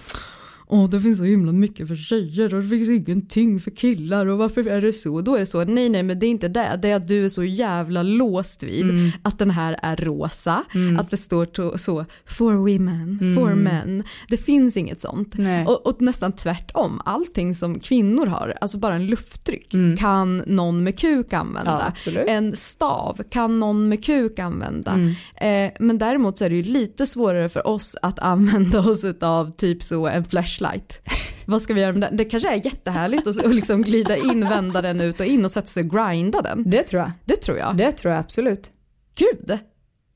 Åh 0.68 0.90
det 0.90 1.02
finns 1.02 1.18
så 1.18 1.24
himla 1.24 1.52
mycket 1.52 1.88
för 1.88 1.96
tjejer 1.96 2.54
och 2.54 2.62
det 2.62 2.70
finns 2.70 2.90
ingenting 2.90 3.60
för 3.60 3.72
killar 3.72 4.26
och 4.26 4.38
varför 4.38 4.68
är 4.68 4.82
det 4.82 4.94
så? 4.94 5.22
Då 5.22 5.36
är 5.36 5.40
det 5.40 5.46
så, 5.46 5.64
nej 5.64 5.90
nej 5.90 6.04
men 6.04 6.20
det 6.20 6.26
är 6.26 6.30
inte 6.30 6.48
det, 6.48 6.80
det 6.82 6.90
är 6.90 6.96
att 6.96 7.08
du 7.08 7.26
är 7.26 7.30
så 7.30 7.44
jävla 7.44 8.04
låst 8.04 8.64
vid 8.64 8.86
Mm. 8.86 9.12
att 9.22 9.40
den 9.40 9.52
här 9.52 9.80
är 9.82 9.96
rosa, 9.96 10.64
att 11.00 11.12
det 11.12 11.18
står 11.18 11.78
så 11.78 12.06
for 12.26 12.54
women, 12.54 13.36
for 13.36 13.54
men. 13.56 14.04
Det 14.30 14.38
finns 14.38 14.78
inget 14.78 15.00
sånt. 15.00 15.36
Mm. 15.36 15.68
Och, 15.68 15.88
och 15.88 16.02
nästan 16.02 16.32
tvärtom, 16.32 17.02
allting 17.06 17.56
som 17.56 17.80
kvinnor 17.80 18.26
har, 18.26 18.54
alltså 18.62 18.78
bara 18.78 18.96
en 18.96 19.08
lufttryck 19.08 19.72
kan 20.00 20.38
någon 20.38 20.84
med 20.84 21.00
kuk 21.00 21.34
använda. 21.34 21.94
Mm. 22.08 22.20
Ja. 22.26 22.32
En 22.34 22.56
stav 22.56 23.22
kan 23.30 23.60
någon 23.60 23.90
med 23.90 24.06
kuk 24.06 24.40
använda. 24.40 24.92
Mm. 24.92 25.14
Eh, 25.36 25.72
men 25.80 25.98
däremot 25.98 26.38
så 26.38 26.46
är 26.46 26.50
det 26.50 26.56
ju 26.56 26.64
lite 26.64 27.06
svårare 27.06 27.50
för 27.50 27.68
oss 27.68 27.98
att 28.02 28.20
använda 28.20 28.80
oss 28.80 29.06
av 29.22 29.52
typ 29.52 29.84
så 29.84 30.08
en 30.08 30.24
flashlight. 30.56 31.02
Vad 31.46 31.62
ska 31.62 31.74
vi 31.74 31.82
göra 31.82 31.92
med 31.94 32.02
den? 32.02 32.18
Det 32.18 32.26
kanske 32.26 32.50
är 32.50 32.66
jättehärligt 32.66 33.28
att 33.28 33.56
liksom 33.56 33.82
glida 33.82 34.18
in, 34.18 34.50
vända 34.50 34.82
den 34.82 35.02
ut 35.02 35.20
och 35.20 35.26
in 35.26 35.46
och 35.46 35.52
sätta 35.52 35.68
sig 35.68 35.84
och 35.84 35.90
grinda 35.90 36.42
den. 36.42 36.70
Det 36.70 36.84
tror 36.84 37.02
jag. 37.02 37.12
Det 37.26 37.36
tror 37.36 37.58
jag. 37.58 37.78
Det 37.78 37.92
tror 37.92 38.14
jag 38.14 38.20
absolut. 38.20 38.72
Gud! 39.16 39.60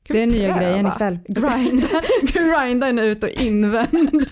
Det 0.08 0.22
är 0.22 0.26
nya 0.26 0.58
grejen 0.58 0.86
ikväll. 0.86 1.18
Grinda, 1.28 2.02
grinda 2.22 2.86
den 2.86 2.98
ut 2.98 3.22
och 3.22 3.28
invänd 3.28 4.26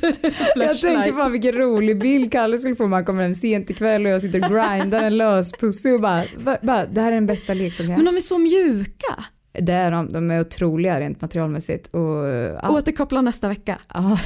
Jag 0.57 0.81
tänker 0.81 1.13
bara 1.13 1.29
vilken 1.29 1.53
rolig 1.53 2.01
bild 2.01 2.33
Kalle 2.33 2.59
skulle 2.59 2.77
få 2.77 2.85
om 2.85 2.93
han 2.93 3.05
kommer 3.05 3.23
hem 3.23 3.35
sent 3.35 3.71
ikväll 3.71 4.07
och 4.07 4.13
jag 4.13 4.23
sitter 4.23 4.45
och 4.45 4.51
grindar 4.51 5.03
en 5.03 5.17
löspussig 5.17 5.95
och 5.95 6.01
bara, 6.01 6.25
bara, 6.63 6.87
det 6.87 7.01
här 7.01 7.09
är 7.09 7.15
den 7.15 7.27
bästa 7.27 7.55
leksaken 7.55 7.95
Men 7.95 8.05
de 8.05 8.17
är 8.17 8.21
så 8.21 8.39
mjuka. 8.39 9.25
Det 9.53 9.73
är 9.73 9.91
de, 9.91 10.09
de 10.09 10.31
är 10.31 10.41
otroliga 10.41 11.01
rent 11.01 11.21
materialmässigt 11.21 11.87
och 11.95 12.27
ja. 12.63 12.71
Återkoppla 12.71 13.21
nästa 13.21 13.49
vecka. 13.49 13.79
ja. 13.95 14.19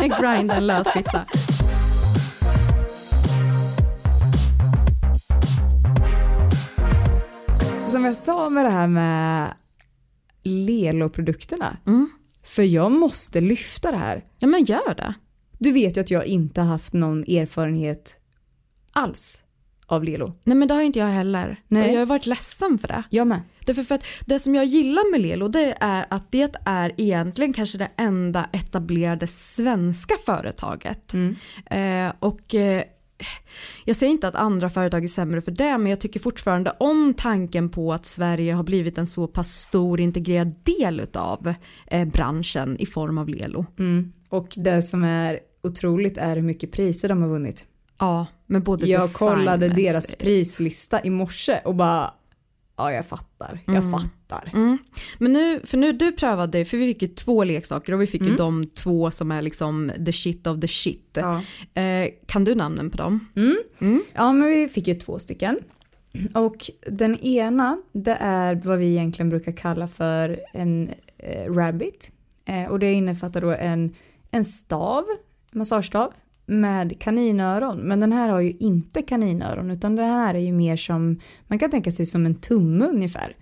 Grinda 0.20 0.56
en 0.56 0.66
lösfitta. 0.66 1.26
Som 7.88 8.04
jag 8.04 8.16
sa 8.16 8.50
med 8.50 8.64
det 8.64 8.70
här 8.70 8.86
med 8.86 9.54
Lelo-produkterna. 10.42 11.76
Mm. 11.86 12.08
För 12.42 12.62
jag 12.62 12.92
måste 12.92 13.40
lyfta 13.40 13.90
det 13.90 13.96
här. 13.96 14.24
Ja 14.38 14.48
men 14.48 14.64
gör 14.64 14.94
det. 14.94 15.14
Du 15.58 15.72
vet 15.72 15.96
ju 15.96 16.00
att 16.00 16.10
jag 16.10 16.26
inte 16.26 16.60
har 16.60 16.68
haft 16.68 16.92
någon 16.92 17.20
erfarenhet 17.24 18.16
alls 18.92 19.43
av 19.86 20.04
Lelo. 20.04 20.32
Nej 20.44 20.56
men 20.56 20.68
det 20.68 20.74
har 20.74 20.82
inte 20.82 20.98
jag 20.98 21.06
heller. 21.06 21.60
Nej. 21.68 21.88
Och 21.88 21.94
jag 21.94 22.00
har 22.00 22.06
varit 22.06 22.26
ledsen 22.26 22.78
för 22.78 22.88
det. 22.88 23.02
Jag 23.10 23.26
med. 23.26 23.42
Därför 23.66 23.82
för 23.82 23.94
att 23.94 24.06
det 24.26 24.38
som 24.38 24.54
jag 24.54 24.64
gillar 24.64 25.10
med 25.10 25.20
Lelo 25.20 25.48
det 25.48 25.74
är 25.80 26.06
att 26.10 26.32
det 26.32 26.56
är 26.64 26.92
egentligen 26.96 27.52
kanske 27.52 27.78
det 27.78 27.90
enda 27.96 28.48
etablerade 28.52 29.26
svenska 29.26 30.14
företaget. 30.26 31.14
Mm. 31.14 31.36
Eh, 31.66 32.14
och 32.18 32.54
eh, 32.54 32.82
jag 33.84 33.96
säger 33.96 34.12
inte 34.12 34.28
att 34.28 34.34
andra 34.34 34.70
företag 34.70 35.04
är 35.04 35.08
sämre 35.08 35.40
för 35.40 35.52
det 35.52 35.78
men 35.78 35.86
jag 35.86 36.00
tycker 36.00 36.20
fortfarande 36.20 36.70
om 36.80 37.14
tanken 37.16 37.68
på 37.68 37.92
att 37.92 38.06
Sverige 38.06 38.52
har 38.52 38.62
blivit 38.62 38.98
en 38.98 39.06
så 39.06 39.26
pass 39.26 39.48
stor 39.48 40.00
integrerad 40.00 40.54
del 40.62 41.06
av 41.14 41.54
eh, 41.86 42.08
branschen 42.08 42.76
i 42.78 42.86
form 42.86 43.18
av 43.18 43.28
Lelo. 43.28 43.66
Mm. 43.78 44.12
Och 44.28 44.48
det 44.56 44.82
som 44.82 45.04
är 45.04 45.40
otroligt 45.62 46.18
är 46.18 46.36
hur 46.36 46.42
mycket 46.42 46.72
priser 46.72 47.08
de 47.08 47.22
har 47.22 47.28
vunnit. 47.28 47.64
Ja, 47.98 48.26
men 48.46 48.62
både 48.62 48.86
Jag 48.86 49.12
kollade 49.12 49.68
deras 49.68 50.14
prislista 50.14 51.04
i 51.04 51.10
morse 51.10 51.60
och 51.64 51.74
bara, 51.74 52.14
ja 52.76 52.92
jag 52.92 53.06
fattar, 53.06 53.60
jag 53.66 53.90
fattar. 53.90 54.50
Mm. 54.54 54.78
Men 55.18 55.32
nu, 55.32 55.60
för 55.64 55.78
nu 55.78 55.92
du 55.92 56.12
prövade, 56.12 56.64
för 56.64 56.76
vi 56.76 56.86
fick 56.86 57.02
ju 57.02 57.08
två 57.08 57.44
leksaker 57.44 57.92
och 57.92 58.02
vi 58.02 58.06
fick 58.06 58.26
ju 58.26 58.36
de 58.36 58.66
två 58.66 59.10
som 59.10 59.30
är 59.30 59.42
liksom 59.42 59.92
the 60.06 60.12
shit 60.12 60.46
of 60.46 60.60
the 60.60 60.68
shit. 60.68 61.10
Ja. 61.12 61.42
Eh, 61.82 62.08
kan 62.26 62.44
du 62.44 62.54
namnen 62.54 62.90
på 62.90 62.96
dem? 62.96 63.28
ja 64.12 64.32
men 64.32 64.48
vi 64.48 64.68
fick 64.68 64.88
ju 64.88 64.94
två 64.94 65.18
stycken. 65.18 65.58
Och 66.34 66.70
den 66.86 67.18
ena 67.18 67.82
det 67.92 68.16
är 68.20 68.54
vad 68.54 68.78
vi 68.78 68.86
egentligen 68.86 69.30
brukar 69.30 69.52
kalla 69.52 69.88
för 69.88 70.40
en 70.52 70.90
eh, 71.18 71.52
rabbit. 71.52 72.12
Eh, 72.44 72.64
och 72.64 72.78
det 72.78 72.92
innefattar 72.92 73.40
då 73.40 73.50
en, 73.50 73.94
en 74.30 74.44
stav, 74.44 75.04
massagestav 75.52 76.12
med 76.46 77.00
kaninöron. 77.00 77.78
Men 77.78 78.00
den 78.00 78.12
här 78.12 78.28
har 78.28 78.40
ju 78.40 78.52
inte 78.58 79.02
kaninöron 79.02 79.70
utan 79.70 79.96
den 79.96 80.08
här 80.08 80.34
är 80.34 80.38
ju 80.38 80.52
mer 80.52 80.76
som, 80.76 81.20
man 81.46 81.58
kan 81.58 81.70
tänka 81.70 81.90
sig 81.90 82.06
som 82.06 82.26
en 82.26 82.34
tumme 82.34 82.84
ungefär. 82.84 83.36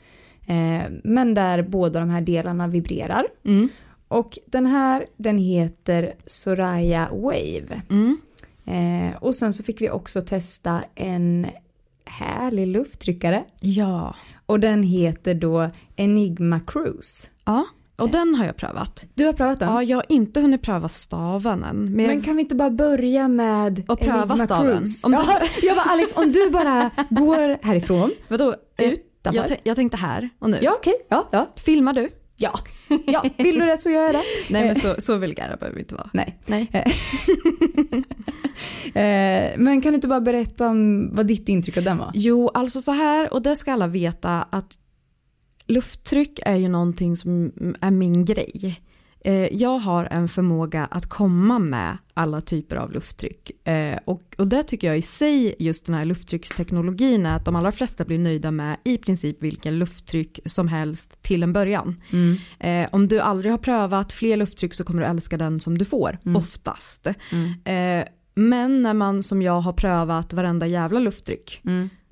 Eh, 0.47 0.83
men 1.05 1.35
där 1.35 1.63
båda 1.63 2.01
de 2.01 2.11
här 2.11 2.21
delarna 2.21 2.69
vibrerar. 2.69 3.27
Mm. 3.45 3.69
Och 4.09 4.39
den 4.47 4.67
här 4.67 5.07
den 5.17 5.39
heter 5.39 6.15
Soraya 6.27 7.09
Wave. 7.13 7.83
Mm. 7.91 8.19
Eh, 8.65 9.17
och 9.17 9.35
sen 9.35 9.53
så 9.53 9.63
fick 9.63 9.81
vi 9.81 9.91
också 9.91 10.21
testa 10.21 10.85
en 10.95 11.47
härlig 12.05 12.67
lufttryckare. 12.67 13.45
Ja. 13.61 14.17
Och 14.47 14.61
den 14.61 14.83
heter 14.83 15.35
då 15.35 15.71
Enigma 15.97 16.61
Cruise. 16.61 17.29
Ja. 17.45 17.67
Och 17.97 18.09
den 18.11 18.35
har 18.35 18.45
jag 18.47 18.57
prövat. 18.57 19.05
Du 19.15 19.27
har 19.27 19.33
prövat 19.33 19.59
den? 19.59 19.69
Ja, 19.73 19.83
jag 19.83 19.97
har 19.97 20.05
inte 20.09 20.41
hunnit 20.41 20.63
pröva 20.63 20.89
staven 20.89 21.65
än. 21.65 21.85
Men, 21.85 22.07
Men 22.07 22.23
kan 22.23 22.37
vi 22.37 22.43
inte 22.43 22.55
bara 22.55 22.71
börja 22.71 23.29
med 23.29 23.83
Och 23.89 24.01
pröva 24.01 24.19
Enigma 24.19 24.39
staven? 24.39 24.77
Cruise? 24.77 25.07
Om 25.07 25.13
du- 25.13 25.19
Ja, 25.19 25.41
jag 25.63 25.77
bara 25.77 25.91
Alex, 25.91 26.13
om 26.17 26.33
du 26.33 26.51
bara 26.51 26.91
går 27.11 27.65
härifrån. 27.67 28.11
vadå? 28.29 28.55
Eh, 28.79 28.89
Utanför? 28.93 29.49
Jag, 29.51 29.59
jag 29.65 29.77
tänkte 29.77 29.97
här 29.97 30.29
och 30.39 30.51
nu. 30.51 30.59
Ja 30.63 30.73
okej, 30.79 30.95
ja, 31.09 31.29
ja. 31.33 31.47
Filmar 31.57 31.93
du? 31.93 32.09
Ja. 32.37 32.59
ja, 33.07 33.25
vill 33.37 33.59
du 33.59 33.67
det 33.67 33.77
så 33.77 33.91
gör 33.91 34.03
jag 34.03 34.15
det. 34.15 34.23
Nej 34.51 34.65
men 34.65 34.75
så, 34.75 34.95
så 34.99 35.17
vulgära 35.19 35.57
behöver 35.57 35.75
vi 35.77 35.81
inte 35.83 35.95
vara. 35.95 36.11
Nej. 36.13 36.39
Nej. 36.47 36.71
Eh, 38.95 39.53
men 39.59 39.81
kan 39.81 39.93
du 39.93 39.95
inte 39.95 40.09
bara 40.09 40.21
berätta 40.21 40.69
om 40.69 41.11
vad 41.13 41.27
ditt 41.27 41.49
intryck 41.49 41.77
av 41.77 41.83
den 41.85 41.99
var? 41.99 42.11
Jo, 42.15 42.49
alltså 42.55 42.81
så 42.81 42.93
här, 42.93 43.33
och 43.33 43.43
det 43.43 43.57
ska 43.57 43.73
alla 43.73 43.87
veta 43.87 44.43
att 44.51 44.79
lufttryck 45.73 46.41
är 46.47 46.57
ju 46.57 46.69
någonting 46.69 47.17
som 47.17 47.53
är 47.81 47.91
min 47.91 48.25
grej. 48.25 48.81
Eh, 49.25 49.55
Jag 49.55 49.79
har 49.79 50.05
en 50.05 50.29
förmåga 50.29 50.85
att 50.91 51.07
komma 51.09 51.59
med 51.59 51.99
alla 52.15 52.41
typer 52.41 52.77
av 52.77 52.93
lufttryck. 52.93 53.67
Eh, 53.69 53.99
Och, 54.05 54.23
och 54.39 54.47
det 54.49 54.63
tycker 54.63 54.87
jag 54.87 54.99
i 54.99 55.03
sig, 55.03 55.55
just 55.59 55.87
den 55.87 55.95
här 55.95 56.05
lufttrycksteknologin, 56.05 57.27
är 57.27 57.37
att 57.37 57.45
de 57.45 57.57
allra 57.57 57.73
flesta 57.73 58.05
blir 58.05 58.19
nöjda 58.19 58.51
med 58.51 58.77
i 58.85 58.99
princip 58.99 59.43
vilken 59.43 59.79
lufttryck 59.79 60.41
som 60.47 60.69
helst 60.69 61.23
till 61.23 61.43
en 61.43 61.53
början. 61.53 62.01
Eh, 62.59 62.89
Om 62.93 63.09
du 63.09 63.21
aldrig 63.21 63.53
har 63.53 63.59
prövat 63.59 64.13
fler 64.13 64.37
lufttryck 64.37 64.75
så 64.75 64.85
kommer 64.85 65.01
du 65.01 65.07
älska 65.07 65.37
den 65.37 65.61
som 65.61 65.79
du 65.79 65.85
får, 65.85 66.19
oftast. 66.37 67.07
Eh, 67.07 68.05
Men 68.35 68.83
när 68.83 68.95
man 68.95 69.23
som 69.23 69.43
jag 69.43 69.61
har 69.61 69.73
prövat 69.73 70.33
varenda 70.33 70.67
jävla 70.67 71.01
lufttryck, 71.01 71.61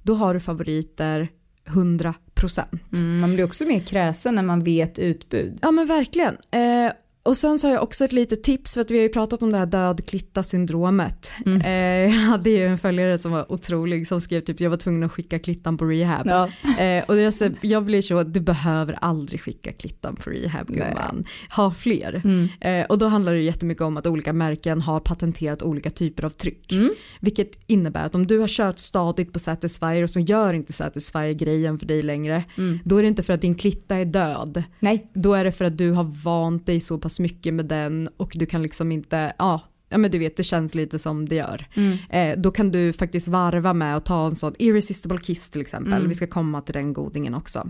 då 0.03 0.15
har 0.15 0.35
du 0.35 0.41
favoriter 0.41 1.29
100%. 1.71 2.65
Mm, 2.93 3.21
man 3.21 3.35
blir 3.35 3.45
också 3.45 3.65
mer 3.65 3.81
kräsen 3.81 4.35
när 4.35 4.43
man 4.43 4.65
vet 4.65 4.99
utbud. 4.99 5.59
Ja 5.63 5.71
men 5.71 5.87
verkligen. 5.87 6.37
Eh, 6.51 6.93
och 7.23 7.37
sen 7.37 7.59
så 7.59 7.67
har 7.67 7.75
jag 7.75 7.83
också 7.83 8.05
ett 8.05 8.13
litet 8.13 8.43
tips 8.43 8.75
för 8.75 8.81
att 8.81 8.91
vi 8.91 8.97
har 8.97 9.03
ju 9.03 9.09
pratat 9.09 9.43
om 9.43 9.53
det 9.53 9.59
här 9.59 9.67
dödklitta 9.67 10.43
syndromet. 10.43 11.33
Mm. 11.47 11.61
Eh, 11.61 12.15
jag 12.17 12.21
hade 12.23 12.51
ju 12.51 12.67
en 12.67 12.79
följare 12.79 13.19
som 13.19 13.33
var 13.33 13.53
otrolig 13.53 14.07
som 14.07 14.21
skrev 14.21 14.41
typ 14.41 14.61
jag 14.61 14.71
var 14.71 14.77
tvungen 14.77 15.03
att 15.03 15.13
skicka 15.13 15.39
klittan 15.39 15.77
på 15.77 15.85
rehab. 15.85 16.27
Ja. 16.27 16.49
Eh, 16.85 17.05
och 17.09 17.17
jag, 17.17 17.35
säger- 17.35 17.55
jag 17.61 17.85
blir 17.85 18.03
så, 18.03 18.23
du 18.23 18.41
behöver 18.41 18.99
aldrig 19.01 19.41
skicka 19.41 19.73
klittan 19.73 20.17
på 20.17 20.31
rehab 20.31 20.67
gumman. 20.67 21.25
Ha 21.57 21.71
fler. 21.71 22.21
Mm. 22.25 22.49
Eh, 22.61 22.87
och 22.87 22.99
då 22.99 23.07
handlar 23.07 23.33
det 23.33 23.41
jättemycket 23.41 23.83
om 23.83 23.97
att 23.97 24.07
olika 24.07 24.33
märken 24.33 24.81
har 24.81 25.01
patenterat 25.01 25.63
olika 25.63 25.91
typer 25.91 26.25
av 26.25 26.31
tryck. 26.31 26.73
Mm. 26.73 26.91
Vilket 27.21 27.51
innebär 27.67 28.05
att 28.05 28.15
om 28.15 28.27
du 28.27 28.39
har 28.39 28.49
kört 28.49 28.79
stadigt 28.79 29.33
på 29.33 29.39
Satisfyer 29.39 30.03
och 30.03 30.11
så 30.11 30.21
gör 30.21 30.53
inte 30.55 30.73
Satisfyer 30.73 31.33
grejen 31.33 31.79
för 31.79 31.87
dig 31.87 32.03
längre. 32.03 32.45
Mm. 32.57 32.79
Då 32.85 32.97
är 32.97 33.03
det 33.03 33.09
inte 33.09 33.23
för 33.23 33.33
att 33.33 33.41
din 33.41 33.55
klitta 33.55 33.97
är 33.97 34.05
död. 34.05 34.63
Nej. 34.81 35.11
Då 35.15 35.35
är 35.35 35.45
det 35.45 35.53
för 35.53 35.65
att 35.65 35.79
du 35.79 35.91
har 35.91 36.05
vant 36.25 36.67
dig 36.67 36.81
så 36.81 36.99
pass 36.99 37.20
mycket 37.21 37.55
med 37.55 37.67
den 37.67 38.09
och 38.17 38.33
du 38.35 38.47
kan 38.47 38.63
liksom 38.63 38.93
inte, 38.93 39.33
ja, 39.39 39.61
ja 39.89 39.99
men 39.99 40.11
du 40.11 40.19
vet 40.19 40.37
det 40.37 40.43
känns 40.43 40.75
lite 40.75 40.99
som 40.99 41.29
det 41.29 41.35
gör. 41.35 41.67
Eh, 42.11 42.39
då 42.39 42.51
kan 42.51 42.71
du 42.71 42.93
faktiskt 42.93 43.29
varva 43.29 43.73
med 43.73 43.97
att 43.97 44.05
ta 44.05 44.27
en 44.27 44.37
sån 44.37 44.55
irresistible 44.59 45.19
kiss 45.19 45.51
till 45.51 45.61
exempel. 45.61 46.07
Vi 46.09 46.15
ska 46.15 46.27
komma 46.27 46.61
till 46.61 46.75
den 46.75 46.93
godingen 46.93 47.35
också. 47.35 47.69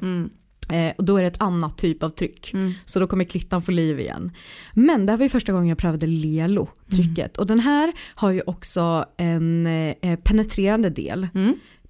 Eh, 0.72 0.92
och 0.98 1.04
då 1.04 1.16
är 1.16 1.20
det 1.20 1.26
ett 1.26 1.40
annat 1.42 1.78
typ 1.78 2.02
av 2.02 2.10
tryck. 2.10 2.52
Så 2.84 3.00
då 3.00 3.06
kommer 3.06 3.24
klittan 3.24 3.62
få 3.62 3.70
liv 3.70 4.00
igen. 4.00 4.32
Men 4.74 5.06
det 5.06 5.12
här 5.12 5.16
var 5.16 5.24
ju 5.24 5.28
första 5.28 5.52
gången 5.52 5.68
jag 5.68 5.78
prövade 5.78 6.06
Lelo-trycket. 6.06 7.36
Och 7.36 7.46
den 7.46 7.60
här 7.60 7.92
har 8.14 8.30
ju 8.30 8.42
också 8.46 9.04
en 9.16 9.66
eh, 9.66 10.16
penetrerande 10.16 10.90
del. 10.90 11.28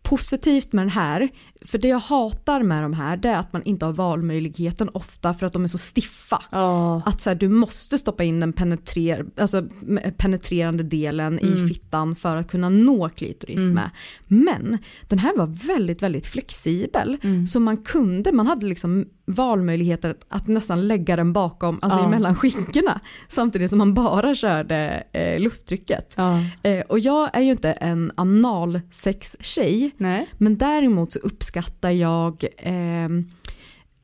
Positivt 0.03 0.73
med 0.73 0.83
den 0.83 0.91
här, 0.91 1.29
för 1.67 1.79
det 1.79 1.89
jag 1.89 1.99
hatar 1.99 2.63
med 2.63 2.83
de 2.83 2.93
här 2.93 3.17
det 3.17 3.29
är 3.29 3.37
att 3.39 3.53
man 3.53 3.63
inte 3.63 3.87
har 3.87 3.93
valmöjligheten 3.93 4.89
ofta 4.95 5.35
för 5.35 5.47
att 5.47 5.53
de 5.53 5.65
är 5.65 5.69
så 5.69 5.79
stiffa. 5.79 6.43
Ja. 6.51 7.03
Att 7.07 7.21
så 7.21 7.31
här, 7.31 7.35
du 7.35 7.49
måste 7.49 7.99
stoppa 7.99 8.25
in 8.25 8.41
den 8.41 8.53
penetrer, 8.53 9.27
alltså, 9.37 9.69
penetrerande 10.17 10.83
delen 10.83 11.41
i 11.41 11.69
fittan 11.69 12.15
för 12.15 12.37
att 12.37 12.51
kunna 12.51 12.69
nå 12.69 13.09
klitoris 13.09 13.71
med. 13.71 13.91
Men 14.29 14.79
den 15.09 15.19
här 15.19 15.37
var 15.37 15.47
väldigt, 15.47 16.03
väldigt 16.03 16.27
flexibel. 16.27 17.17
Så 17.49 17.61
man 17.61 17.77
kunde, 17.77 18.33
man 18.33 18.47
hade 18.47 18.67
liksom 18.67 19.07
valmöjligheter 19.27 20.15
att, 20.29 20.49
nästan 20.49 20.89
lägga 20.89 21.17
den 21.17 21.33
bakom, 21.33 21.79
alltså 21.83 21.99
Ja. 21.99 22.07
emellan 22.07 22.35
skinkorna. 22.35 23.01
Samtidigt 23.29 23.71
som 23.71 23.79
man 23.79 23.95
bara 23.95 24.35
körde 24.35 25.05
eh, 25.13 25.41
lufttrycket. 25.41 26.15
Ja. 26.17 26.39
Eh, 26.63 26.81
och 26.81 26.99
jag 26.99 27.31
är 27.37 27.41
ju 27.41 27.51
inte 27.51 27.73
en 27.73 28.13
analsex-tjej. 28.15 29.91
Men 30.39 30.59
däremot 30.59 31.13
så 31.13 31.19
uppskattar 31.19 31.50
jag 31.91 32.45
eh, 32.59 33.05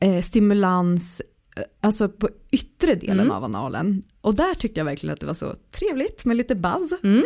eh, 0.00 0.20
stimulans 0.22 1.22
eh, 1.56 1.62
alltså 1.80 2.08
på 2.08 2.28
yttre 2.50 2.94
delen 2.94 3.20
Mm. 3.20 3.30
av 3.32 3.44
analen. 3.44 4.02
Och 4.20 4.34
där 4.34 4.54
tyckte 4.54 4.80
jag 4.80 4.84
verkligen 4.84 5.12
att 5.14 5.20
det 5.20 5.26
var 5.26 5.34
så 5.34 5.54
trevligt 5.70 6.24
med 6.24 6.36
lite 6.36 6.54
buzz. 6.54 6.92
Mm. 7.02 7.24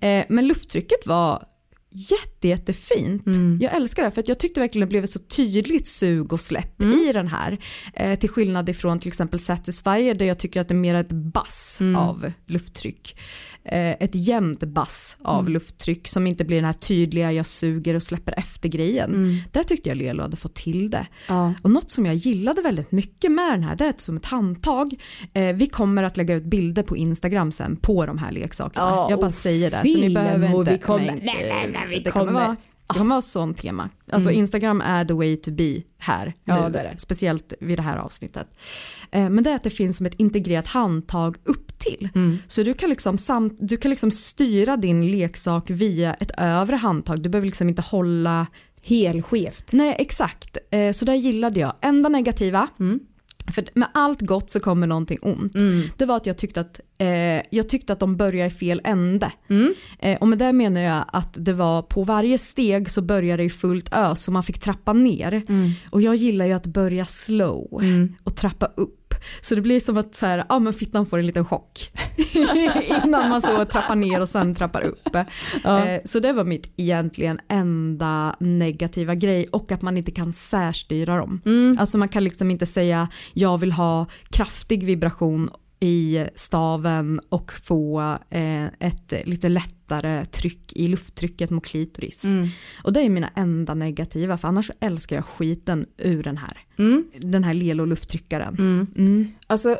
eh, 0.00 0.26
men 0.28 0.46
lufttrycket 0.46 1.06
var 1.06 1.46
jätte, 1.90 2.48
jättefint. 2.48 3.26
Mm. 3.26 3.58
Jag 3.62 3.74
älskar 3.76 4.02
det 4.04 4.10
för 4.10 4.20
att 4.20 4.28
jag 4.28 4.38
tyckte 4.38 4.60
verkligen 4.60 4.86
det 4.88 4.90
blev 4.90 5.04
ett 5.04 5.10
så 5.10 5.18
tydligt 5.18 5.88
sug 5.88 6.32
och 6.32 6.40
släpp 6.40 6.82
Mm. 6.82 6.98
i 6.98 7.12
den 7.12 7.28
här. 7.28 7.58
Eh, 7.94 8.18
till 8.18 8.28
skillnad 8.30 8.68
ifrån 8.68 8.98
till 8.98 9.08
exempel 9.08 9.38
Satisfyer 9.40 10.14
där 10.14 10.26
jag 10.26 10.38
tycker 10.38 10.60
att 10.60 10.68
det 10.68 10.74
är 10.74 10.76
mer 10.76 10.94
ett 10.94 11.12
bass 11.12 11.78
Mm. 11.80 11.96
av 11.96 12.32
lufttryck. 12.46 13.16
Eh, 13.72 13.96
ett 14.00 14.14
jämnt 14.14 14.60
bass 14.64 15.16
av 15.22 15.40
Mm. 15.40 15.52
lufttryck 15.52 16.08
som 16.08 16.26
inte 16.26 16.44
blir 16.44 16.56
den 16.56 16.64
här 16.64 16.72
tydliga 16.72 17.32
jag 17.32 17.46
suger 17.46 17.94
och 17.94 18.02
släpper 18.02 18.38
efter 18.38 18.68
grejen. 18.68 19.40
Där 19.52 19.62
tyckte 19.64 19.88
jag 19.88 19.98
Lelo 19.98 20.22
hade 20.22 20.36
fått 20.36 20.54
till 20.54 20.90
det. 20.90 21.06
Ja. 21.28 21.54
Och 21.62 21.70
något 21.70 21.90
som 21.90 22.06
jag 22.06 22.14
gillade 22.14 22.62
väldigt 22.62 22.92
mycket 22.92 23.32
med 23.32 23.52
den 23.52 23.62
här 23.62 23.76
det 23.76 23.84
är 23.84 23.94
som 23.96 24.16
ett 24.16 24.26
handtag. 24.26 24.94
Eh, 25.34 25.52
vi 25.56 25.66
kommer 25.66 26.02
att 26.02 26.16
lägga 26.16 26.34
ut 26.34 26.44
bilder 26.44 26.82
på 26.82 26.96
Instagram 26.96 27.52
sen 27.52 27.76
på 27.76 28.06
de 28.06 28.18
här 28.18 28.32
leksakerna. 28.32 28.86
Ja, 28.86 29.06
jag 29.10 29.20
bara 29.20 29.30
säger 29.30 29.70
det. 29.70 29.76
Så 29.90 29.98
ni 30.00 30.10
behöver 30.14 30.58
inte 30.58 30.72
vi 30.72 30.78
kommer- 30.78 31.06
nej, 31.06 31.20
nej, 31.24 31.70
nej, 31.72 31.82
vi 31.90 31.98
det 32.00 32.10
kommer. 32.10 32.32
Vara, 32.32 32.56
det 32.88 32.98
kommer 32.98 33.10
vara 33.14 33.22
sånt 33.22 33.56
tema. 33.56 33.88
Alltså 34.12 34.28
Mm. 34.28 34.38
Instagram 34.38 34.80
är 34.80 35.04
the 35.04 35.14
way 35.14 35.36
to 35.36 35.50
be 35.50 35.82
här 35.98 36.34
Ja, 36.44 36.56
nu. 36.66 36.72
det 36.72 36.78
det. 36.82 36.94
Speciellt 36.98 37.52
vid 37.60 37.78
det 37.78 37.82
här 37.82 37.96
avsnittet. 37.96 38.46
Eh, 39.10 39.30
men 39.30 39.44
det 39.44 39.50
är 39.50 39.54
att 39.54 39.62
det 39.62 39.70
finns 39.70 39.96
som 39.96 40.06
ett 40.06 40.14
integrerat 40.20 40.66
handtag 40.66 41.36
upp 41.44 41.78
till. 41.78 42.08
Mm. 42.14 42.38
Så 42.48 42.62
du 42.62 42.74
kan, 42.74 42.90
liksom 42.90 43.18
samt, 43.18 43.56
du 43.60 43.76
kan 43.76 43.90
liksom 43.90 44.10
styra 44.10 44.76
din 44.76 45.10
leksak 45.10 45.70
via 45.70 46.14
ett 46.14 46.30
övre 46.38 46.76
handtag. 46.76 47.20
Du 47.22 47.28
behöver 47.28 47.46
liksom 47.46 47.68
inte 47.68 47.82
hålla 47.82 48.46
Helskevt. 48.82 49.72
Nej 49.72 49.96
exakt, 49.98 50.56
eh, 50.70 50.92
så 50.92 51.04
där 51.04 51.14
gillade 51.14 51.60
jag. 51.60 51.72
Enda 51.80 52.08
negativa, 52.08 52.68
Mm. 52.80 53.00
för 53.54 53.68
med 53.74 53.88
allt 53.94 54.20
gott 54.20 54.50
så 54.50 54.60
kommer 54.60 54.86
någonting 54.86 55.18
ont. 55.22 55.52
Det 55.96 56.06
var 56.06 56.16
att 56.16 56.26
jag 56.26 56.38
tyckte 56.38 56.60
att, 56.60 56.80
eh, 56.98 57.42
jag 57.50 57.68
tyckte 57.68 57.92
att 57.92 58.00
de 58.00 58.16
började 58.16 58.46
i 58.46 58.50
fel 58.50 58.80
ände. 58.84 59.32
Mm. 59.50 59.74
Eh, 59.98 60.18
och 60.18 60.28
med 60.28 60.38
det 60.38 60.52
menar 60.52 60.80
jag 60.80 61.04
att 61.12 61.32
det 61.32 61.52
var 61.52 61.82
på 61.82 62.04
varje 62.04 62.38
steg 62.38 62.90
så 62.90 63.02
började 63.02 63.42
det 63.42 63.46
i 63.46 63.50
fullt 63.50 63.92
ös 63.92 64.22
så 64.22 64.30
man 64.30 64.42
fick 64.42 64.58
trappa 64.58 64.92
ner. 64.92 65.42
Mm. 65.48 65.70
Och 65.90 66.02
jag 66.02 66.16
gillar 66.16 66.46
ju 66.46 66.52
att 66.52 66.66
börja 66.66 67.04
slow 67.04 67.82
och 68.24 68.36
trappa 68.36 68.66
upp. 68.66 68.94
Så 69.40 69.54
det 69.54 69.60
blir 69.60 69.80
som 69.80 69.96
att 69.96 70.14
så 70.14 70.26
här, 70.26 70.44
ja, 70.48 70.58
men 70.58 70.72
fittan 70.72 71.06
får 71.06 71.18
en 71.18 71.26
liten 71.26 71.44
chock. 71.44 71.90
Innan 73.04 73.28
man 73.28 73.42
så 73.42 73.64
trappar 73.64 73.96
ner 73.96 74.20
och 74.20 74.28
sen 74.28 74.54
trappar 74.54 74.82
upp. 74.82 75.14
Eh, 75.14 75.24
så 76.04 76.20
det 76.20 76.32
var 76.32 76.44
mitt 76.44 76.72
egentligen 76.76 77.40
enda 77.48 78.36
negativa 78.40 79.14
grej 79.14 79.46
och 79.52 79.72
att 79.72 79.82
man 79.82 79.96
inte 79.96 80.10
kan 80.10 80.32
särstyra 80.32 81.16
dem. 81.16 81.40
Alltså 81.78 81.98
man 81.98 82.08
kan 82.08 82.24
liksom 82.24 82.50
inte 82.50 82.66
säga 82.66 83.08
jag 83.32 83.58
vill 83.58 83.72
ha 83.72 84.06
kraftig 84.30 84.84
vibration 84.84 85.50
i 85.80 86.26
staven 86.34 87.20
och 87.28 87.52
få 87.52 88.00
eh, 88.30 88.64
ett 88.66 89.12
lite 89.24 89.48
lättare 89.48 90.24
tryck 90.24 90.72
i 90.72 90.88
lufttrycket 90.88 91.50
mot 91.50 91.66
klitoris. 91.66 92.24
Och 92.84 92.92
det 92.92 93.00
är 93.00 93.08
mina 93.08 93.30
enda 93.34 93.74
negativa 93.74 94.38
för 94.38 94.48
annars 94.48 94.70
älskar 94.80 95.16
jag 95.16 95.24
skiten 95.24 95.86
ur 95.96 96.22
den 96.22 96.38
här. 96.38 96.58
Mm. 96.78 97.04
Den 97.20 97.44
här 97.44 97.54
Lelo 97.54 97.84
lufttryckaren. 97.84 98.54
Mm. 98.58 98.86
Mm. 98.96 99.32
Alltså, 99.46 99.78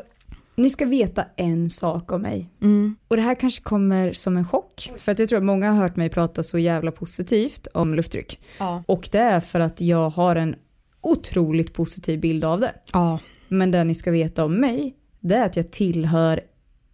ni 0.55 0.69
ska 0.69 0.85
veta 0.85 1.25
en 1.35 1.69
sak 1.69 2.11
om 2.11 2.21
mig. 2.21 2.49
Mm. 2.61 2.95
Och 3.07 3.15
det 3.15 3.21
här 3.21 3.35
kanske 3.35 3.61
kommer 3.61 4.13
som 4.13 4.37
en 4.37 4.47
chock. 4.47 4.91
För 4.97 5.11
att 5.11 5.19
jag 5.19 5.29
tror 5.29 5.37
att 5.37 5.45
många 5.45 5.71
har 5.71 5.81
hört 5.81 5.95
mig 5.95 6.09
prata 6.09 6.43
så 6.43 6.57
jävla 6.57 6.91
positivt 6.91 7.67
om 7.73 7.93
lufttryck. 7.93 8.39
Ja. 8.57 8.83
Och 8.87 9.09
det 9.11 9.19
är 9.19 9.39
för 9.39 9.59
att 9.59 9.81
jag 9.81 10.09
har 10.09 10.35
en 10.35 10.55
otroligt 11.01 11.73
positiv 11.73 12.19
bild 12.19 12.45
av 12.45 12.59
det. 12.59 12.73
Ja. 12.93 13.19
Men 13.47 13.71
det 13.71 13.83
ni 13.83 13.95
ska 13.95 14.11
veta 14.11 14.45
om 14.45 14.55
mig, 14.55 14.95
det 15.19 15.35
är 15.35 15.45
att 15.45 15.55
jag 15.55 15.71
tillhör 15.71 16.39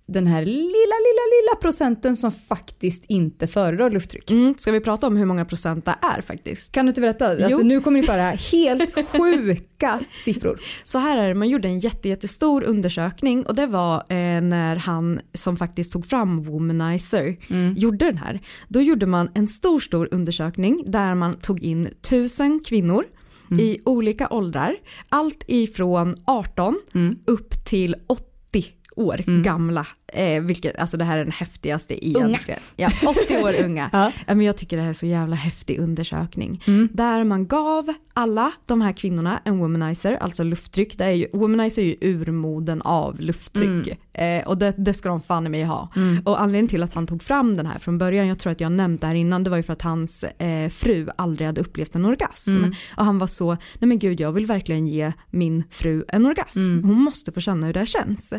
den 0.08 0.28
här 0.28 0.46
lilla, 0.46 0.96
lilla, 1.06 1.26
lilla 1.36 1.62
procenten 1.62 2.16
som 2.16 2.32
faktiskt 2.32 3.06
inte 3.08 3.48
föredrar 3.48 3.90
lufttryck. 3.90 4.32
Mm. 4.32 4.56
Ska 4.58 4.72
vi 4.72 4.80
prata 4.80 5.08
om 5.08 5.18
hur 5.18 5.26
många 5.26 5.46
procent 5.46 5.86
det 5.86 5.96
är 6.02 6.22
faktiskt? 6.22 6.72
Kan 6.72 6.86
du 6.86 6.90
inte 6.90 7.02
berätta? 7.02 7.28
Alltså, 7.28 7.58
nu 7.58 7.82
kommer 7.82 8.00
ni 8.00 8.06
få 8.06 8.12
höra 8.12 8.30
helt 8.52 9.10
sjuka 9.10 10.00
siffror. 10.16 10.60
Så 10.84 11.00
här 11.00 11.18
är 11.18 11.28
det, 11.28 11.36
man 11.36 11.50
gjorde 11.50 11.68
en 11.68 11.80
jätte, 11.80 12.10
jättestor 12.10 12.64
undersökning 12.64 13.46
och 13.46 13.56
det 13.56 13.68
var 13.68 13.96
eh, 13.98 14.42
när 14.42 14.76
han 14.76 15.20
som 15.34 15.58
faktiskt 15.58 15.94
tog 15.94 16.06
fram 16.06 16.44
Womanizer 16.44 17.38
gjorde 17.76 18.06
den 18.06 18.18
här. 18.18 18.40
Då 18.68 18.82
gjorde 18.82 19.06
man 19.06 19.30
en 19.34 19.48
stor, 19.48 19.80
stor 19.80 20.08
undersökning 20.12 20.84
där 20.88 21.16
man 21.16 21.40
tog 21.40 21.64
in 21.64 21.90
tusen 22.10 22.60
kvinnor 22.66 23.06
i 23.52 23.80
olika 23.86 24.30
åldrar. 24.30 24.76
Allt 25.10 25.44
ifrån 25.48 26.16
18 26.26 26.80
upp 27.26 27.66
till 27.66 27.96
80 28.08 28.66
år 28.96 29.44
gamla. 29.44 29.88
Eh, 30.14 30.42
vilket, 30.42 30.76
alltså 30.80 30.98
det 30.98 31.06
här 31.06 31.18
är 31.18 31.24
den 31.24 31.32
häftigaste 31.32 32.06
i 32.06 32.16
Unga. 32.16 32.40
Ja, 32.76 32.92
80 33.26 33.38
år 33.38 33.54
unga. 33.64 33.90
Ja. 33.94 34.12
Men 34.28 34.42
jag 34.42 34.58
tycker 34.58 34.78
det 34.78 34.84
här 34.84 34.90
är 34.90 34.94
så 34.94 35.06
jävla 35.06 35.36
häftig 35.36 35.80
undersökning. 35.80 36.64
Där 36.92 37.24
man 37.24 37.48
gav 37.48 37.94
alla 38.14 38.52
de 38.66 38.82
här 38.82 38.92
kvinnorna 38.92 39.42
en 39.46 39.58
womanizer, 39.58 40.14
alltså 40.14 40.44
lufttryck. 40.44 40.98
Det 40.98 41.06
är 41.06 41.12
ju, 41.12 41.28
womanizer 41.34 41.82
är 41.82 41.86
ju 41.86 41.96
urmoden 42.02 42.82
av 42.82 43.20
lufttryck. 43.20 43.98
Eh, 44.14 44.48
och 44.48 44.58
det, 44.58 44.74
det 44.78 44.94
ska 44.94 45.10
de 45.10 45.22
fan 45.22 45.46
i 45.46 45.50
mig 45.50 45.64
ha. 45.64 45.90
Och 46.26 46.42
anledningen 46.42 46.68
till 46.68 46.84
att 46.84 46.94
han 46.94 47.08
tog 47.08 47.24
fram 47.24 47.58
den 47.58 47.66
här 47.66 47.80
från 47.80 47.98
början, 47.98 48.28
jag 48.28 48.40
tror 48.40 48.52
att 48.52 48.62
jag 48.62 48.72
nämnt 48.72 49.02
det 49.02 49.08
här 49.08 49.16
innan, 49.16 49.44
det 49.44 49.50
var 49.50 49.58
ju 49.58 49.64
för 49.64 49.74
att 49.74 49.82
hans 49.82 50.24
eh, 50.24 50.70
fru 50.70 51.08
aldrig 51.16 51.48
hade 51.48 51.62
upplevt 51.62 51.96
en 51.96 52.06
orgasm. 52.06 52.52
Och 52.98 53.06
han 53.06 53.18
var 53.18 53.28
så, 53.28 53.50
nej 53.52 53.88
men 53.88 54.00
gud 54.00 54.20
jag 54.20 54.32
vill 54.32 54.46
verkligen 54.46 54.88
ge 54.88 55.12
min 55.32 55.64
fru 55.72 56.06
en 56.08 56.26
orgasm. 56.26 56.60
Hon 56.84 57.02
måste 57.02 57.32
få 57.32 57.40
känna 57.40 57.66
hur 57.68 57.74
det 57.74 57.80
här 57.80 57.86
känns. 57.86 58.34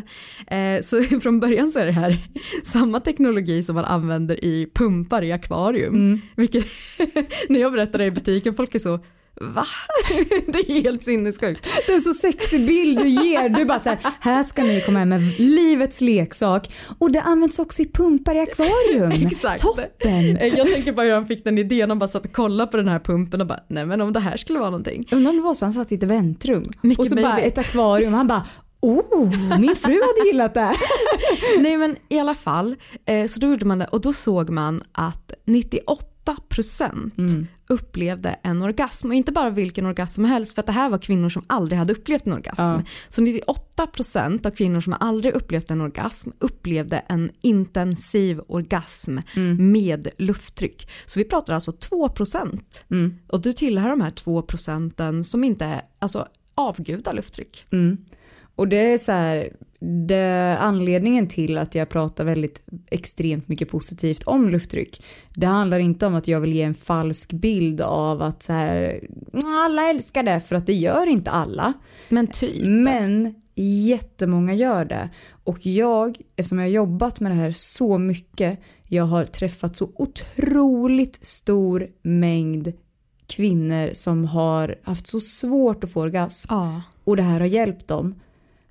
Eh, 0.47 0.81
så 0.81 1.03
från 1.21 1.39
början 1.39 1.66
så 1.71 1.79
är 1.79 1.85
det 1.85 1.91
här 1.91 2.17
samma 2.63 2.99
teknologi 2.99 3.63
som 3.63 3.75
man 3.75 3.85
använder 3.85 4.43
i 4.45 4.69
pumpar 4.73 5.23
i 5.23 5.31
akvarium. 5.31 6.21
Vilket, 6.35 6.65
när 7.49 7.59
jag 7.59 7.71
berättar 7.71 7.99
det 7.99 8.05
i 8.05 8.11
butiken, 8.11 8.53
folk 8.53 8.75
är 8.75 8.79
så, 8.79 8.99
va? 9.41 9.65
det 10.47 10.59
är 10.71 10.81
helt 10.83 11.03
sinnessjukt. 11.03 11.67
Det 11.85 11.91
är 11.91 11.95
en 11.95 12.01
så 12.01 12.13
sexig 12.13 12.67
bild 12.67 12.99
du 12.99 13.07
ger. 13.07 13.49
Du 13.49 13.65
bara 13.65 13.79
så 13.79 13.89
här, 13.89 13.99
här 14.19 14.43
ska 14.43 14.63
ni 14.63 14.81
komma 14.81 14.99
hem 14.99 15.09
med 15.09 15.39
livets 15.39 16.01
leksak 16.01 16.71
och 16.99 17.11
det 17.11 17.21
används 17.21 17.59
också 17.59 17.81
i 17.81 17.85
pumpar 17.85 18.35
i 18.35 18.39
akvarium. 18.39 19.11
Exakt. 19.27 19.61
Toppen. 19.61 20.37
Jag 20.57 20.71
tänker 20.73 20.91
bara 20.91 21.05
hur 21.05 21.13
han 21.13 21.25
fick 21.25 21.43
den 21.43 21.57
idén, 21.57 21.89
han 21.89 21.99
bara 21.99 22.07
satt 22.07 22.25
och 22.25 22.33
kollade 22.33 22.71
på 22.71 22.77
den 22.77 22.87
här 22.87 22.99
pumpen 22.99 23.41
och 23.41 23.47
bara, 23.47 23.59
nej 23.67 23.85
men 23.85 24.01
om 24.01 24.13
det 24.13 24.19
här 24.19 24.37
skulle 24.37 24.59
vara 24.59 24.69
någonting. 24.69 25.07
Undrar 25.11 25.29
om 25.29 25.37
det 25.37 25.43
var 25.43 25.53
så 25.53 25.65
han 25.65 25.73
satt 25.73 25.91
i 25.91 25.95
ett 25.95 26.03
väntrum 26.03 26.63
Mycket 26.81 26.99
och 26.99 27.07
så 27.07 27.15
bara 27.15 27.33
möjligt. 27.33 27.57
ett 27.57 27.57
akvarium. 27.57 28.13
Han 28.13 28.27
bara 28.27 28.45
Oh, 28.79 29.59
min 29.59 29.75
fru 29.75 30.01
hade 30.01 30.27
gillat 30.27 30.53
det 30.53 30.59
här. 30.61 30.77
Nej 31.61 31.77
men 31.77 31.95
i 32.09 32.19
alla 32.19 32.35
fall, 32.35 32.75
eh, 33.05 33.27
så 33.27 33.39
då 33.39 33.47
gjorde 33.47 33.65
man 33.65 33.79
det 33.79 33.85
och 33.85 34.01
då 34.01 34.13
såg 34.13 34.49
man 34.49 34.83
att 34.91 35.33
98% 35.45 37.47
upplevde 37.69 38.29
en 38.43 38.61
orgasm 38.61 39.07
och 39.07 39.13
inte 39.13 39.31
bara 39.31 39.49
vilken 39.49 39.85
orgasm 39.85 40.13
som 40.13 40.25
helst 40.25 40.55
för 40.55 40.61
att 40.61 40.65
det 40.65 40.71
här 40.71 40.89
var 40.89 40.97
kvinnor 40.97 41.29
som 41.29 41.43
aldrig 41.47 41.79
hade 41.79 41.93
upplevt 41.93 42.27
en 42.27 42.33
orgasm. 42.33 42.61
Ja. 42.61 42.81
Så 43.09 43.21
98% 43.21 44.47
av 44.47 44.51
kvinnor 44.51 44.81
som 44.81 44.93
aldrig 44.99 45.33
upplevt 45.33 45.71
en 45.71 45.81
orgasm 45.81 46.29
upplevde 46.39 46.97
en 47.09 47.31
intensiv 47.41 48.39
orgasm 48.47 49.17
med 49.59 50.07
lufttryck. 50.17 50.89
Så 51.05 51.19
vi 51.19 51.23
pratar 51.23 51.53
alltså 51.53 51.71
2% 51.71 52.59
och 53.27 53.41
du 53.41 53.53
tillhör 53.53 53.89
de 53.89 54.01
här 54.01 54.11
2% 54.11 55.23
som 55.23 55.43
inte 55.43 55.65
är, 55.65 55.81
alltså 55.99 56.27
avgudar 56.55 57.13
lufttryck. 57.13 57.65
Och 58.57 58.67
det 58.67 58.93
är 58.93 58.97
så 58.97 59.11
här, 59.11 59.49
det, 60.07 60.57
anledningen 60.59 61.27
till 61.27 61.57
att 61.57 61.75
jag 61.75 61.89
pratar 61.89 62.25
väldigt 62.25 62.63
extremt 62.91 63.47
mycket 63.47 63.69
positivt 63.69 64.23
om 64.23 64.49
lufttryck. 64.49 65.03
Det 65.35 65.47
handlar 65.47 65.79
inte 65.79 66.05
om 66.05 66.15
att 66.15 66.27
jag 66.27 66.41
vill 66.41 66.53
ge 66.53 66.61
en 66.61 66.75
falsk 66.75 67.33
bild 67.33 67.81
av 67.81 68.21
att 68.21 68.43
så 68.43 68.53
här, 68.53 68.99
alla 69.65 69.89
älskar 69.89 70.23
det 70.23 70.39
för 70.39 70.55
att 70.55 70.65
det 70.65 70.73
gör 70.73 71.07
inte 71.07 71.31
alla. 71.31 71.73
Men 72.09 72.27
typ. 72.27 72.65
Men 72.65 73.35
jättemånga 73.55 74.53
gör 74.53 74.85
det. 74.85 75.09
Och 75.43 75.65
jag, 75.65 76.17
eftersom 76.35 76.59
jag 76.59 76.65
har 76.65 76.71
jobbat 76.71 77.19
med 77.19 77.31
det 77.31 77.35
här 77.35 77.51
så 77.51 77.97
mycket, 77.97 78.59
jag 78.87 79.03
har 79.03 79.25
träffat 79.25 79.77
så 79.77 79.91
otroligt 79.95 81.25
stor 81.25 81.87
mängd 82.01 82.73
kvinnor 83.27 83.89
som 83.93 84.25
har 84.25 84.75
haft 84.83 85.07
så 85.07 85.19
svårt 85.19 85.83
att 85.83 85.91
få 85.91 86.01
orgasm 86.01 86.47
Ja. 86.53 86.81
och 87.03 87.17
det 87.17 87.23
här 87.23 87.39
har 87.39 87.47
hjälpt 87.47 87.87
dem. 87.87 88.15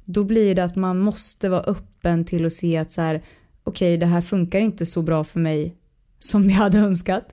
Då 0.06 0.24
blir 0.24 0.54
det 0.54 0.64
att 0.64 0.76
man 0.76 0.98
måste 0.98 1.48
vara 1.48 1.62
öppen 1.62 2.24
till 2.24 2.46
att 2.46 2.52
se 2.52 2.76
att 2.76 2.92
så 2.92 3.00
här, 3.00 3.22
okej 3.64 3.96
det 3.96 4.06
här 4.06 4.20
funkar 4.20 4.60
inte 4.60 4.86
så 4.86 5.02
bra 5.02 5.24
för 5.24 5.40
mig 5.40 5.76
som 6.18 6.50
jag 6.50 6.56
hade 6.56 6.78
önskat. 6.78 7.32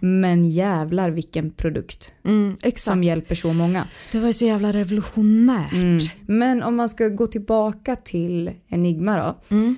Men 0.00 0.50
jävlar 0.50 1.10
vilken 1.10 1.50
produkt 1.50 2.12
Mm, 2.24 2.56
som 2.76 3.04
hjälper 3.04 3.34
så 3.34 3.52
många. 3.52 3.86
Det 4.12 4.20
var 4.20 4.26
ju 4.26 4.32
så 4.32 4.44
jävla 4.44 4.72
revolutionärt. 4.72 6.14
Men 6.26 6.62
om 6.62 6.76
man 6.76 6.88
ska 6.88 7.08
gå 7.08 7.26
tillbaka 7.26 7.96
till 7.96 8.50
Enigma 8.68 9.16
då. 9.16 9.56
Mm. 9.56 9.76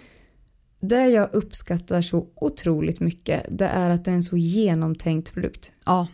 Det 0.81 1.07
jag 1.07 1.35
uppskattar 1.35 2.03
så 2.03 2.27
otroligt 2.35 3.01
mycket 3.01 3.47
det 3.51 3.67
är 3.67 3.91
att 3.91 4.05
det 4.05 4.11
är 4.11 4.15
en 4.15 4.23
så 4.23 4.37
genomtänkt 4.37 5.33
produkt. 5.33 5.73
Ja. 5.85 6.07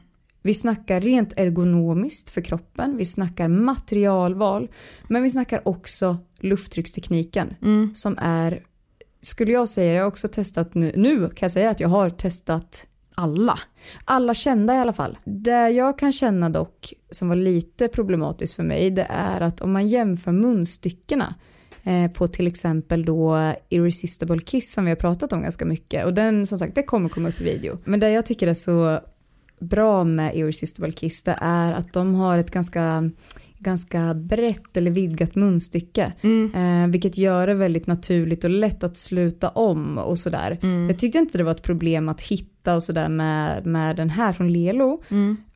Vi 0.43 0.55
snackar 0.55 1.01
rent 1.01 1.33
ergonomiskt 1.37 2.31
för 2.31 2.41
kroppen, 2.41 2.97
vi 2.97 3.05
snackar 3.05 3.49
materialval, 3.49 4.69
men 5.09 5.23
vi 5.23 5.31
snackar 5.31 5.69
också 5.69 6.17
lufttryckstekniken 6.41 7.55
som 7.95 8.19
är, 8.21 8.63
skulle 9.21 9.53
jag 9.53 9.69
säga, 9.69 9.95
jag 9.95 10.03
har 10.03 10.09
också 10.09 10.29
testat 10.29 10.75
nu, 10.75 10.93
nu 10.97 11.21
kan 11.21 11.37
jag 11.41 11.51
säga 11.51 11.71
att 11.71 11.81
jag 11.81 11.89
har 11.89 12.11
testat 12.11 12.87
Alla. 13.15 13.59
alla 14.05 14.35
kända 14.35 14.75
i 14.75 14.79
alla 14.79 14.93
fall. 14.93 15.19
Det 15.25 15.71
jag 15.71 15.99
kan 15.99 16.13
känna 16.13 16.51
dock 16.51 16.93
som 17.11 17.29
var 17.29 17.37
lite 17.37 17.89
problematiskt 17.89 18.55
för 18.55 18.63
mig 18.63 18.91
det 18.91 19.07
är 19.11 19.41
att 19.41 19.61
om 19.61 19.73
man 19.73 19.89
jämför 19.89 20.33
munstyckena 20.33 21.35
eh, 21.85 22.11
på 22.11 22.29
till 22.29 22.47
exempel 22.47 23.05
då 23.05 23.53
Irresistible 23.69 24.41
Kiss 24.41 24.73
som 24.73 24.85
vi 24.85 24.91
har 24.91 24.97
pratat 24.97 25.33
om 25.33 25.43
ganska 25.43 25.65
mycket 25.65 26.07
och 26.07 26.15
den 26.15 26.47
som 26.47 26.59
sagt 26.59 26.75
det 26.75 26.83
kommer 26.83 27.09
komma 27.09 27.29
upp 27.29 27.41
i 27.41 27.45
video. 27.45 27.79
Men 27.85 28.01
det 28.01 28.11
jag 28.11 28.27
tycker 28.27 28.47
är 28.47 28.55
så 28.55 29.01
bra 29.61 30.05
med 30.05 30.37
Irresistible 30.37 30.93
Kiss 30.93 31.23
det 31.23 31.39
är 31.41 31.73
att 31.73 31.93
de 31.93 32.15
har 32.15 32.39
ett 32.39 32.51
ganska 32.51 33.11
ganska 33.59 34.15
brett 34.15 34.77
eller 34.77 34.91
vidgat 34.91 35.35
munstycke. 35.35 36.13
Eh, 36.55 36.87
vilket 36.89 37.19
gör 37.19 37.47
det 37.47 37.55
väldigt 37.55 37.87
naturligt 37.87 38.45
och 38.45 38.51
lätt 38.51 38.85
att 38.85 38.97
sluta 38.97 39.49
om 39.49 39.99
och 39.99 40.19
sådär. 40.19 40.59
Jag 40.89 40.99
tyckte 40.99 41.19
inte 41.19 41.39
det 41.39 41.45
var 41.45 41.53
ett 41.53 41.63
problem 41.63 42.09
att 42.09 42.21
hitta 42.21 42.75
och 42.75 42.83
sådär 42.83 43.09
med, 43.09 43.67
med 43.67 43.97
den 43.97 44.11
här 44.11 44.33
från 44.33 44.53
Lelo. 44.53 45.03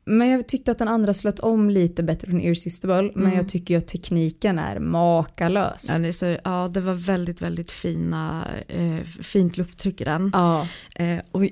Men 0.05 0.28
jag 0.28 0.46
tyckte 0.48 0.70
att 0.70 0.78
den 0.78 0.88
andra 0.88 1.14
slöt 1.14 1.40
om 1.40 1.70
lite 1.70 2.03
bättre 2.03 2.30
från 2.30 2.40
Irresistible. 2.40 3.11
Men 3.14 3.34
jag 3.34 3.48
tycker 3.48 3.74
ju 3.74 3.78
att 3.78 3.88
tekniken 3.88 4.59
är 4.59 4.78
makalös. 4.78 5.86
Ja, 5.88 5.98
det, 5.98 6.12
så, 6.12 6.36
ja, 6.44 6.70
det 6.74 6.80
var 6.80 6.94
väldigt, 6.94 7.42
väldigt 7.42 7.70
fina, 7.70 8.46
eh, 8.68 9.05
fint 9.05 9.57
lufttryck 9.57 10.00
i 10.00 10.05
den. 10.05 10.30
Ja. 10.34 10.66
Eh, 10.94 11.18
och 11.30 11.42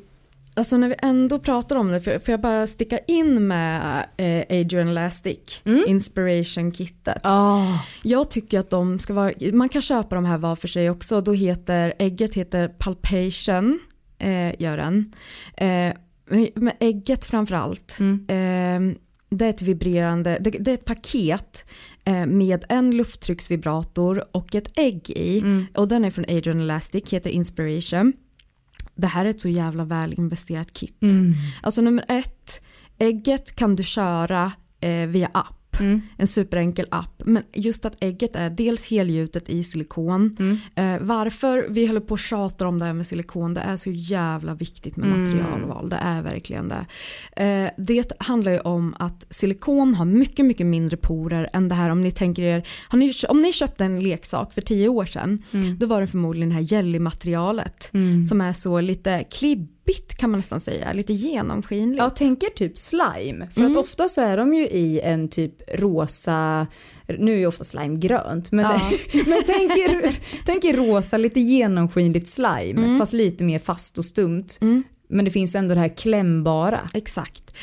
alltså 0.54 0.76
när 0.76 0.88
vi 0.88 0.94
ändå 1.02 1.38
pratar 1.38 1.76
om 1.76 1.92
det, 1.92 2.00
får 2.00 2.22
jag 2.26 2.40
bara 2.40 2.66
sticka 2.66 2.98
in 2.98 3.46
med 3.46 4.06
eh, 4.16 4.60
Adrian 4.60 4.88
Elastic, 4.88 5.62
Inspiration-kittet. 5.86 7.20
Ah. 7.22 7.78
Jag 8.02 8.30
tycker 8.30 8.58
att 8.58 8.70
de 8.70 8.98
ska 8.98 9.14
vara, 9.14 9.32
man 9.52 9.68
kan 9.68 9.82
köpa 9.82 10.14
de 10.14 10.24
här 10.24 10.38
var 10.38 10.56
för 10.56 10.68
sig 10.68 10.90
också, 10.90 11.20
då 11.20 11.32
heter, 11.32 11.94
ägget 11.98 12.34
heter 12.34 12.68
Palpation, 12.68 13.80
eh, 14.18 14.60
gör 14.62 14.76
den. 14.76 15.12
Eh, 15.56 15.94
men 16.54 16.72
ägget 16.80 17.24
framförallt, 17.24 17.98
eh, 18.00 18.80
det 19.30 19.44
är 19.44 19.50
ett 19.50 19.62
vibrerande, 19.62 20.38
det, 20.40 20.50
det 20.50 20.70
är 20.70 20.74
ett 20.74 20.84
paket 20.84 21.66
eh, 22.04 22.26
med 22.26 22.64
en 22.68 22.96
lufttrycksvibrator 22.96 24.24
och 24.32 24.54
ett 24.54 24.78
ägg 24.78 25.10
i. 25.10 25.42
Och 25.74 25.88
den 25.88 26.04
är 26.04 26.10
från 26.10 26.24
Adrian 26.28 26.60
Elastic, 26.60 27.12
heter 27.12 27.30
Inspiration. 27.30 28.12
Det 29.00 29.06
här 29.06 29.24
är 29.24 29.28
ett 29.28 29.40
så 29.40 29.48
jävla 29.48 29.84
väl 29.84 30.12
investerat 30.12 30.72
kit. 30.72 30.96
Alltså 31.62 31.80
nummer 31.80 32.04
ett, 32.08 32.62
ägget 32.98 33.56
kan 33.56 33.76
du 33.76 33.82
köra 33.82 34.52
eh, 34.80 35.06
via 35.06 35.30
app. 35.34 35.59
En 36.16 36.26
superenkel 36.26 36.86
app. 36.90 37.22
Men 37.24 37.42
just 37.52 37.84
att 37.84 37.96
ägget 38.00 38.36
är 38.36 38.50
dels 38.50 38.90
helgjutet 38.90 39.48
i 39.48 39.62
silikon. 39.62 40.36
Eh, 40.74 40.98
varför 41.00 41.66
vi 41.70 41.86
håller 41.86 42.00
på 42.00 42.12
och 42.12 42.18
tjatar 42.18 42.66
om 42.66 42.78
det 42.78 42.84
här 42.84 42.92
med 42.92 43.06
silikon. 43.06 43.54
Det 43.54 43.60
är 43.60 43.76
så 43.76 43.90
jävla 43.90 44.54
viktigt 44.54 44.96
med 44.96 45.08
materialval. 45.18 45.88
Det 45.88 45.96
är 45.96 46.22
verkligen 46.22 46.68
det. 46.68 46.86
Eh, 47.44 47.70
det 47.78 48.12
handlar 48.18 48.52
ju 48.52 48.60
om 48.60 48.94
att 48.98 49.26
silikon 49.30 49.94
har 49.94 50.04
mycket, 50.04 50.46
mycket 50.46 50.66
mindre 50.66 50.96
porer 50.96 51.50
än 51.52 51.68
det 51.68 51.74
här 51.74 51.90
om 51.90 52.02
ni 52.02 52.10
tänker 52.10 52.42
er. 52.42 52.68
Ni, 52.92 53.12
om 53.28 53.40
ni 53.40 53.52
köpte 53.52 53.84
en 53.84 54.00
leksak 54.00 54.52
för 54.52 54.60
tio 54.60 54.88
år 54.88 55.04
sedan. 55.04 55.42
Då 55.78 55.86
var 55.86 56.00
det 56.00 56.06
förmodligen 56.06 56.48
det 56.48 56.54
här 56.54 56.72
jellymaterialet. 56.72 57.90
Som 58.28 58.40
är 58.40 58.52
så 58.52 58.80
lite 58.80 59.24
klibbigt 59.84 60.14
kan 60.14 60.30
man 60.30 60.38
nästan 60.40 60.60
säga. 60.60 60.92
Lite 60.92 61.12
genomskinligt. 61.12 61.98
Jag 61.98 62.16
tänker 62.16 62.48
typ 62.48 62.78
slime. 62.78 63.48
För 63.54 63.64
att 63.64 63.76
ofta 63.76 64.08
så 64.08 64.20
är 64.20 64.36
de 64.36 64.54
ju 64.54 64.68
i 64.68 65.00
en 65.00 65.28
typ 65.28 65.54
rosa, 65.74 66.66
nu 67.18 67.32
är 67.32 67.38
ju 67.38 67.46
ofta 67.46 67.64
slime 67.64 67.96
grönt, 67.98 68.52
men, 68.52 68.64
Ja. 68.64 68.80
men 69.26 69.42
tänk, 69.46 69.76
er, 69.76 70.18
tänk 70.46 70.64
er 70.64 70.74
rosa 70.74 71.16
lite 71.16 71.40
genomskinligt 71.40 72.28
slime 72.28 72.98
fast 72.98 73.12
lite 73.12 73.44
mer 73.44 73.58
fast 73.58 73.98
och 73.98 74.04
stumt. 74.04 74.46
Men 75.08 75.24
det 75.24 75.30
finns 75.30 75.54
ändå 75.54 75.74
det 75.74 75.80
här 75.80 75.96
klämbara. 75.96 76.80
Exakt. 76.94 77.54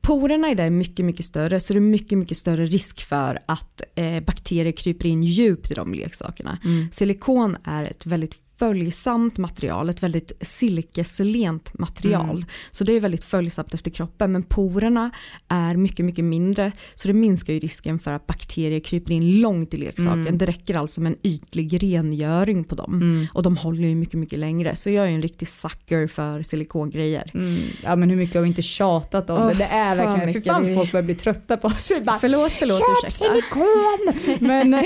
Porerna 0.00 0.50
i 0.50 0.54
det 0.54 0.62
är 0.62 0.70
mycket, 0.70 1.04
mycket 1.04 1.24
större 1.24 1.60
så 1.60 1.72
det 1.72 1.78
är 1.78 1.80
mycket, 1.80 2.18
mycket 2.18 2.36
större 2.36 2.66
risk 2.66 3.00
för 3.00 3.38
att 3.46 3.82
eh, 3.94 4.20
bakterier 4.20 4.72
kryper 4.72 5.06
in 5.06 5.22
djupt 5.22 5.70
i 5.70 5.74
de 5.74 5.94
leksakerna. 5.94 6.58
Silikon 6.92 7.56
är 7.64 7.84
ett 7.84 8.06
väldigt 8.06 8.34
följsamt 8.58 9.38
material, 9.38 9.88
ett 9.90 10.02
väldigt 10.02 10.32
silkeslent 10.40 11.78
material. 11.78 12.30
Mm. 12.30 12.44
Så 12.70 12.84
det 12.84 12.92
är 12.92 13.00
väldigt 13.00 13.24
följsamt 13.24 13.74
efter 13.74 13.90
kroppen 13.90 14.32
men 14.32 14.42
porerna 14.42 15.10
är 15.48 15.74
mycket, 15.76 16.04
mycket 16.04 16.24
mindre 16.24 16.72
så 16.94 17.08
det 17.08 17.14
minskar 17.14 17.52
ju 17.52 17.58
risken 17.58 17.98
för 17.98 18.10
att 18.10 18.26
bakterier 18.26 18.80
kryper 18.80 19.12
in 19.12 19.40
långt 19.40 19.74
i 19.74 19.76
leksaken. 19.76 20.20
Mm. 20.20 20.38
Det 20.38 20.46
räcker 20.46 20.76
alltså 20.78 21.00
med 21.00 21.12
en 21.12 21.18
ytlig 21.22 21.82
rengöring 21.82 22.64
på 22.64 22.74
dem 22.74 22.94
Mm. 22.94 23.26
och 23.32 23.42
de 23.42 23.56
håller 23.56 23.88
ju 23.88 23.94
mycket, 23.94 24.14
mycket 24.20 24.38
längre. 24.38 24.76
Så 24.76 24.90
jag 24.90 25.04
är 25.04 25.10
en 25.10 25.22
riktig 25.22 25.48
sucker 25.48 26.06
för 26.06 26.42
silikongrejer. 26.42 27.30
Mm. 27.34 27.58
Ja 27.82 27.96
men 27.96 28.10
hur 28.10 28.16
mycket 28.16 28.34
har 28.34 28.42
vi 28.42 28.48
inte 28.48 28.62
tjatat 28.62 29.30
om 29.30 29.36
Åh, 29.42 29.48
det? 29.48 29.54
Det 29.54 29.64
är 29.64 29.96
för 29.96 30.04
verkligen, 30.04 30.20
för 30.32 30.38
mycket. 30.38 30.52
fan 30.52 30.64
Vi- 30.66 30.74
folk 30.74 30.92
börjar 30.92 31.04
bli 31.04 31.14
trötta 31.14 31.56
på 31.56 31.66
oss. 31.68 31.90
Vi 31.90 32.00
bara, 32.00 32.18
Förlåt, 32.18 32.52
förlåt, 32.52 32.78
Köp 32.78 32.88
ursäkta. 33.10 33.24
silikon! 33.24 34.38
men, 34.48 34.84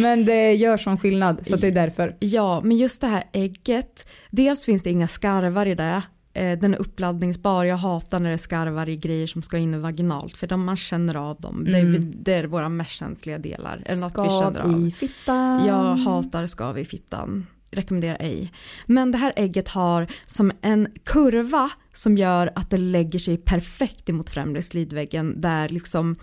men 0.00 0.24
det 0.24 0.52
gör 0.52 0.76
sån 0.76 0.98
skillnad 0.98 1.46
så 1.46 1.56
det 1.56 1.66
är 1.66 1.72
därför. 1.72 2.16
Ja, 2.20 2.60
men 2.64 2.76
just 2.76 2.99
det 3.00 3.06
här 3.06 3.24
ägget, 3.32 4.08
dels 4.30 4.64
finns 4.64 4.82
det 4.82 4.90
inga 4.90 5.08
skarvar 5.08 5.66
i 5.66 5.74
det. 5.74 6.02
Eh, 6.32 6.58
Den 6.58 6.74
är 6.74 6.78
uppladdningsbar, 6.78 7.64
jag 7.64 7.76
hatar 7.76 8.18
när 8.20 8.30
det 8.30 8.34
är 8.34 8.38
skarvar 8.38 8.88
i 8.88 8.96
grejer 8.96 9.26
som 9.26 9.42
ska 9.42 9.58
in 9.58 9.82
vaginalt 9.82 10.36
för 10.36 10.46
de, 10.46 10.64
man 10.64 10.76
känner 10.76 11.14
av 11.14 11.40
dem. 11.40 11.64
Det, 11.64 11.78
är, 11.78 11.82
Mm. 11.82 12.12
det 12.16 12.34
är 12.34 12.44
våra 12.44 12.68
mest 12.68 12.90
känsliga 12.92 13.38
delar. 13.38 13.82
Är 13.86 13.94
det 13.94 14.00
något 14.00 14.12
vi 14.12 14.28
Skav 14.30 14.54
känner 14.54 14.88
i 14.88 14.90
fittan. 14.90 15.66
Jag 15.66 15.94
hatar 15.96 16.46
skav 16.46 16.78
i 16.78 16.84
fittan. 16.84 17.46
Rekommenderar 17.72 18.16
ej. 18.20 18.52
Men 18.86 19.10
det 19.12 19.18
här 19.18 19.32
ägget 19.36 19.68
har 19.68 20.06
som 20.26 20.52
en 20.62 20.88
kurva 21.04 21.70
som 21.92 22.18
gör 22.18 22.50
att 22.54 22.70
det 22.70 22.76
lägger 22.78 23.18
sig 23.18 23.36
perfekt 23.36 24.08
emot 24.08 24.30
främre 24.30 24.62
slidväggen 24.62 25.40
där 25.40 25.68
liksom 25.68 26.16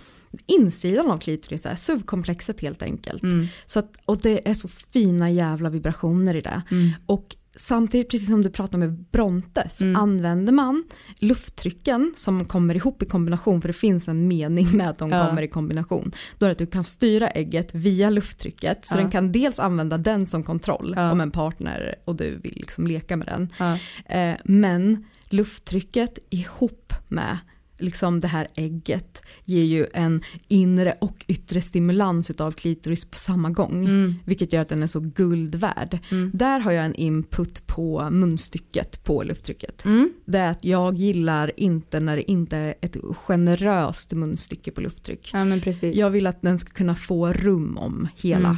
insidan 0.46 1.12
av 1.12 1.18
klitoris 1.18 1.66
är 1.66 1.76
suvkomplexet 1.76 2.62
helt 2.62 2.82
enkelt. 2.82 3.24
Mm. 3.24 3.48
Så 3.66 3.80
att, 3.80 3.94
och 4.06 4.18
det 4.18 4.50
är 4.50 4.54
så 4.54 4.68
fina 4.68 5.32
jävla 5.32 5.70
vibrationer 5.70 6.36
i 6.36 6.42
det. 6.42 6.62
Mm. 6.72 6.90
Och 7.06 7.36
samtidigt, 7.56 8.10
precis 8.12 8.30
som 8.30 8.42
du 8.44 8.50
pratar 8.50 8.78
med 8.78 8.94
Brontes, 9.12 9.82
Mm. 9.82 9.96
använder 9.96 10.54
man 10.54 10.84
lufttrycken 11.20 12.14
som 12.16 12.46
kommer 12.46 12.76
ihop 12.76 13.02
i 13.02 13.06
kombination, 13.06 13.62
för 13.62 13.68
det 13.70 13.74
finns 13.74 14.08
en 14.08 14.28
mening 14.28 14.78
med 14.78 14.90
att 14.90 14.98
de 14.98 15.10
Ja. 15.10 15.28
kommer 15.28 15.42
i 15.42 15.48
kombination, 15.48 16.12
då 16.38 16.46
är 16.46 16.48
det 16.48 16.52
att 16.52 16.58
du 16.58 16.66
kan 16.66 16.84
styra 16.84 17.30
ägget 17.30 17.76
via 17.76 18.10
lufttrycket. 18.10 18.86
Så 18.86 18.96
Ja. 18.98 19.02
den 19.02 19.12
kan 19.12 19.32
dels 19.32 19.60
använda 19.60 19.98
den 19.98 20.28
som 20.28 20.44
kontroll 20.44 20.94
Ja. 20.96 21.12
om 21.12 21.22
en 21.22 21.32
partner 21.32 21.96
och 22.06 22.16
du 22.16 22.38
vill 22.38 22.54
liksom 22.56 22.88
leka 22.88 23.16
med 23.18 23.28
den. 23.28 23.50
Eh, 24.06 24.38
men 24.46 25.06
lufttrycket 25.30 26.20
ihop 26.30 26.94
med 27.08 27.38
liksom 27.78 28.20
det 28.20 28.28
här 28.28 28.48
ägget 28.56 29.22
ger 29.46 29.64
ju 29.64 29.88
en 29.94 30.24
inre 30.48 30.98
och 31.02 31.26
yttre 31.28 31.62
stimulans 31.62 32.30
utav 32.30 32.52
klitoris 32.52 33.06
på 33.06 33.18
samma 33.18 33.50
gång. 33.50 33.86
Mm. 33.86 34.16
Vilket 34.26 34.54
gör 34.54 34.62
att 34.62 34.70
den 34.70 34.84
är 34.84 34.88
så 34.88 35.00
guld 35.00 35.56
värd. 35.56 36.00
Mm. 36.12 36.32
Där 36.34 36.60
har 36.60 36.72
jag 36.72 36.86
en 36.86 36.96
input 36.96 37.68
på 37.68 38.10
munstycket 38.10 39.04
på 39.04 39.24
lufttrycket. 39.24 39.86
Mm. 39.86 40.14
Det 40.26 40.38
är 40.38 40.52
att 40.52 40.66
jag 40.66 40.96
gillar 40.96 41.52
inte 41.60 42.00
när 42.00 42.16
det 42.16 42.32
inte 42.32 42.58
är 42.58 42.76
ett 42.82 42.98
generöst 43.26 44.14
munstycke 44.14 44.72
på 44.72 44.82
lufttryck. 44.82 45.30
Ja 45.34 45.46
men 45.46 45.62
precis. 45.62 45.98
Jag 45.98 46.10
vill 46.10 46.28
att 46.28 46.42
den 46.42 46.60
ska 46.60 46.74
kunna 46.74 46.96
få 46.96 47.34
rum 47.34 47.78
om 47.78 48.08
hela. 48.16 48.58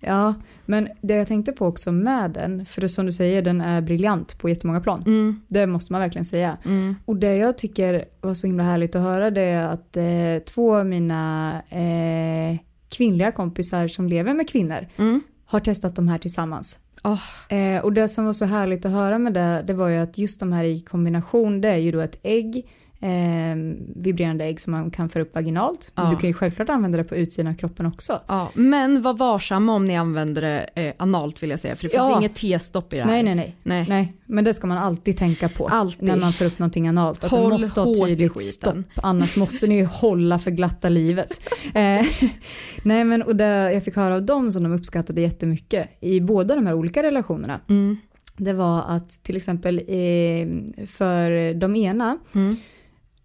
Ja, 0.00 0.34
men 0.64 0.88
det 1.00 1.14
jag 1.14 1.28
tänkte 1.28 1.52
på 1.52 1.66
också 1.66 1.92
med 1.92 2.30
den, 2.30 2.66
för 2.66 2.80
det 2.80 2.88
som 2.88 3.06
du 3.06 3.12
säger, 3.12 3.42
den 3.42 3.60
är 3.60 3.80
briljant 3.80 4.38
på 4.38 4.48
jättemånga 4.48 4.80
plan. 4.80 5.02
Mm. 5.06 5.40
Det 5.48 5.66
måste 5.66 5.92
man 5.92 6.00
verkligen 6.00 6.24
säga. 6.24 6.56
Mm. 6.64 6.96
Och 7.04 7.16
det 7.16 7.36
jag 7.36 7.58
tycker 7.58 8.04
var 8.20 8.34
så 8.34 8.46
himla 8.46 8.64
härligt 8.64 8.94
att 8.96 9.02
höra 9.02 9.30
det 9.30 9.40
är 9.42 9.68
att 9.68 9.96
eh, 9.96 10.44
två 10.54 10.76
av 10.76 10.86
mina 10.86 11.52
eh, 11.70 12.58
kvinnliga 12.88 13.32
kompisar 13.32 13.88
som 13.88 14.08
lever 14.08 14.34
med 14.34 14.48
kvinnor 14.48 14.86
Mm. 14.96 15.20
har 15.44 15.60
testat 15.60 15.96
de 15.96 16.08
här 16.08 16.18
tillsammans. 16.18 16.78
Åh. 17.04 17.54
Eh, 17.58 17.84
och 17.84 17.92
det 17.92 18.08
som 18.08 18.24
var 18.24 18.32
så 18.32 18.44
härligt 18.44 18.84
att 18.84 18.92
höra 18.92 19.18
med 19.18 19.34
det, 19.34 19.64
det 19.66 19.74
var 19.74 19.88
ju 19.88 19.96
att 19.98 20.18
just 20.18 20.40
de 20.40 20.52
här 20.52 20.64
i 20.64 20.80
kombination, 20.80 21.60
det 21.60 21.68
är 21.68 21.76
ju 21.76 21.92
då 21.92 22.00
ett 22.00 22.20
ägg, 22.22 22.66
eh, 23.00 23.56
vibrerande 23.96 24.44
ägg 24.44 24.60
som 24.60 24.70
man 24.70 24.90
kan 24.90 25.08
föra 25.08 25.22
upp 25.22 25.34
vaginalt. 25.34 25.92
Ja. 25.94 26.10
Du 26.10 26.16
kan 26.16 26.28
ju 26.28 26.34
självklart 26.34 26.68
använda 26.68 26.98
det 26.98 27.04
på 27.04 27.16
utsidan 27.16 27.52
av 27.52 27.56
kroppen 27.56 27.86
också. 27.86 28.20
Ja, 28.26 28.50
men 28.54 29.02
var 29.02 29.14
varsamma 29.14 29.74
om 29.74 29.84
ni 29.84 29.96
använder 29.96 30.42
det 30.42 30.66
eh, 30.74 30.94
analt 30.96 31.42
vill 31.42 31.50
jag 31.50 31.60
säga. 31.60 31.76
För 31.76 31.82
det 31.82 31.88
finns 31.88 32.02
Ja. 32.10 32.18
inget 32.18 32.34
T-stopp 32.34 32.92
i 32.92 32.96
det 32.96 33.02
här. 33.02 33.10
Nej, 33.10 33.22
nej, 33.22 33.34
nej. 33.34 33.56
Nej. 33.62 33.86
Nej, 33.88 34.14
men 34.26 34.44
det 34.44 34.54
ska 34.54 34.66
man 34.66 34.78
alltid 34.78 35.16
tänka 35.16 35.48
på. 35.48 35.68
Alltid. 35.68 36.08
När 36.08 36.16
man 36.16 36.32
får 36.32 36.44
upp 36.44 36.58
någonting 36.58 36.88
analt. 36.88 37.24
Att 37.24 37.30
Håll 37.30 37.42
det 37.50 37.58
måste 37.58 37.80
ha 37.80 37.94
tydligt 38.06 38.36
stopp. 38.38 38.76
Annars 38.94 39.36
måste 39.36 39.66
ni 39.66 39.76
ju 39.76 39.84
hålla 39.84 40.38
för 40.38 40.50
glatta 40.50 40.88
livet. 40.88 41.40
eh, 41.74 42.06
nej 42.82 43.04
men 43.04 43.22
och 43.22 43.36
det 43.36 43.72
jag 43.72 43.84
fick 43.84 43.96
höra 43.96 44.14
av 44.14 44.22
dem 44.22 44.52
som 44.52 44.62
de 44.62 44.72
uppskattade 44.72 45.20
jättemycket 45.20 45.88
i 46.00 46.20
båda 46.20 46.54
de 46.54 46.66
här 46.66 46.74
olika 46.74 47.02
relationerna. 47.02 47.60
Mm. 47.68 47.96
Det 48.36 48.52
var 48.52 48.82
att 48.88 49.08
till 49.10 49.36
exempel 49.36 49.78
eh, 49.78 50.86
för 50.86 51.54
de 51.54 51.76
ena 51.76 52.18
Mm. 52.32 52.56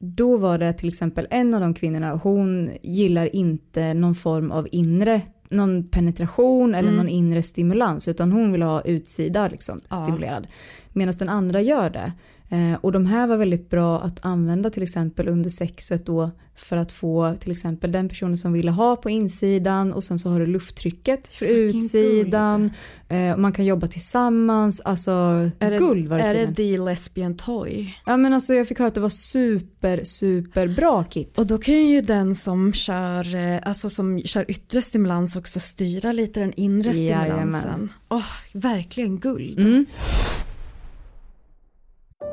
Då 0.04 0.38
var 0.38 0.58
det 0.58 0.74
till 0.74 0.88
exempel 0.88 1.28
en 1.30 1.54
av 1.54 1.62
de 1.62 1.74
kvinnorna, 1.74 2.12
hon 2.24 2.72
gillar 2.82 3.36
inte 3.36 3.94
någon 3.94 4.16
form 4.16 4.52
av 4.52 4.68
inre, 4.72 5.22
någon 5.50 5.84
penetration 5.88 6.76
eller 6.76 6.90
Mm. 6.90 6.98
någon 6.98 7.10
inre 7.10 7.42
stimulans 7.42 8.08
utan 8.08 8.32
hon 8.32 8.52
vill 8.52 8.62
ha 8.62 8.82
utsida 8.82 9.48
liksom 9.48 9.82
Ja. 9.90 9.96
stimulerad. 9.96 10.48
Medan 10.94 11.14
den 11.20 11.30
andra 11.30 11.62
gör 11.62 11.90
det. 11.90 12.12
Eh, 12.52 12.74
och 12.82 12.92
de 12.92 13.06
här 13.06 13.28
var 13.28 13.38
väldigt 13.38 13.70
bra 13.70 14.02
att 14.02 14.20
använda 14.22 14.70
till 14.70 14.84
exempel 14.84 15.28
under 15.28 15.50
sexet 15.50 16.06
då 16.06 16.32
för 16.56 16.78
att 16.78 16.92
få 16.92 17.36
till 17.40 17.52
exempel 17.52 17.92
den 17.92 18.10
personen 18.10 18.38
som 18.38 18.54
ville 18.54 18.72
ha 18.72 18.96
på 18.96 19.10
insidan 19.10 19.94
och 19.94 20.04
sen 20.04 20.20
så 20.20 20.30
har 20.30 20.40
du 20.40 20.46
lufttrycket 20.46 21.28
för 21.28 21.46
utsidan. 21.46 22.72
Eh, 23.10 23.38
man 23.38 23.52
kan 23.54 23.66
jobba 23.66 23.88
tillsammans, 23.88 24.82
alltså 24.82 25.12
Är 25.60 25.72
det, 25.72 25.78
guld 25.78 26.08
var 26.08 26.18
det 26.18 26.24
Är 26.24 26.34
det 26.34 26.46
tydligen. 26.46 26.80
the 26.80 26.86
lesbian 26.86 27.36
toy? 27.38 27.96
Ja 28.06 28.18
men 28.18 28.34
alltså 28.34 28.54
jag 28.54 28.68
fick 28.68 28.80
höra 28.80 28.88
att 28.88 28.94
det 28.96 29.02
var 29.02 29.10
super 29.10 30.04
super 30.04 30.68
bra 30.68 31.04
kit. 31.04 31.38
Och 31.38 31.48
då 31.48 31.58
kan 31.58 31.88
ju 31.88 32.02
den 32.02 32.36
som 32.36 32.74
kör, 32.74 33.36
eh, 33.36 33.60
alltså 33.64 33.90
som 33.90 34.22
kör 34.22 34.52
yttre 34.52 34.82
stimulans 34.82 35.36
också 35.36 35.60
styra 35.60 36.12
lite 36.12 36.40
den 36.40 36.54
inre 36.54 36.94
stimulansen. 36.94 37.92
Åh, 38.10 38.26
verkligen 38.54 39.20
guld. 39.20 39.60
Mm. 39.60 39.86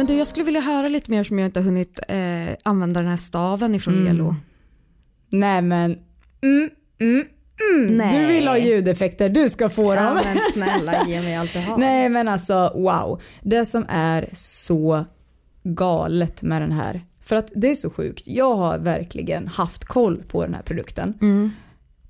Men 0.00 0.06
du, 0.06 0.14
jag 0.14 0.26
skulle 0.26 0.44
vilja 0.44 0.60
höra 0.60 0.88
lite 0.88 1.10
mer 1.10 1.24
som 1.24 1.38
jag 1.38 1.46
inte 1.46 1.60
har 1.60 1.64
hunnit 1.64 2.00
eh, 2.08 2.56
använda 2.62 3.00
den 3.00 3.10
här 3.10 3.16
staven 3.16 3.74
ifrån 3.74 3.94
Mm. 3.94 4.04
Lelo. 4.04 4.34
Nej 5.30 5.62
men, 5.62 5.98
mm, 6.42 6.70
mm, 7.00 7.24
mm. 7.74 7.96
Nej. 7.96 8.20
du 8.20 8.26
vill 8.26 8.48
ha 8.48 8.58
ljudeffekter, 8.58 9.28
du 9.28 9.48
ska 9.48 9.68
få 9.68 9.94
dem. 9.94 10.04
Ja 10.04 10.20
men 10.24 10.38
snälla 10.52 11.06
ge 11.08 11.20
mig 11.20 11.36
allt 11.36 11.52
du 11.52 11.58
har. 11.58 11.78
Nej 11.78 12.08
men 12.08 12.28
alltså 12.28 12.72
wow. 12.74 13.20
Det 13.42 13.64
som 13.64 13.86
är 13.88 14.28
så 14.32 15.04
galet 15.62 16.42
med 16.42 16.62
den 16.62 16.72
här, 16.72 17.04
för 17.20 17.36
att 17.36 17.50
det 17.56 17.70
är 17.70 17.74
så 17.74 17.90
sjukt. 17.90 18.22
Jag 18.26 18.54
har 18.56 18.78
verkligen 18.78 19.48
haft 19.48 19.84
koll 19.84 20.22
på 20.22 20.44
den 20.44 20.54
här 20.54 20.62
produkten 20.62 21.14
Mm. 21.22 21.50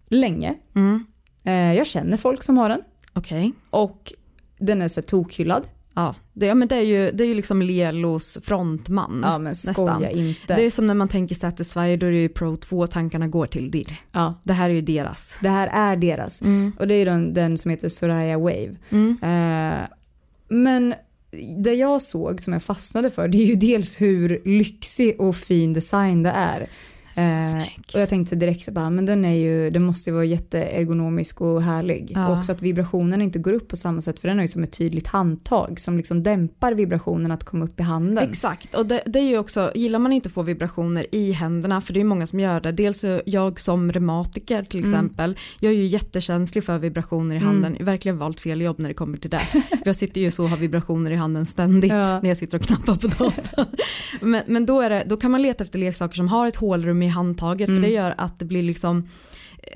länge. 0.08 0.54
Mm. 0.76 1.04
Eh, 1.44 1.74
jag 1.76 1.86
känner 1.86 2.16
folk 2.16 2.42
som 2.42 2.58
har 2.58 2.68
den 2.68 2.80
Okej. 3.12 3.52
och 3.70 4.12
den 4.58 4.82
är 4.82 4.88
så 4.88 5.02
tokhyllad. 5.02 5.66
Ja, 5.94 6.14
det, 6.32 6.46
ja 6.46 6.54
men 6.54 6.68
det 6.68 6.76
är 6.76 6.80
ju, 6.84 7.10
det 7.10 7.24
är 7.24 7.28
ju 7.28 7.34
liksom 7.34 7.62
Lelos 7.62 8.38
frontman. 8.42 9.20
Ja 9.26 9.38
men 9.38 9.42
nästan. 9.66 10.04
inte. 10.04 10.56
Det 10.56 10.62
är 10.66 10.70
som 10.70 10.86
när 10.86 10.94
man 10.94 11.08
tänker 11.08 11.34
Satisfyer 11.34 11.96
då 11.96 12.06
är 12.06 12.10
det 12.10 12.18
ju 12.18 12.28
Pro 12.28 12.56
2 12.56 12.86
tankarna 12.86 13.28
går 13.28 13.46
till 13.46 13.70
DIR. 13.70 13.96
ja, 14.12 14.34
Det 14.44 14.52
här 14.52 14.70
är 14.70 14.74
ju 14.74 14.80
deras. 14.80 15.38
det 15.40 15.48
här 15.48 15.66
är 15.66 15.96
deras. 15.96 16.42
Mm. 16.42 16.72
Och 16.78 16.88
det 16.88 16.94
är 16.94 17.04
den, 17.04 17.34
den 17.34 17.58
som 17.58 17.70
heter 17.70 17.88
Soraya 17.88 18.38
Wave. 18.38 18.76
Mm. 18.90 19.18
Eh, 19.22 19.78
men 20.48 20.94
det 21.64 21.74
jag 21.74 22.02
såg 22.02 22.40
som 22.42 22.52
jag 22.52 22.62
fastnade 22.62 23.10
för 23.10 23.28
det 23.28 23.38
är 23.38 23.46
ju 23.46 23.54
dels 23.54 24.00
hur 24.00 24.42
lyxig 24.44 25.20
och 25.20 25.36
fin 25.36 25.72
design 25.72 26.22
det 26.22 26.30
är. 26.30 26.66
Eh, 27.20 27.62
och 27.94 28.00
jag 28.00 28.08
tänkte 28.08 28.36
direkt 28.36 28.64
så 28.64 28.72
bara, 28.72 28.90
men 28.90 29.06
den 29.06 29.24
är 29.24 29.34
ju, 29.34 29.70
den 29.70 29.82
måste 29.84 30.10
ju 30.10 30.14
vara 30.14 30.24
jätteergonomisk 30.24 31.40
och 31.40 31.62
härlig. 31.62 32.12
Ja. 32.14 32.28
Och 32.28 32.38
också 32.38 32.52
att 32.52 32.62
vibrationen 32.62 33.22
inte 33.22 33.38
går 33.38 33.52
upp 33.52 33.68
på 33.68 33.76
samma 33.76 34.00
sätt 34.00 34.20
för 34.20 34.28
den 34.28 34.36
har 34.38 34.42
ju 34.44 34.48
som 34.48 34.62
ett 34.62 34.72
tydligt 34.78 35.06
handtag 35.06 35.80
som 35.80 35.96
liksom 35.96 36.22
dämpar 36.22 36.72
vibrationen 36.72 37.30
att 37.32 37.44
komma 37.44 37.64
upp 37.64 37.80
i 37.80 37.82
handen. 37.82 38.24
Exakt, 38.28 38.74
och 38.74 38.86
det, 38.86 39.02
det 39.06 39.18
är 39.18 39.28
ju 39.28 39.38
också, 39.38 39.72
gillar 39.74 39.98
man 39.98 40.12
inte 40.12 40.26
att 40.26 40.32
få 40.32 40.42
vibrationer 40.42 41.06
i 41.12 41.32
händerna, 41.32 41.80
för 41.80 41.92
det 41.94 42.00
är 42.00 42.04
många 42.04 42.26
som 42.26 42.40
gör 42.40 42.60
det, 42.60 42.72
dels 42.72 43.04
jag 43.24 43.60
som 43.60 43.92
reumatiker 43.92 44.62
till 44.64 44.80
Mm. 44.80 44.90
exempel, 44.92 45.36
jag 45.60 45.72
är 45.72 45.76
ju 45.76 45.86
jättekänslig 45.86 46.64
för 46.64 46.78
vibrationer 46.78 47.34
i 47.34 47.38
Mm. 47.38 47.48
handen, 47.48 47.76
har 47.78 47.84
verkligen 47.84 48.18
valt 48.18 48.40
fel 48.40 48.60
jobb 48.60 48.78
när 48.78 48.88
det 48.88 48.94
kommer 48.94 49.18
till 49.18 49.30
det. 49.30 49.40
jag 49.84 49.96
sitter 49.96 50.20
ju 50.20 50.30
så 50.30 50.42
och 50.44 50.50
har 50.50 50.56
vibrationer 50.56 51.10
i 51.10 51.14
handen 51.16 51.46
ständigt 51.46 51.92
Ja. 52.00 52.20
när 52.22 52.28
jag 52.30 52.36
sitter 52.36 52.58
och 52.58 52.64
knappar 52.64 52.94
på 52.96 53.06
datorn. 53.06 53.66
men 54.20 54.42
men 54.46 54.66
då, 54.66 54.80
är 54.80 54.90
det, 54.90 55.02
då 55.06 55.16
kan 55.16 55.30
man 55.30 55.42
leta 55.42 55.64
efter 55.64 55.78
leksaker 55.78 56.16
som 56.16 56.28
har 56.28 56.46
ett 56.48 56.56
hålrum 56.56 57.02
i 57.02 57.08
handtaget, 57.10 57.68
Mm. 57.68 57.82
för 57.82 57.88
det 57.88 57.94
gör 57.94 58.14
att 58.18 58.38
det 58.38 58.44
blir 58.44 58.62
liksom 58.62 59.08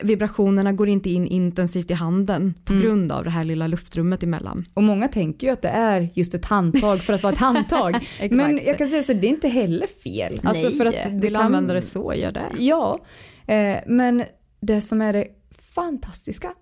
Vibrationerna 0.03 0.72
går 0.72 0.89
inte 0.89 1.11
in 1.11 1.26
intensivt 1.26 1.91
i 1.91 1.95
handen 1.95 2.55
på 2.64 2.72
Mm. 2.72 2.85
grund 2.85 3.12
av 3.12 3.24
det 3.24 3.30
här 3.30 3.45
lilla 3.45 3.66
luftrummet 3.66 4.22
emellan. 4.22 4.64
Och 4.74 4.82
många 4.82 5.09
tänker 5.09 5.47
ju 5.47 5.53
att 5.53 5.62
det 5.62 5.68
är 5.68 6.11
just 6.14 6.35
ett 6.35 6.45
handtag 6.45 7.01
för 7.01 7.12
att 7.12 7.22
vara 7.22 7.32
ett 7.32 7.39
handtag. 7.39 8.07
Men 8.30 8.61
jag 8.66 8.78
kan 8.78 8.89
säga 8.89 9.03
så 9.03 9.12
det 9.12 9.26
är 9.26 9.28
inte 9.28 9.49
heller 9.49 9.87
fel. 9.87 10.41
Alltså 10.45 10.68
Nej, 10.68 10.78
för 10.78 10.87
att 10.87 10.93
det 10.95 11.11
vill 11.11 11.35
kan... 11.35 11.45
använda 11.47 11.74
det 11.74 11.82
så, 11.82 12.14
gör 12.14 12.30
det. 12.30 12.45
Ja, 12.59 12.99
eh, 13.47 13.76
men 13.87 14.24
det 14.61 14.80
som 14.80 15.01
är 15.03 15.12
det 15.12 15.26
fantastiska 15.74 16.55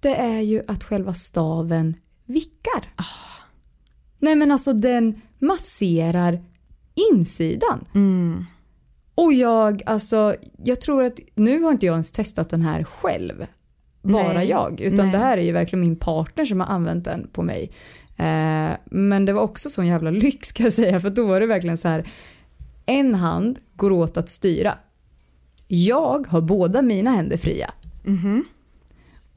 det 0.00 0.14
är 0.14 0.40
ju 0.40 0.62
att 0.68 0.84
själva 0.84 1.14
staven 1.14 1.96
vickar. 2.26 2.92
Ah. 2.96 3.04
Nej 4.18 4.36
men 4.36 4.50
alltså 4.50 4.72
den 4.72 5.20
masserar 5.38 6.44
insidan. 7.12 7.84
Mm. 7.94 8.44
Och 9.18 9.32
jag, 9.32 9.82
alltså, 9.86 10.36
jag 10.64 10.80
tror 10.80 11.04
att 11.04 11.20
nu 11.34 11.62
har 11.62 11.72
inte 11.72 11.86
jag 11.86 11.92
ens 11.92 12.12
testat 12.12 12.50
den 12.50 12.62
här 12.62 12.84
själv. 12.84 13.46
Bara 14.02 14.32
Nej, 14.32 14.48
jag. 14.48 14.80
Utan 14.80 15.06
nej. 15.06 15.12
det 15.12 15.18
här 15.18 15.38
är 15.38 15.42
ju 15.42 15.52
verkligen 15.52 15.80
min 15.80 15.96
partner 15.96 16.44
som 16.44 16.60
har 16.60 16.66
använt 16.66 17.04
den 17.04 17.28
på 17.32 17.42
mig. 17.42 17.70
Eh, 18.16 18.70
men 18.84 19.24
det 19.24 19.32
var 19.32 19.42
också 19.42 19.68
sån 19.68 19.86
jävla 19.86 20.10
lyx 20.10 20.48
ska 20.48 20.62
jag 20.62 20.72
säga. 20.72 21.00
För 21.00 21.10
då 21.10 21.26
var 21.26 21.40
det 21.40 21.46
verkligen 21.46 21.76
så 21.76 21.88
här. 21.88 22.10
En 22.86 23.14
hand 23.14 23.58
går 23.76 23.92
åt 23.92 24.16
att 24.16 24.28
styra. 24.28 24.74
Jag 25.68 26.26
har 26.26 26.40
båda 26.40 26.82
mina 26.82 27.10
händer 27.10 27.36
fria. 27.36 27.70
Mhm. 28.04 28.44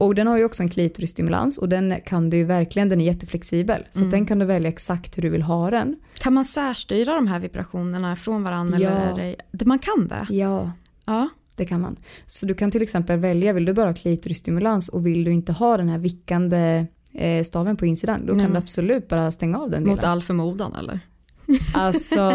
Och 0.02 0.14
den 0.14 0.26
har 0.26 0.36
ju 0.38 0.44
också 0.44 0.62
en 0.62 0.68
klitorisstimulans 0.68 1.58
och 1.58 1.68
den 1.68 1.94
kan 2.06 2.30
du 2.30 2.36
ju 2.36 2.44
verkligen, 2.44 2.88
den 2.88 3.00
är 3.00 3.04
jätteflexibel. 3.04 3.84
Så 3.90 3.98
Mm. 3.98 4.10
den 4.10 4.26
kan 4.26 4.38
du 4.38 4.46
välja 4.46 4.68
exakt 4.68 5.18
hur 5.18 5.22
du 5.22 5.28
vill 5.28 5.42
ha 5.42 5.70
den. 5.70 5.96
Kan 6.18 6.32
man 6.34 6.44
särstyra 6.44 7.14
de 7.14 7.26
här 7.26 7.38
vibrationerna 7.40 8.16
från 8.16 8.42
varandra? 8.42 8.78
Ja. 8.78 8.90
Eller 8.90 9.36
det, 9.52 9.64
man 9.64 9.78
kan 9.78 10.08
det? 10.08 10.26
Ja, 10.34 10.72
Ja. 11.06 11.28
det 11.56 11.64
kan 11.66 11.80
man. 11.80 11.96
Så 12.26 12.46
du 12.46 12.54
kan 12.54 12.70
till 12.70 12.82
exempel 12.82 13.18
välja, 13.18 13.52
vill 13.52 13.64
du 13.64 13.72
bara 13.72 13.86
ha 13.86 13.94
klitorisstimulans 13.94 14.88
och 14.88 15.06
vill 15.06 15.24
du 15.24 15.32
inte 15.32 15.52
ha 15.52 15.76
den 15.76 15.88
här 15.88 15.98
vickande 15.98 16.86
eh, 17.14 17.42
staven 17.44 17.76
på 17.76 17.86
insidan, 17.86 18.20
då 18.26 18.32
kan 18.34 18.42
Nej. 18.42 18.50
du 18.52 18.58
absolut 18.58 19.08
bara 19.08 19.30
stänga 19.30 19.58
av 19.58 19.70
den 19.70 19.86
Mot 19.86 19.96
delen. 20.00 20.10
all 20.10 20.22
förmodan 20.22 20.74
eller? 20.74 21.00
Alltså, 21.74 22.30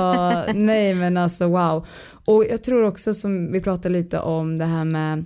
nej 0.56 0.94
men 0.94 1.18
alltså 1.18 1.48
wow. 1.48 1.86
Och 2.26 2.46
jag 2.50 2.64
tror 2.64 2.84
också 2.84 3.14
som 3.14 3.52
vi 3.52 3.62
pratade 3.62 3.94
lite 3.94 4.20
om 4.20 4.58
det 4.60 4.66
här 4.66 4.86
med 4.86 5.26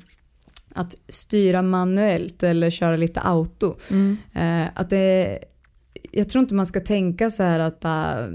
att 0.75 0.95
styra 1.09 1.61
manuellt 1.61 2.43
eller 2.43 2.69
köra 2.69 2.97
lite 2.97 3.19
auto. 3.19 3.75
Mm. 3.89 4.17
Eh, 4.33 4.69
att 4.75 4.89
det, 4.89 5.39
jag 6.11 6.29
tror 6.29 6.41
inte 6.41 6.55
man 6.55 6.65
ska 6.65 6.79
tänka 6.79 7.29
så 7.29 7.43
här 7.43 7.59
att 7.59 7.79
bara, 7.79 8.27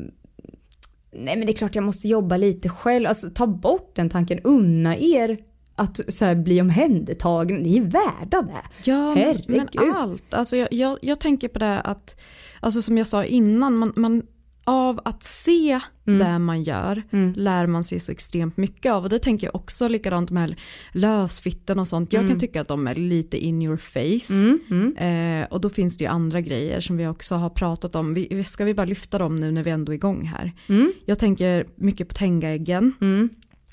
nej 1.12 1.36
men 1.36 1.40
det 1.40 1.52
är 1.52 1.56
klart 1.56 1.74
jag 1.74 1.84
måste 1.84 2.08
jobba 2.08 2.36
lite 2.36 2.68
själv. 2.68 3.06
Alltså 3.06 3.30
ta 3.30 3.46
bort 3.46 3.92
den 3.96 4.10
tanken, 4.10 4.40
unna 4.44 4.96
er 4.96 5.38
att 5.76 6.00
så 6.08 6.24
här, 6.24 6.34
bli 6.34 6.60
omhändertagen, 6.60 7.56
ni 7.56 7.76
är 7.76 7.82
värda 7.82 8.42
det. 8.42 8.90
Ja, 8.90 9.14
men, 9.14 9.18
Herregud. 9.18 9.70
men 9.74 9.94
allt. 9.94 10.34
Alltså 10.34 10.56
jag, 10.56 10.72
jag, 10.72 10.98
jag 11.02 11.20
tänker 11.20 11.48
på 11.48 11.58
det 11.58 11.80
att, 11.80 12.20
alltså 12.60 12.82
som 12.82 12.98
jag 12.98 13.06
sa 13.06 13.24
innan, 13.24 13.78
man, 13.78 13.92
man, 13.96 14.22
av 14.66 15.00
att 15.04 15.22
se 15.22 15.80
Mm. 16.06 16.18
det 16.18 16.38
man 16.38 16.62
gör 16.62 17.02
Mm. 17.10 17.32
lär 17.36 17.66
man 17.66 17.84
sig 17.84 18.00
så 18.00 18.12
extremt 18.12 18.56
mycket 18.56 18.92
av. 18.92 19.02
Och 19.04 19.08
det 19.10 19.18
tänker 19.18 19.46
jag 19.46 19.54
också 19.54 19.88
likadant 19.88 20.30
med 20.30 20.54
lösfitten 20.92 21.78
och 21.78 21.88
sånt. 21.88 22.12
Jag 22.12 22.20
Mm. 22.20 22.30
kan 22.32 22.40
tycka 22.40 22.60
att 22.60 22.68
de 22.68 22.86
är 22.86 22.94
lite 22.94 23.38
in 23.38 23.62
your 23.62 23.76
face. 23.76 24.32
Mm, 24.34 24.58
mm. 24.70 24.96
Eh, 25.42 25.48
och 25.48 25.60
då 25.60 25.70
finns 25.70 25.98
det 25.98 26.04
ju 26.04 26.10
andra 26.10 26.40
grejer 26.40 26.80
som 26.80 26.96
vi 26.96 27.06
också 27.06 27.34
har 27.34 27.50
pratat 27.50 27.96
om. 27.96 28.14
Vi, 28.14 28.44
ska 28.44 28.64
vi 28.64 28.74
bara 28.74 28.84
lyfta 28.86 29.18
dem 29.18 29.36
nu 29.36 29.52
när 29.52 29.62
vi 29.62 29.70
ändå 29.70 29.92
är 29.92 29.94
igång 29.94 30.24
här? 30.26 30.52
Mm. 30.68 30.92
Jag 31.04 31.18
tänker 31.18 31.66
mycket 31.76 32.08
på 32.08 32.14
Tenga-äggen. 32.14 32.92
Mm. 33.00 33.28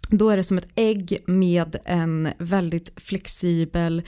Då 0.10 0.30
är 0.30 0.38
det 0.38 0.44
som 0.44 0.58
ett 0.58 0.68
ägg 0.76 1.24
med 1.28 1.76
en 1.86 2.30
väldigt 2.38 2.92
flexibel 2.96 4.02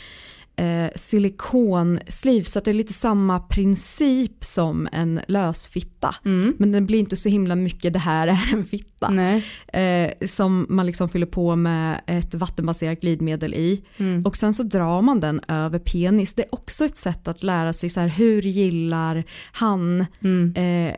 eh, 0.58 0.90
silikonsliv 0.96 2.44
så 2.44 2.60
att 2.60 2.66
det 2.66 2.72
är 2.72 2.74
lite 2.74 2.94
samma 2.94 3.40
princip 3.40 4.44
som 4.44 4.88
en 4.92 5.20
lösfitta. 5.28 6.16
Mm. 6.26 6.56
Men 6.60 6.72
den 6.72 6.86
blir 6.86 7.00
inte 7.00 7.16
så 7.16 7.30
himla 7.30 7.56
mycket 7.56 7.94
det 7.94 8.00
här 8.00 8.28
är 8.28 8.54
en 8.54 8.66
fitta. 8.66 9.12
Eh, 9.80 10.12
som 10.26 10.66
man 10.70 10.86
liksom 10.86 11.10
fyller 11.10 11.26
på 11.28 11.56
med 11.56 12.02
ett 12.08 12.34
vattenbaserat 12.34 13.02
glidmedel 13.02 13.54
i. 13.54 13.84
Mm. 13.98 14.26
Och 14.26 14.36
sen 14.36 14.54
så 14.54 14.64
drar 14.64 15.02
man 15.02 15.20
den 15.20 15.42
över 15.48 15.80
penis. 15.80 16.34
Det 16.34 16.42
är 16.44 16.56
också 16.56 16.86
ett 16.86 16.98
sätt 16.98 17.28
att 17.28 17.44
lära 17.44 17.74
sig 17.74 17.90
så 17.90 18.00
här, 18.00 18.08
hur 18.08 18.42
gillar 18.42 19.24
han 19.52 20.06
Mm. 20.24 20.54
eh, 20.56 20.96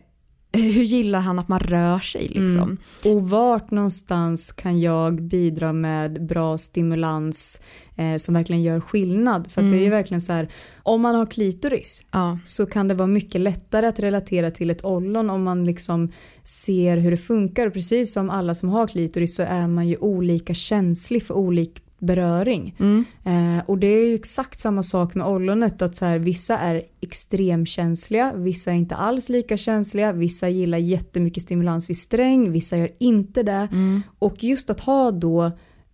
hur 0.61 0.83
gillar 0.83 1.19
han 1.19 1.39
att 1.39 1.47
man 1.47 1.59
rör 1.59 1.99
sig 1.99 2.27
liksom? 2.27 2.61
Mm. 2.61 2.77
Och 3.05 3.29
vart 3.29 3.71
någonstans 3.71 4.51
kan 4.51 4.81
jag 4.81 5.21
bidra 5.21 5.73
med 5.73 6.25
bra 6.25 6.57
stimulans 6.57 7.59
eh, 7.95 8.15
som 8.17 8.33
verkligen 8.33 8.61
gör 8.61 8.79
skillnad? 8.79 9.51
För 9.51 9.61
att 9.61 9.71
det 9.71 9.77
är 9.77 9.83
ju 9.83 9.89
verkligen 9.89 10.21
så 10.21 10.33
här, 10.33 10.47
om 10.83 11.01
man 11.01 11.15
har 11.15 11.25
klitoris 11.25 12.03
Ja. 12.11 12.39
så 12.43 12.65
kan 12.65 12.87
det 12.87 12.93
vara 12.93 13.07
mycket 13.07 13.41
lättare 13.41 13.87
att 13.87 13.99
relatera 13.99 14.51
till 14.51 14.69
ett 14.69 14.85
ollon 14.85 15.29
om 15.29 15.43
man 15.43 15.65
liksom 15.65 16.11
ser 16.43 16.97
hur 16.97 17.11
det 17.11 17.17
funkar. 17.17 17.67
Och 17.67 17.73
precis 17.73 18.13
som 18.13 18.29
alla 18.29 18.55
som 18.55 18.69
har 18.69 18.87
klitoris 18.87 19.35
så 19.35 19.43
är 19.43 19.67
man 19.67 19.87
ju 19.87 19.97
olika 19.97 20.53
känslig 20.53 21.23
för 21.23 21.33
olik 21.33 21.81
beröring. 21.99 22.75
Mm. 22.79 23.05
Eh, 23.23 23.63
och 23.65 23.77
det 23.77 23.87
är 23.87 24.07
ju 24.07 24.15
exakt 24.15 24.59
samma 24.59 24.83
sak 24.83 25.15
med 25.15 25.27
ollonet 25.27 25.81
att 25.81 25.95
så 25.95 26.05
här, 26.05 26.19
vissa 26.19 26.57
är 26.57 26.81
extremkänsliga, 27.01 28.33
vissa 28.35 28.71
är 28.71 28.75
inte 28.75 28.95
alls 28.95 29.29
lika 29.29 29.57
känsliga, 29.57 30.11
vissa 30.11 30.49
gillar 30.49 30.77
jättemycket 30.77 31.43
stimulans 31.43 31.89
vid 31.89 31.97
sträng, 31.97 32.51
vissa 32.51 32.77
gör 32.77 32.91
inte 32.99 33.43
det. 33.43 33.67
Mm. 33.71 34.01
Och 34.19 34.43
just 34.43 34.69
att 34.69 34.79
ha 34.79 35.11
då 35.11 35.45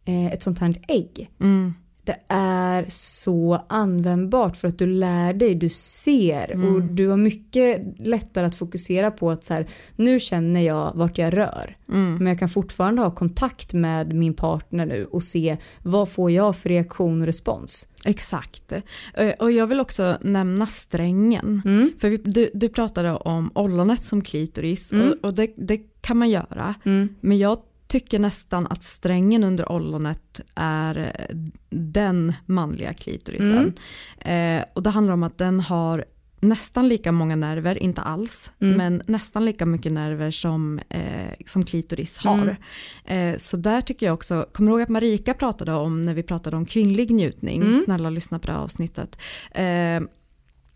eh, 0.06 0.26
ett 0.26 0.44
sånt 0.44 0.60
här 0.60 0.76
ägg, 0.88 1.30
Mm. 1.40 1.74
Det 2.06 2.18
är 2.28 2.86
så 2.90 3.62
användbart 3.70 4.58
för 4.58 4.68
att 4.68 4.80
du 4.80 4.86
lär 4.86 5.34
dig, 5.34 5.56
du 5.56 5.70
ser 5.70 6.50
och 6.52 6.56
Mm. 6.56 6.96
du 6.96 7.08
har 7.08 7.18
mycket 7.18 7.82
lättare 8.00 8.46
att 8.46 8.56
fokusera 8.56 9.12
på 9.12 9.32
att 9.32 9.44
så 9.44 9.54
här, 9.54 9.68
nu 9.96 10.20
känner 10.20 10.62
jag 10.62 10.92
vart 10.96 11.18
jag 11.18 11.38
rör. 11.38 11.78
Mm. 11.90 12.16
Men 12.16 12.28
jag 12.28 12.40
kan 12.40 12.50
fortfarande 12.50 13.02
ha 13.02 13.12
kontakt 13.12 13.74
med 13.74 14.16
min 14.16 14.34
partner 14.34 14.86
nu 14.86 15.06
och 15.06 15.24
se 15.24 15.58
vad 15.84 16.10
får 16.10 16.32
jag 16.32 16.56
för 16.56 16.70
reaktion 16.70 17.20
och 17.22 17.26
respons. 17.26 17.88
Exakt. 18.06 18.74
Eh, 19.14 19.30
Och 19.40 19.52
jag 19.52 19.68
vill 19.68 19.80
också 19.80 20.18
nämna 20.22 20.66
strängen. 20.66 21.62
Mm. 21.66 21.92
För 22.00 22.10
vi, 22.10 22.18
du, 22.18 22.50
du 22.54 22.70
pratade 22.70 23.12
om 23.16 23.52
ollonet 23.56 24.04
som 24.04 24.22
klitoris 24.22 24.92
Mm. 24.92 25.10
och, 25.12 25.26
och 25.26 25.34
det, 25.34 25.54
det 25.58 25.78
kan 26.02 26.18
man 26.18 26.30
göra. 26.30 26.76
Mm. 26.86 27.16
Men 27.22 27.38
jag 27.38 27.58
tycker 27.94 28.20
nästan 28.20 28.68
att 28.68 28.84
strängen 28.84 29.44
under 29.44 29.72
ollonet 29.72 30.42
är 30.56 30.98
eh, 30.98 31.36
den 31.70 32.34
manliga 32.46 32.94
klitorisen. 32.94 33.74
Eh, 34.20 34.64
och 34.74 34.84
det 34.84 34.90
handlar 34.90 35.14
om 35.14 35.24
att 35.24 35.38
den 35.38 35.60
har 35.60 36.06
nästan 36.40 36.88
lika 36.88 37.12
många 37.12 37.36
nerver, 37.36 37.84
inte 37.84 38.02
alls, 38.02 38.52
Mm. 38.60 38.78
men 38.78 39.02
nästan 39.08 39.46
lika 39.46 39.66
mycket 39.66 39.92
nerver 39.92 40.32
som, 40.32 40.80
eh, 40.90 41.34
som 41.46 41.66
klitoris 41.66 42.18
har. 42.18 42.58
Mm. 43.06 43.34
Eh, 43.34 43.38
så 43.38 43.58
där 43.58 43.82
tycker 43.82 44.06
jag 44.06 44.14
också, 44.14 44.46
kommer 44.54 44.72
ihåg 44.72 44.82
att 44.82 44.90
Marika 44.90 45.34
pratade 45.34 45.74
om 45.74 46.02
när 46.02 46.14
vi 46.14 46.24
pratade 46.24 46.58
om 46.58 46.66
kvinnlig 46.66 47.12
njutning, 47.12 47.62
Mm. 47.62 47.82
snälla 47.86 48.10
lyssna 48.10 48.40
på 48.40 48.48
det 48.48 48.54
här 48.54 48.60
avsnittet. 48.60 49.18
Eh, 49.52 50.02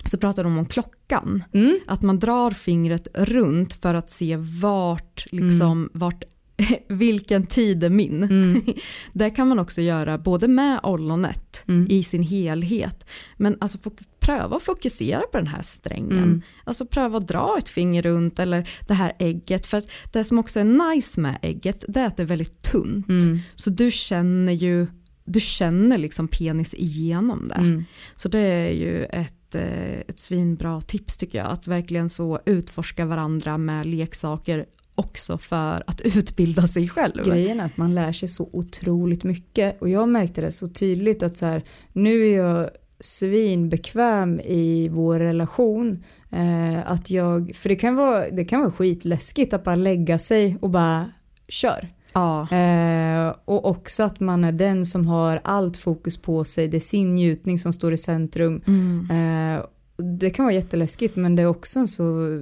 så 0.05 0.17
pratade 0.17 0.49
de 0.49 0.57
om 0.57 0.65
klockan, 0.65 1.43
Mm. 1.53 1.79
att 1.87 2.01
man 2.01 2.19
drar 2.19 2.51
fingret 2.51 3.07
runt 3.13 3.73
för 3.73 3.93
att 3.93 4.09
se 4.09 4.35
vart, 4.61 5.25
liksom, 5.31 5.89
vart 5.93 6.23
vilken 6.87 7.45
tid 7.45 7.83
är 7.83 7.89
min. 7.89 8.23
Mm. 8.23 8.61
Det 9.13 9.29
kan 9.29 9.47
man 9.47 9.59
också 9.59 9.81
göra 9.81 10.17
både 10.17 10.47
med 10.47 10.79
ollonet 10.83 11.43
Mm. 11.69 11.87
i 11.89 12.03
sin 12.03 12.23
helhet. 12.23 13.09
Men 13.37 13.57
alltså 13.61 13.77
pröva 14.19 14.55
att 14.55 14.63
fokusera 14.63 15.21
på 15.31 15.37
den 15.37 15.47
här 15.47 15.61
strängen. 15.61 16.23
Mm. 16.23 16.41
Alltså 16.63 16.85
pröva 16.85 17.17
att 17.17 17.27
dra 17.27 17.55
ett 17.57 17.69
finger 17.69 18.01
runt 18.01 18.39
eller 18.39 18.69
det 18.87 18.93
här 18.93 19.13
ägget. 19.19 19.65
För 19.65 19.77
att 19.77 19.89
det 20.13 20.23
som 20.23 20.39
också 20.39 20.59
är 20.59 20.95
nice 20.95 21.19
med 21.19 21.37
ägget 21.41 21.85
det 21.87 21.99
är 21.99 22.07
att 22.07 22.17
det 22.17 22.23
är 22.23 22.27
väldigt 22.27 22.61
tunt. 22.61 23.09
Mm. 23.09 23.39
Så 23.55 23.69
du 23.69 23.91
känner 23.91 24.53
ju 24.53 24.87
du 25.25 25.39
känner 25.39 25.97
liksom 25.97 26.27
penis 26.27 26.73
igenom 26.73 27.47
det. 27.47 27.55
Mm. 27.55 27.83
Så 28.15 28.29
det 28.29 28.39
är 28.39 28.71
ju 28.71 29.05
ett 29.05 29.37
ett, 29.47 29.55
eh, 29.55 29.99
ett 30.07 30.19
svinbra 30.19 30.81
tips 30.81 31.17
tycker 31.17 31.37
jag. 31.37 31.47
Att 31.47 31.67
verkligen 31.67 32.09
så 32.09 32.39
utforska 32.45 33.05
varandra 33.05 33.57
med 33.57 33.85
leksaker 33.85 34.65
också 34.97 35.37
för 35.37 35.83
att 35.87 36.01
utbilda 36.03 36.67
sig 36.67 36.89
själv. 36.89 37.25
Grejen 37.25 37.59
är 37.59 37.65
att 37.65 37.77
man 37.77 37.95
lär 37.95 38.11
sig 38.11 38.27
så 38.27 38.49
otroligt 38.53 39.23
mycket 39.23 39.81
och 39.81 39.89
jag 39.89 40.09
märkte 40.09 40.41
det 40.41 40.51
så 40.51 40.67
tydligt 40.67 41.23
att 41.23 41.37
så 41.37 41.45
här, 41.45 41.63
nu 41.93 42.27
är 42.27 42.37
jag 42.37 42.69
svinbekväm 42.99 44.39
i 44.39 44.89
vår 44.89 45.19
relation. 45.19 46.03
Eh, 46.31 46.91
att 46.91 47.09
jag, 47.09 47.51
för 47.55 47.69
det 47.69 47.75
kan, 47.75 47.95
vara, 47.95 48.29
det 48.29 48.45
kan 48.45 48.59
vara 48.59 48.71
skitläskigt 48.71 49.53
att 49.53 49.63
bara 49.63 49.75
lägga 49.75 50.19
sig 50.19 50.57
och 50.61 50.69
bara 50.69 51.11
kör. 51.47 51.87
Ja. 52.13 52.49
Eh, 52.51 53.35
och 53.45 53.65
också 53.65 54.03
att 54.03 54.19
man 54.19 54.43
är 54.43 54.51
den 54.51 54.85
som 54.85 55.07
har 55.07 55.41
allt 55.43 55.77
fokus 55.77 56.21
på 56.21 56.43
sig, 56.43 56.67
det 56.67 56.77
är 56.77 56.81
sin 56.81 57.15
njutning 57.15 57.59
som 57.59 57.73
står 57.73 57.93
i 57.93 57.97
centrum. 57.97 58.61
Mm. 58.67 59.07
Eh, 59.11 59.65
det 59.97 60.29
kan 60.29 60.45
vara 60.45 60.55
jätteläskigt 60.55 61.15
men 61.15 61.35
det 61.35 61.41
är 61.41 61.47
också 61.47 61.79
en 61.79 61.87
så 61.87 62.39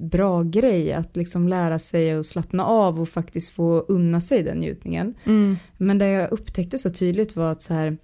bra 0.00 0.42
grej 0.42 0.92
att 0.92 1.16
liksom 1.16 1.48
lära 1.48 1.78
sig 1.78 2.12
att 2.12 2.26
slappna 2.26 2.64
av 2.64 3.00
och 3.00 3.08
faktiskt 3.08 3.50
få 3.50 3.84
unna 3.88 4.20
sig 4.20 4.42
den 4.42 4.58
njutningen. 4.58 5.14
Mm. 5.24 5.56
Men 5.76 5.98
det 5.98 6.08
jag 6.08 6.32
upptäckte 6.32 6.78
så 6.78 6.90
tydligt 6.90 7.36
var 7.36 7.52
att 7.52 7.62
så 7.62 7.74
här 7.74 7.96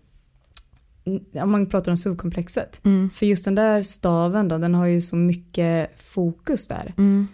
om 1.42 1.50
man 1.50 1.66
pratar 1.66 1.92
om 1.92 1.96
subkomplexet. 1.96 2.80
Mm. 2.84 3.10
För 3.10 3.26
just 3.26 3.44
den 3.44 3.54
där 3.54 3.82
staven 3.82 4.48
då, 4.48 4.58
den 4.58 4.74
har 4.74 4.86
ju 4.86 5.00
så 5.00 5.16
mycket 5.16 5.90
fokus 5.96 6.68
där. 6.68 6.94
Mm. 6.96 7.26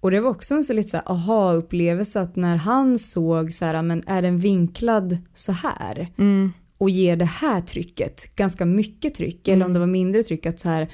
Och 0.00 0.10
det 0.10 0.20
var 0.20 0.30
också 0.30 0.54
en 0.54 0.64
så 0.64 0.72
lite 0.72 0.88
så 0.88 0.96
här 0.96 1.12
aha-upplevelse 1.12 2.20
att 2.20 2.36
när 2.36 2.56
han 2.56 2.98
såg 2.98 3.52
så 3.52 3.64
här, 3.64 3.82
men 3.82 4.02
är 4.06 4.22
den 4.22 4.38
vinklad 4.38 5.18
så 5.34 5.52
här 5.52 6.08
Mm. 6.18 6.52
och 6.78 6.90
ger 6.90 7.16
det 7.16 7.24
här 7.24 7.60
trycket, 7.60 8.36
ganska 8.36 8.64
mycket 8.64 9.14
tryck, 9.14 9.48
eller 9.48 9.66
om 9.66 9.72
det 9.72 9.78
var 9.78 9.86
mindre 9.86 10.22
tryck, 10.22 10.46
att 10.46 10.60
så 10.60 10.68
här, 10.68 10.88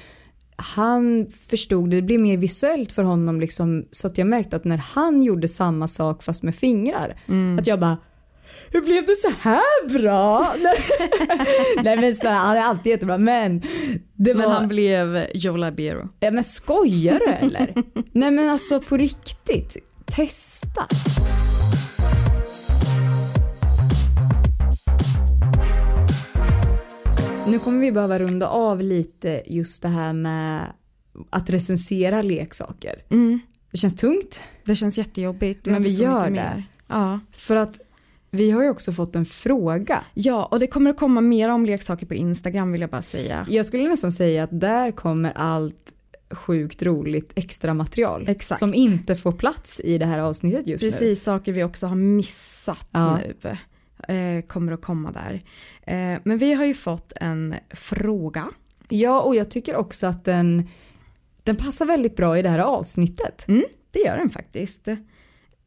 han 0.55 1.27
förstod 1.49 1.89
det, 1.89 1.95
det 1.95 2.01
blev 2.01 2.19
mer 2.19 2.37
visuellt 2.37 2.91
för 2.91 3.03
honom 3.03 3.39
liksom, 3.41 3.85
så 3.91 4.07
att 4.07 4.17
jag 4.17 4.27
märkte 4.27 4.55
att 4.55 4.63
när 4.65 4.77
han 4.77 5.23
gjorde 5.23 5.47
samma 5.47 5.87
sak 5.87 6.23
fast 6.23 6.43
med 6.43 6.55
fingrar, 6.55 7.21
Mm. 7.27 7.59
att 7.59 7.67
jag 7.67 7.79
bara 7.79 7.97
hur 8.71 8.81
blev 8.81 9.05
det 9.05 9.15
så 9.15 9.31
här 9.39 9.89
bra? 9.99 10.47
Nej 11.83 11.95
men 11.95 12.03
här, 12.03 12.35
han 12.35 12.57
är 12.57 12.61
alltid 12.61 12.91
jättebra 12.91 13.17
men 13.17 13.61
det 14.15 14.33
var... 14.33 14.41
Men 14.41 14.51
han 14.51 14.67
blev 14.67 15.27
Joe 15.33 15.57
Labero. 15.57 16.09
Ja 16.19 16.31
men 16.31 16.43
skojar 16.43 17.19
du 17.19 17.25
eller? 17.25 17.73
Nej 18.11 18.31
men 18.31 18.49
alltså 18.49 18.81
på 18.81 18.97
riktigt, 18.97 19.77
testa. 20.05 20.87
Nu 27.47 27.59
kommer 27.59 27.79
vi 27.79 27.91
behöva 27.91 28.19
runda 28.19 28.47
av 28.47 28.81
lite 28.81 29.43
just 29.45 29.81
det 29.81 29.87
här 29.87 30.13
med 30.13 30.73
att 31.29 31.49
recensera 31.49 32.21
leksaker. 32.21 33.01
Mm. 33.09 33.39
Det 33.71 33.77
känns 33.77 33.95
tungt. 33.95 34.41
Det 34.65 34.75
känns 34.75 34.97
jättejobbigt. 34.97 35.65
Men 35.65 35.73
har 35.73 35.81
vi 35.81 35.89
gör 35.89 36.23
det. 36.25 36.29
mer. 36.29 36.63
Ja. 36.87 37.19
För 37.31 37.55
att 37.55 37.79
vi 38.31 38.51
har 38.51 38.63
ju 38.63 38.69
också 38.69 38.93
fått 38.93 39.15
en 39.15 39.25
fråga. 39.25 40.03
ja, 40.13 40.45
och 40.45 40.59
det 40.59 40.67
kommer 40.67 40.89
att 40.89 40.97
komma 40.97 41.21
mer 41.21 41.49
om 41.49 41.65
leksaker 41.65 42.05
på 42.05 42.13
Instagram 42.13 42.71
vill 42.71 42.81
jag 42.81 42.89
bara 42.89 43.01
säga. 43.01 43.45
Jag 43.49 43.65
skulle 43.65 43.87
nästan 43.89 44.11
säga 44.11 44.43
att 44.43 44.59
där 44.59 44.91
kommer 44.91 45.31
allt 45.35 45.93
sjukt 46.31 46.83
roligt 46.83 47.31
extra 47.35 47.73
material 47.73 48.25
Exakt. 48.27 48.59
som 48.59 48.73
inte 48.73 49.15
får 49.15 49.31
plats 49.31 49.79
i 49.83 49.97
det 49.97 50.05
här 50.05 50.19
avsnittet 50.19 50.67
just 50.67 50.83
nu. 50.83 50.89
Precis, 50.91 51.23
saker 51.23 51.51
vi 51.51 51.63
också 51.63 51.87
har 51.87 51.95
missat 51.95 52.87
Ja. 52.91 53.17
nu 53.17 53.33
kommer 54.47 54.71
att 54.71 54.81
komma 54.81 55.11
där. 55.11 55.33
Eh, 55.81 56.19
men 56.23 56.37
vi 56.37 56.53
har 56.53 56.65
ju 56.65 56.73
fått 56.73 57.13
en 57.15 57.55
fråga. 57.69 58.51
Ja, 58.89 59.21
och 59.21 59.35
jag 59.35 59.51
tycker 59.51 59.75
också 59.75 60.07
att 60.07 60.25
den, 60.25 60.69
den 61.43 61.55
passar 61.55 61.85
väldigt 61.85 62.15
bra 62.15 62.37
i 62.37 62.41
det 62.41 62.49
här 62.49 62.59
avsnittet. 62.59 63.47
Mm, 63.47 63.63
det 63.91 63.99
gör 63.99 64.17
den 64.17 64.29
faktiskt. 64.29 64.87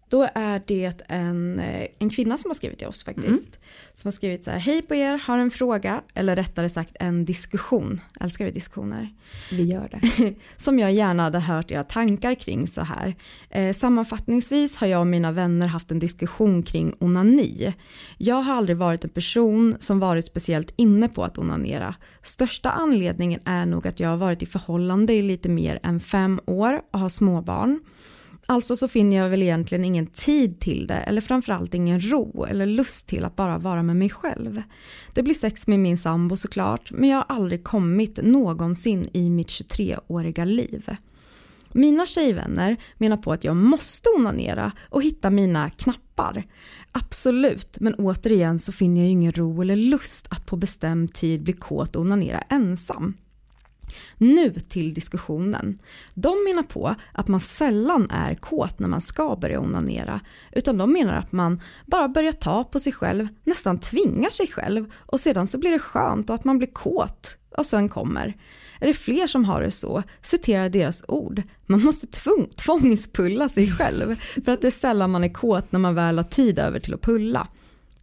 Då 0.08 0.28
är 0.34 0.62
det 0.66 1.02
en, 1.08 1.60
eh, 1.60 1.86
en 1.98 2.10
kvinna 2.10 2.38
som 2.38 2.50
har 2.50 2.54
skrivit 2.54 2.78
till 2.78 2.86
oss 2.86 3.04
faktiskt. 3.04 3.58
Som 3.94 4.08
har 4.08 4.12
skrivit 4.12 4.44
så 4.44 4.50
här, 4.50 4.58
hej 4.58 4.82
på 4.82 4.94
er, 4.94 5.22
har 5.26 5.38
en 5.38 5.50
fråga, 5.50 6.02
eller 6.14 6.36
rättare 6.36 6.68
sagt 6.68 6.96
en 7.00 7.24
diskussion. 7.24 8.00
Älskar 8.20 8.44
vi 8.44 8.50
diskussioner. 8.50 9.08
Vi 9.52 9.62
gör 9.62 9.88
det. 9.90 10.34
som 10.56 10.78
jag 10.78 10.92
gärna 10.92 11.22
hade 11.22 11.38
hört 11.38 11.70
era 11.70 11.84
tankar 11.84 12.34
kring 12.34 12.66
så 12.66 12.82
här. 12.82 13.14
Eh, 13.50 13.72
sammanfattningsvis 13.72 14.76
har 14.76 14.86
jag 14.86 15.00
och 15.00 15.06
mina 15.06 15.32
vänner 15.32 15.66
haft 15.66 15.90
en 15.90 15.98
diskussion 15.98 16.62
kring 16.62 16.94
onani. 16.98 17.74
Jag 18.18 18.42
har 18.42 18.54
aldrig 18.54 18.76
varit 18.76 19.04
en 19.04 19.10
person 19.10 19.76
som 19.80 20.00
varit 20.00 20.26
speciellt 20.26 20.72
inne 20.76 21.08
på 21.08 21.24
att 21.24 21.38
onanera. 21.38 21.94
Största 22.22 22.70
anledningen 22.70 23.40
är 23.44 23.66
nog 23.66 23.86
att 23.86 24.00
jag 24.00 24.08
har 24.08 24.16
varit 24.16 24.42
i 24.42 24.46
förhållande 24.46 25.12
i 25.12 25.22
lite 25.22 25.48
mer 25.48 25.80
än 25.82 26.00
fem 26.00 26.40
år 26.46 26.82
och 26.90 27.00
har 27.00 27.08
småbarn. 27.08 27.80
Alltså 28.50 28.76
så 28.76 28.88
finner 28.88 29.16
jag 29.16 29.28
väl 29.28 29.42
egentligen 29.42 29.84
ingen 29.84 30.06
tid 30.06 30.60
till 30.60 30.86
det 30.86 30.94
eller 30.94 31.20
framförallt 31.20 31.74
ingen 31.74 32.00
ro 32.00 32.44
eller 32.44 32.66
lust 32.66 33.06
till 33.06 33.24
att 33.24 33.36
bara 33.36 33.58
vara 33.58 33.82
med 33.82 33.96
mig 33.96 34.10
själv. 34.10 34.62
Det 35.14 35.22
blir 35.22 35.34
sex 35.34 35.66
med 35.66 35.80
min 35.80 35.98
sambo 35.98 36.36
såklart 36.36 36.90
men 36.90 37.10
jag 37.10 37.16
har 37.16 37.36
aldrig 37.36 37.64
kommit 37.64 38.18
någonsin 38.22 39.08
i 39.12 39.30
mitt 39.30 39.48
23-åriga 39.48 40.44
liv. 40.44 40.96
Mina 41.72 42.06
tjejvänner 42.06 42.76
menar 42.98 43.16
på 43.16 43.32
att 43.32 43.44
jag 43.44 43.56
måste 43.56 44.08
onanera 44.08 44.72
och 44.90 45.02
hitta 45.02 45.30
mina 45.30 45.70
knappar. 45.70 46.44
Absolut, 46.92 47.80
men 47.80 47.94
återigen 47.94 48.58
så 48.58 48.72
finner 48.72 49.00
jag 49.00 49.06
ju 49.06 49.12
ingen 49.12 49.32
ro 49.32 49.62
eller 49.62 49.76
lust 49.76 50.26
att 50.30 50.46
på 50.46 50.56
bestämd 50.56 51.14
tid 51.14 51.42
bli 51.42 51.52
kåt 51.52 51.96
och 51.96 52.02
onanera 52.02 52.40
ensam. 52.40 53.14
Nu 54.18 54.50
till 54.50 54.94
diskussionen. 54.94 55.78
De 56.14 56.44
menar 56.44 56.62
på 56.62 56.94
att 57.12 57.28
man 57.28 57.40
sällan 57.40 58.10
är 58.10 58.34
kåt 58.34 58.78
när 58.78 58.88
man 58.88 59.00
ska 59.00 59.36
börja 59.36 59.60
onanera. 59.60 60.20
Utan 60.52 60.78
de 60.78 60.92
menar 60.92 61.14
att 61.14 61.32
man 61.32 61.60
bara 61.86 62.08
börjar 62.08 62.32
ta 62.32 62.64
på 62.64 62.80
sig 62.80 62.92
själv, 62.92 63.28
nästan 63.44 63.78
tvingar 63.78 64.30
sig 64.30 64.46
själv 64.46 64.92
och 64.94 65.20
sedan 65.20 65.46
så 65.46 65.58
blir 65.58 65.70
det 65.70 65.78
skönt 65.78 66.30
och 66.30 66.34
att 66.34 66.44
man 66.44 66.58
blir 66.58 66.72
kåt 66.72 67.38
och 67.56 67.66
sen 67.66 67.88
kommer. 67.88 68.36
Är 68.80 68.86
det 68.86 68.94
fler 68.94 69.26
som 69.26 69.44
har 69.44 69.62
det 69.62 69.70
så, 69.70 70.02
citerar 70.22 70.68
deras 70.68 71.04
ord. 71.08 71.42
Man 71.66 71.82
måste 71.82 72.06
tvång, 72.06 72.48
tvångspulla 72.56 73.48
sig 73.48 73.70
själv 73.70 74.20
för 74.44 74.52
att 74.52 74.60
det 74.60 74.66
är 74.66 74.70
sällan 74.70 75.10
man 75.10 75.24
är 75.24 75.34
kåt 75.34 75.72
när 75.72 75.80
man 75.80 75.94
väl 75.94 76.18
har 76.18 76.24
tid 76.24 76.58
över 76.58 76.80
till 76.80 76.94
att 76.94 77.02
pulla. 77.02 77.48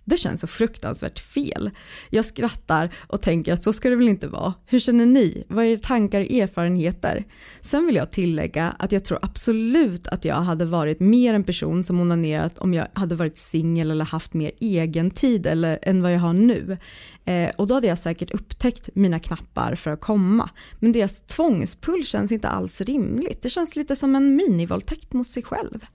Det 0.06 0.18
känns 0.18 0.42
så 0.42 0.48
fruktansvärt 0.48 1.20
fel. 1.20 1.72
Jag 2.10 2.26
skrattar 2.26 2.90
och 3.08 3.22
tänker 3.22 3.54
att 3.54 3.64
så 3.64 3.74
ska 3.74 3.90
det 3.90 3.96
väl 3.96 4.08
inte 4.08 4.28
vara. 4.28 4.54
Hur 4.66 4.80
känner 4.80 5.06
ni? 5.06 5.44
Vad 5.48 5.66
är 5.66 5.70
era 5.70 5.80
tankar 5.80 6.22
och 6.22 6.32
erfarenheter? 6.32 7.24
Sen 7.62 7.86
vill 7.86 7.96
jag 7.96 8.12
tillägga 8.12 8.76
att 8.80 8.92
jag 8.92 9.06
tror 9.06 9.20
absolut 9.22 10.08
att 10.08 10.26
jag 10.26 10.36
hade 10.36 10.66
varit 10.66 11.00
mer 11.00 11.34
en 11.34 11.44
person 11.44 11.84
som 11.84 12.00
onanerat 12.00 12.58
om 12.58 12.74
jag 12.74 12.88
hade 12.94 13.16
varit 13.16 13.38
singel 13.38 13.92
eller 13.92 14.06
haft 14.06 14.34
mer 14.34 14.52
egen 14.60 15.12
tid 15.12 15.48
eller, 15.48 15.80
än 15.82 16.02
vad 16.02 16.14
jag 16.14 16.20
har 16.20 16.34
nu. 16.34 16.78
Eh, 17.26 17.50
och 17.56 17.68
då 17.68 17.74
hade 17.74 17.88
jag 17.88 18.00
säkert 18.00 18.32
upptäckt 18.32 18.90
mina 18.94 19.20
knappar 19.20 19.76
för 19.76 19.92
att 19.92 20.02
komma. 20.02 20.50
Men 20.80 20.92
deras 20.92 21.22
tvångspull 21.22 22.06
känns 22.06 22.32
inte 22.32 22.48
alls 22.48 22.82
rimligt. 22.82 23.42
Det 23.42 23.50
känns 23.50 23.76
lite 23.76 23.96
som 23.96 24.16
en 24.16 24.36
minivåldtäkt 24.36 25.14
mot 25.14 25.28
sig 25.28 25.44
själv. 25.44 25.86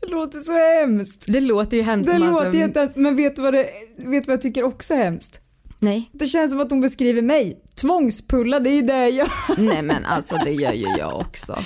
Det 0.00 0.06
låter 0.06 0.38
så 0.38 0.52
hemskt. 0.52 1.24
Det 1.28 1.40
låter 1.40 1.76
ju 1.76 1.82
hemskt. 1.82 2.12
Det 2.12 2.18
låter 2.18 2.52
jättehemskt, 2.58 2.96
men 2.96 3.16
vet 3.16 3.36
du, 3.36 3.42
vad 3.42 3.54
det, 3.54 3.66
vet 3.96 4.26
vad 4.26 4.34
jag 4.34 4.40
tycker 4.40 4.62
också 4.62 4.94
är 4.94 4.98
hemskt? 5.04 5.40
Nej. 5.78 6.10
Det 6.12 6.26
känns 6.26 6.50
som 6.50 6.60
att 6.60 6.70
hon 6.70 6.80
beskriver 6.80 7.22
mig. 7.22 7.60
Tvångspulla, 7.80 8.60
det 8.60 8.70
är 8.70 8.74
ju 8.74 8.82
det 8.82 9.08
jag... 9.08 9.28
Nej 9.58 9.82
men 9.82 10.04
alltså 10.04 10.36
det 10.44 10.50
gör 10.50 10.72
ju 10.72 10.86
jag 10.98 11.20
också. 11.20 11.58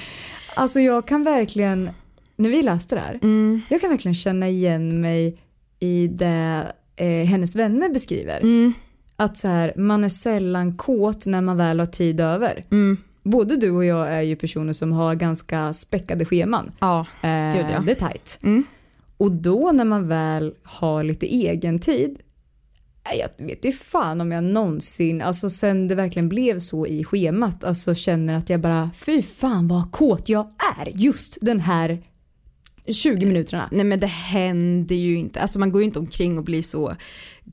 Alltså 0.56 0.80
jag 0.80 1.06
kan 1.06 1.24
verkligen, 1.24 1.90
när 2.36 2.50
vi 2.50 2.62
läste 2.62 2.94
det 2.94 3.00
här, 3.00 3.18
Mm. 3.22 3.60
jag 3.68 3.80
kan 3.80 3.90
verkligen 3.90 4.14
känna 4.14 4.48
igen 4.48 5.00
mig 5.00 5.38
i 5.80 6.08
det 6.08 6.72
eh, 6.96 7.06
hennes 7.24 7.56
vänner 7.56 7.88
beskriver. 7.88 8.40
Mm. 8.40 8.72
Att 9.16 9.38
så 9.38 9.48
här, 9.48 9.72
man 9.76 10.04
är 10.04 10.08
sällan 10.08 10.76
kåt 10.76 11.26
när 11.26 11.40
man 11.40 11.56
väl 11.56 11.78
har 11.78 11.86
tid 11.86 12.20
över. 12.20 12.64
Mm. 12.70 12.96
Både 13.24 13.56
du 13.56 13.70
och 13.70 13.84
jag 13.84 14.12
är 14.12 14.20
ju 14.20 14.36
personer 14.36 14.72
som 14.72 14.92
har 14.92 15.14
ganska 15.14 15.72
späckade 15.72 16.24
scheman. 16.24 16.72
Ja, 16.80 17.06
Eh, 17.22 17.54
gud 17.56 17.66
ja. 17.72 17.80
Det 17.86 17.90
är 17.90 17.94
tajt. 17.94 18.38
Mm. 18.42 18.64
Och 19.16 19.32
då 19.32 19.72
när 19.72 19.84
man 19.84 20.08
väl 20.08 20.54
har 20.62 21.04
lite 21.04 21.26
egen 21.26 21.78
tid, 21.78 22.18
nej, 23.04 23.18
jag 23.38 23.46
vet 23.46 23.64
inte 23.64 23.78
fan 23.78 24.20
om 24.20 24.32
jag 24.32 24.44
någonsin, 24.44 25.22
alltså 25.22 25.50
sen 25.50 25.88
det 25.88 25.94
verkligen 25.94 26.28
blev 26.28 26.58
så 26.58 26.86
i 26.86 27.04
schemat, 27.04 27.64
alltså 27.64 27.94
känner 27.94 28.36
att 28.36 28.50
jag 28.50 28.60
bara, 28.60 28.90
fy 28.94 29.22
fan 29.22 29.68
vad 29.68 29.92
kåt 29.92 30.28
jag 30.28 30.46
är 30.78 30.88
just 30.94 31.38
den 31.40 31.60
här 31.60 32.02
20 32.86 33.26
minuterna. 33.26 33.68
Nej 33.72 33.84
men 33.84 33.98
det 33.98 34.06
händer 34.06 34.96
ju 34.96 35.18
inte, 35.18 35.40
alltså 35.40 35.58
man 35.58 35.72
går 35.72 35.80
ju 35.80 35.86
inte 35.86 35.98
omkring 35.98 36.38
och 36.38 36.44
blir 36.44 36.62
så 36.62 36.96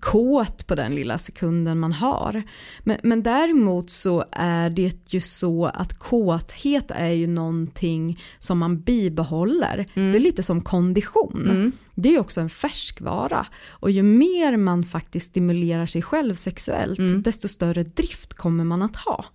kåt 0.01 0.67
på 0.67 0.75
den 0.75 0.95
lilla 0.95 1.17
sekunden 1.17 1.79
man 1.79 1.91
har. 1.93 2.43
Men, 2.83 2.97
men 3.03 3.23
däremot 3.23 3.89
så 3.89 4.25
är 4.31 4.69
det 4.69 5.13
ju 5.13 5.19
så 5.19 5.65
att 5.65 5.99
kåthet 5.99 6.91
är 6.95 7.09
ju 7.09 7.27
någonting 7.27 8.19
som 8.39 8.57
man 8.59 8.81
bibehåller. 8.81 9.85
Mm. 9.93 10.11
Det 10.11 10.17
är 10.17 10.19
lite 10.19 10.43
som 10.43 10.61
kondition. 10.61 11.71
Det 11.95 12.09
är 12.09 12.13
ju 12.13 12.19
också 12.19 12.41
en 12.41 12.49
färskvara. 12.49 13.45
Och 13.69 13.91
ju 13.91 14.03
mer 14.03 14.57
man 14.57 14.83
faktiskt 14.83 15.25
stimulerar 15.29 15.85
sig 15.85 16.01
själv 16.01 16.35
sexuellt, 16.35 16.99
Mm. 16.99 17.21
desto 17.21 17.47
större 17.47 17.83
drift 17.83 18.33
kommer 18.33 18.63
man 18.63 18.81
att 18.81 18.95
ha. 18.95 19.25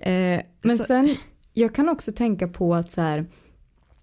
Eh, 0.00 0.40
Men 0.62 0.78
så- 0.78 0.84
sen, 0.84 1.14
jag 1.52 1.74
kan 1.74 1.88
också 1.88 2.12
tänka 2.12 2.48
på 2.48 2.74
att 2.74 2.90
så 2.90 3.00
här, 3.00 3.26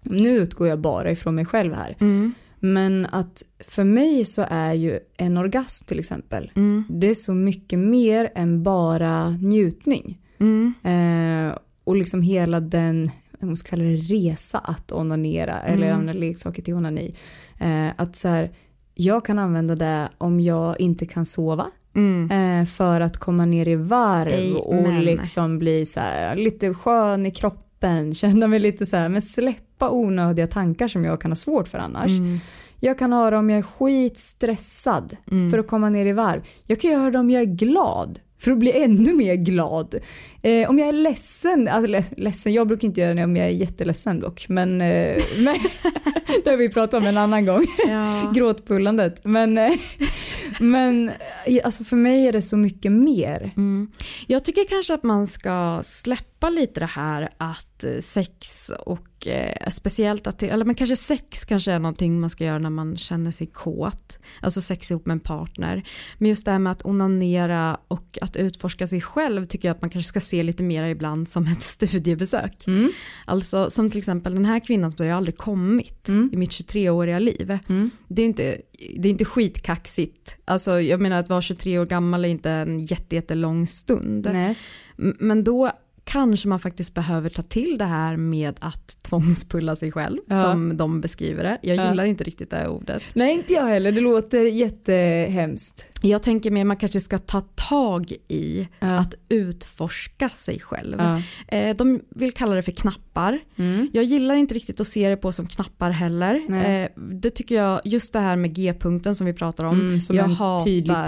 nu 0.02 0.28
utgår 0.36 0.68
jag 0.68 0.80
bara 0.80 1.10
ifrån 1.10 1.34
mig 1.34 1.44
själv 1.46 1.74
här. 1.74 1.96
Mm. 2.00 2.34
Men 2.64 3.06
att 3.06 3.42
för 3.58 3.84
mig 3.84 4.24
så 4.24 4.46
är 4.50 4.72
ju 4.72 4.98
en 5.16 5.36
orgasm 5.36 5.84
till 5.86 5.98
exempel, 5.98 6.50
Mm. 6.56 6.84
det 6.88 7.06
är 7.06 7.14
så 7.14 7.34
mycket 7.34 7.78
mer 7.78 8.32
än 8.34 8.62
bara 8.62 9.28
njutning. 9.30 10.18
Mm. 10.38 10.74
Eh, 10.82 11.58
och 11.84 11.96
liksom 11.96 12.22
hela 12.22 12.60
den, 12.60 13.10
vad 13.40 13.58
ska 13.58 13.70
kalla 13.70 13.84
det, 13.84 13.96
resa 13.96 14.58
att 14.58 14.92
onanera 14.92 15.60
eller 15.62 15.86
Mm. 15.86 15.98
använda 15.98 16.20
leksaker 16.20 16.62
till 16.62 16.74
onani. 16.74 17.14
Eh, 17.60 17.88
att 17.96 18.16
så 18.16 18.28
här, 18.28 18.50
jag 18.94 19.24
kan 19.24 19.38
använda 19.38 19.74
det 19.74 20.08
om 20.18 20.40
jag 20.40 20.80
inte 20.80 21.06
kan 21.06 21.26
sova. 21.26 21.66
Mm. 21.94 22.30
Eh, 22.60 22.66
för 22.66 23.00
att 23.00 23.16
komma 23.16 23.44
ner 23.46 23.68
i 23.68 23.74
varv 23.76 24.56
och 24.56 24.74
Amen. 24.74 25.00
liksom 25.04 25.58
bli 25.58 25.86
så 25.86 26.00
här, 26.00 26.36
lite 26.36 26.74
skön 26.74 27.26
i 27.26 27.30
kroppen, 27.30 27.62
känna 28.14 28.46
mig 28.46 28.58
lite 28.58 28.86
så 28.86 28.96
här, 28.96 29.08
men 29.08 29.22
släppa 29.22 29.90
onödiga 29.90 30.46
tankar 30.46 30.88
som 30.88 31.04
jag 31.04 31.20
kan 31.20 31.30
ha 31.30 31.36
svårt 31.36 31.68
för 31.68 31.78
annars. 31.78 32.10
Mm. 32.10 32.38
Jag 32.80 32.98
kan 32.98 33.12
ha 33.12 33.30
det 33.30 33.36
om 33.36 33.50
jag 33.50 33.58
är 33.58 33.62
skitstressad 33.62 35.16
Mm. 35.30 35.50
för 35.50 35.58
att 35.58 35.66
komma 35.66 35.88
ner 35.88 36.06
i 36.06 36.12
varv. 36.12 36.42
Jag 36.66 36.80
kan 36.80 36.90
göra 36.90 37.10
det 37.10 37.18
om 37.18 37.30
jag 37.30 37.42
är 37.42 37.46
glad 37.46 38.18
för 38.42 38.50
att 38.50 38.58
bli 38.58 38.82
ännu 38.82 39.14
mer 39.14 39.34
glad. 39.34 39.94
Eh, 40.42 40.70
om 40.70 40.78
jag 40.78 40.88
är 40.88 40.92
ledsen, 40.92 41.68
eller 41.68 42.04
ledsen, 42.16 42.52
jag 42.52 42.68
brukar 42.68 42.88
inte 42.88 43.00
göra 43.00 43.14
det 43.14 43.24
om 43.24 43.36
jag 43.36 43.46
är 43.46 43.50
jätteledsen 43.50 44.20
dock, 44.20 44.46
men, 44.48 44.80
eh, 44.80 45.16
men 45.38 45.56
det 46.44 46.50
har 46.50 46.56
vi 46.56 46.68
pratat 46.68 47.02
om 47.02 47.06
en 47.06 47.18
annan 47.18 47.46
gång. 47.46 47.66
Ja. 47.88 48.32
Gråtpullandet. 48.34 49.24
Men, 49.24 49.58
eh, 49.58 49.72
men 50.60 51.10
alltså 51.64 51.84
för 51.84 51.96
mig 51.96 52.26
är 52.26 52.32
det 52.32 52.42
så 52.42 52.56
mycket 52.56 52.92
mer. 52.92 53.50
Mm. 53.56 53.90
Jag 54.26 54.44
tycker 54.44 54.64
kanske 54.68 54.94
att 54.94 55.02
man 55.02 55.26
ska 55.26 55.80
släppa 55.82 56.50
lite 56.50 56.80
det 56.80 56.86
här 56.86 57.28
att 57.38 57.84
eh, 57.84 58.00
sex 58.00 58.68
och 58.86 59.26
eh, 59.26 59.68
speciellt 59.70 60.26
att, 60.26 60.42
eller 60.42 60.64
men 60.64 60.74
kanske 60.74 60.96
sex 60.96 61.44
kanske 61.44 61.72
är 61.72 61.78
någonting 61.78 62.20
man 62.20 62.30
ska 62.30 62.44
göra 62.44 62.58
när 62.58 62.70
man 62.70 62.96
känner 62.96 63.30
sig 63.30 63.46
kåt. 63.46 64.18
Alltså 64.40 64.60
sex 64.60 64.90
ihop 64.90 65.06
med 65.06 65.14
en 65.14 65.20
partner. 65.20 65.88
Men 66.18 66.28
just 66.28 66.44
det 66.44 66.50
här 66.50 66.58
med 66.58 66.72
att 66.72 66.86
onanera 66.86 67.78
och 67.88 68.18
att 68.20 68.31
utforska 68.36 68.86
sig 68.86 69.00
själv 69.00 69.44
tycker 69.44 69.68
jag 69.68 69.74
att 69.74 69.80
man 69.82 69.90
kanske 69.90 70.08
ska 70.08 70.20
se 70.20 70.42
lite 70.42 70.62
mer 70.62 70.84
ibland 70.84 71.28
som 71.28 71.46
ett 71.46 71.62
studiebesök. 72.02 72.66
Mm. 72.66 72.90
Alltså 73.24 73.70
som 73.70 73.90
till 73.90 73.98
exempel 73.98 74.34
den 74.34 74.44
här 74.44 74.60
kvinnan 74.60 74.90
som 74.90 75.06
jag 75.06 75.16
aldrig 75.16 75.36
kommit 75.36 76.08
Mm. 76.08 76.30
i 76.32 76.36
mitt 76.36 76.50
23-åriga 76.50 77.18
liv. 77.18 77.58
Det 78.08 78.22
är 78.22 78.26
inte, 78.26 78.56
det 78.96 79.08
är 79.08 79.10
inte 79.10 79.24
skitkaxigt. 79.24 80.36
Alltså 80.44 80.80
jag 80.80 81.00
menar 81.00 81.16
att 81.18 81.28
vara 81.28 81.40
23 81.42 81.78
år 81.78 81.86
gammal 81.86 82.24
är 82.24 82.28
inte 82.28 82.50
en 82.50 82.80
jätte, 82.80 83.14
jättelång 83.16 83.66
stund. 83.66 84.28
Nej. 84.32 84.56
Men 84.96 85.44
då 85.44 85.70
kanske 86.04 86.48
man 86.48 86.60
faktiskt 86.60 86.94
behöver 86.94 87.28
ta 87.30 87.42
till 87.42 87.78
det 87.78 87.84
här 87.84 88.16
med 88.16 88.54
att 88.60 89.02
tvångspulla 89.02 89.76
sig 89.76 89.92
själv 89.92 90.18
Ja. 90.26 90.42
som 90.42 90.76
de 90.76 91.00
beskriver 91.00 91.42
det. 91.44 91.58
Jag 91.62 91.76
Ja. 91.76 91.90
gillar 91.90 92.04
inte 92.04 92.24
riktigt 92.24 92.50
det 92.50 92.56
här 92.56 92.68
ordet. 92.68 93.02
Nej 93.14 93.34
inte 93.34 93.52
jag 93.52 93.66
heller, 93.66 93.92
det 93.92 94.00
låter 94.00 94.44
jättehemskt. 94.44 95.86
Jag 96.02 96.22
tänker 96.22 96.50
mer 96.50 96.64
man 96.64 96.76
kanske 96.76 97.00
ska 97.00 97.18
ta 97.18 97.40
tag 97.40 98.12
i 98.28 98.68
Ja. 98.80 98.86
att 98.98 99.14
utforska 99.28 100.28
sig 100.28 100.60
själv. 100.60 100.96
Ja. 100.98 101.22
Eh, 101.58 101.76
De 101.76 102.00
vill 102.10 102.32
kalla 102.32 102.54
det 102.54 102.62
för 102.62 102.72
knappar. 102.72 103.38
Mm. 103.56 103.88
Jag 103.92 104.04
gillar 104.04 104.34
inte 104.34 104.54
riktigt 104.54 104.80
att 104.80 104.86
se 104.86 105.08
det 105.08 105.16
på 105.16 105.32
som 105.32 105.46
knappar 105.46 105.90
heller. 105.90 106.42
Nej. 106.48 106.82
Eh, 106.82 106.88
Det 106.96 107.30
tycker 107.30 107.54
jag, 107.54 107.80
just 107.84 108.12
det 108.12 108.18
här 108.20 108.36
med 108.36 108.54
G-punkten 108.54 109.16
som 109.16 109.26
vi 109.26 109.32
pratar 109.32 109.64
om. 109.64 109.80
Mm, 109.80 110.00
som 110.00 110.16
jag 110.16 110.28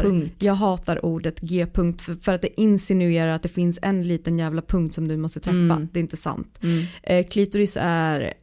punkt. 0.02 0.34
Jag 0.38 0.54
hatar 0.54 1.04
ordet 1.04 1.40
G-punkt 1.40 2.02
för, 2.02 2.14
för 2.14 2.32
att 2.32 2.42
det 2.42 2.60
insinuerar 2.60 3.30
att 3.34 3.42
det 3.42 3.48
finns 3.48 3.78
en 3.82 4.02
liten 4.08 4.38
jävla 4.38 4.62
punkt 4.62 4.94
som 4.94 5.08
du 5.08 5.16
måste 5.16 5.40
träffa. 5.40 5.56
Mm. 5.58 5.88
Det 5.92 5.98
är 5.98 6.02
inte 6.02 6.16
sant. 6.16 6.58
Mm. 6.62 6.84
Eh, 7.02 7.26
klitoris 7.26 7.76
är 7.80 8.34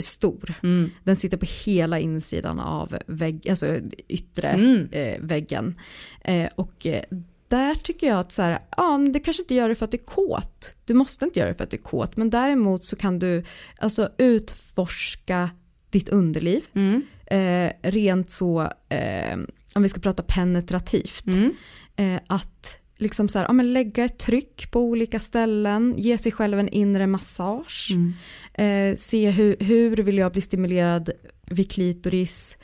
stor. 0.00 0.54
Mm. 0.62 0.90
Den 1.04 1.16
sitter 1.16 1.36
på 1.36 1.46
hela 1.64 1.98
insidan 1.98 2.60
av 2.60 2.98
vägg, 3.06 3.48
alltså 3.50 3.78
yttre 4.08 4.48
Mm. 4.48 4.88
eh, 4.92 5.20
väggen. 5.20 5.78
Eh, 6.24 6.48
och 6.54 6.86
eh, 6.86 7.02
där 7.48 7.74
tycker 7.74 8.06
jag 8.06 8.18
att 8.18 8.32
så 8.32 8.42
här, 8.42 8.58
ja, 8.76 8.98
det 9.12 9.20
kanske 9.20 9.42
inte 9.42 9.54
gör 9.54 9.68
det 9.68 9.74
för 9.74 9.84
att 9.84 9.90
det 9.90 10.00
är 10.00 10.06
kåt. 10.06 10.74
Du 10.84 10.94
måste 10.94 11.24
inte 11.24 11.38
göra 11.40 11.48
det 11.48 11.54
för 11.54 11.64
att 11.64 11.70
det 11.70 11.76
är 11.76 11.82
kåt. 11.82 12.16
Men 12.16 12.30
däremot 12.30 12.84
så 12.84 12.96
kan 12.96 13.18
du 13.18 13.44
alltså 13.78 14.08
utforska 14.18 15.50
ditt 15.90 16.08
underliv. 16.08 16.64
Mm. 16.74 17.02
Eh, 17.26 17.90
rent 17.90 18.30
så, 18.30 18.60
eh, 18.88 19.38
om 19.74 19.82
vi 19.82 19.88
ska 19.88 20.00
prata 20.00 20.22
penetrativt. 20.22 21.26
Mm. 21.26 21.52
Eh, 21.96 22.20
att 22.26 22.78
liksom 22.96 23.28
så 23.28 23.38
här, 23.38 23.46
ja, 23.46 23.52
men 23.52 23.72
lägga 23.72 24.04
ett 24.04 24.18
tryck 24.18 24.70
på 24.70 24.80
olika 24.80 25.20
ställen, 25.20 25.94
ge 25.96 26.18
sig 26.18 26.32
själv 26.32 26.58
en 26.58 26.68
inre 26.68 27.06
massage. 27.06 27.90
Mm. 27.90 28.12
Eh, 28.54 28.96
se 28.96 29.30
hur, 29.30 29.56
hur 29.60 29.96
vill 29.96 30.18
jag 30.18 30.32
bli 30.32 30.40
stimulerad 30.40 31.10
vid 31.46 31.70
klitoris 31.70 32.58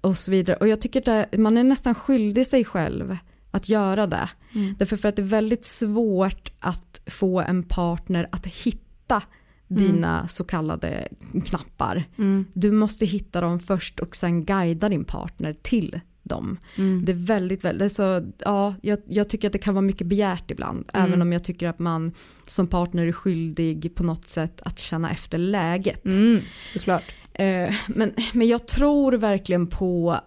och 0.00 0.16
så 0.16 0.30
vidare. 0.30 0.56
Och 0.56 0.68
jag 0.68 0.80
tycker 0.80 1.10
att 1.10 1.38
man 1.38 1.56
är 1.56 1.64
nästan 1.64 1.94
skyldig 1.94 2.46
sig 2.46 2.64
själv 2.64 3.16
att 3.50 3.68
göra 3.68 4.06
det. 4.06 4.28
Mm. 4.54 4.74
Därför 4.78 4.96
för 4.96 5.08
att 5.08 5.16
det 5.16 5.22
är 5.22 5.24
väldigt 5.24 5.64
svårt 5.64 6.52
att 6.58 7.00
få 7.06 7.40
en 7.40 7.62
partner 7.62 8.28
att 8.32 8.46
hitta 8.46 9.22
dina 9.68 10.28
så 10.28 10.44
kallade 10.44 11.08
knappar. 11.46 12.04
Mm. 12.18 12.44
Du 12.52 12.70
måste 12.70 13.06
hitta 13.06 13.40
dem 13.40 13.60
först 13.60 14.00
och 14.00 14.16
sen 14.16 14.44
guida 14.44 14.88
din 14.88 15.04
partner 15.04 15.56
till 15.62 16.00
dem. 16.24 16.58
Mm. 16.76 17.04
Det 17.04 17.12
är 17.12 17.26
väldigt, 17.26 17.64
väldigt, 17.64 17.92
så 17.92 18.32
ja, 18.38 18.74
jag, 18.82 18.98
jag 19.08 19.28
tycker 19.28 19.48
att 19.48 19.52
det 19.52 19.58
kan 19.58 19.74
vara 19.74 19.82
mycket 19.82 20.06
begärt 20.06 20.50
ibland. 20.50 20.90
Mm. 20.94 21.06
Även 21.06 21.22
om 21.22 21.32
jag 21.32 21.44
tycker 21.44 21.68
att 21.68 21.78
man 21.78 22.12
som 22.48 22.66
partner 22.66 23.06
är 23.06 23.12
skyldig 23.12 23.94
på 23.94 24.02
något 24.02 24.26
sätt 24.26 24.62
att 24.62 24.78
känna 24.78 25.10
efter 25.10 25.38
läget. 25.38 26.04
Mm. 26.04 26.40
Såklart. 26.72 27.02
Eh, 27.32 27.74
men, 27.86 28.12
men 28.32 28.48
jag 28.48 28.68
tror 28.68 29.12
verkligen 29.12 29.66
på 29.66 30.20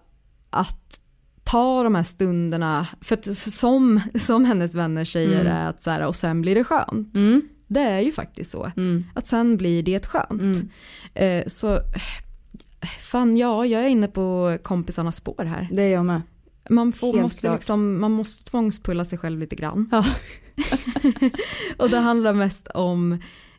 att 0.50 1.00
ta 1.44 1.82
de 1.82 1.94
här 1.94 2.02
stunderna, 2.02 2.86
för 3.00 3.14
att 3.14 3.24
som, 3.36 4.00
som 4.14 4.44
hennes 4.44 4.74
vänner 4.74 5.04
säger 5.04 5.40
Mm. 5.40 5.52
är 5.52 5.68
att 5.68 5.82
så 5.82 5.90
här, 5.90 6.06
och 6.06 6.16
sen 6.16 6.40
blir 6.40 6.54
det 6.54 6.64
skönt. 6.64 7.16
Mm. 7.16 7.42
Det 7.66 7.80
är 7.80 8.00
ju 8.00 8.12
faktiskt 8.12 8.50
så. 8.50 8.72
Mm. 8.76 9.04
Att 9.14 9.26
sen 9.26 9.56
blir 9.56 9.82
det 9.82 10.06
skönt. 10.06 10.40
Mm. 10.40 10.68
Eh, 11.14 11.44
så 11.46 11.80
fan 13.00 13.36
ja, 13.36 13.66
jag 13.66 13.84
är 13.84 13.88
inne 13.88 14.08
på 14.08 14.58
kompisarnas 14.62 15.16
spår 15.16 15.44
här. 15.44 15.68
Det 15.72 15.82
är 15.82 15.88
jag 15.88 16.04
med. 16.04 16.22
Man, 16.70 16.92
får, 16.92 17.12
Helt 17.12 17.22
måste 17.22 17.40
klart. 17.40 17.54
liksom, 17.54 18.00
man 18.00 18.12
måste 18.12 18.50
tvångspulla 18.50 19.04
sig 19.04 19.18
själv 19.18 19.40
lite 19.40 19.56
grann. 19.56 19.88
Ja. 19.92 20.04
och 21.76 21.90
det 21.90 21.98
handlar 21.98 22.32
mest 22.32 22.68
om 22.68 23.18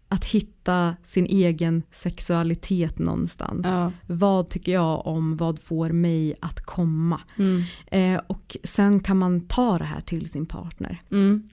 att 0.09 0.25
hitta 0.25 0.95
sin 1.03 1.25
egen 1.25 1.83
sexualitet 1.91 2.99
någonstans. 2.99 3.65
Ja. 3.67 3.91
Vad 4.07 4.49
tycker 4.49 4.71
jag 4.71 5.07
om, 5.07 5.37
vad 5.37 5.59
får 5.59 5.89
mig 5.89 6.35
att 6.41 6.61
komma? 6.61 7.21
Mm. 7.37 7.63
Eh, 7.87 8.21
och 8.27 8.57
sen 8.63 8.99
kan 8.99 9.17
man 9.17 9.41
ta 9.41 9.77
det 9.77 9.83
här 9.83 10.01
till 10.01 10.29
sin 10.29 10.45
partner. 10.45 11.01
Mm. 11.11 11.49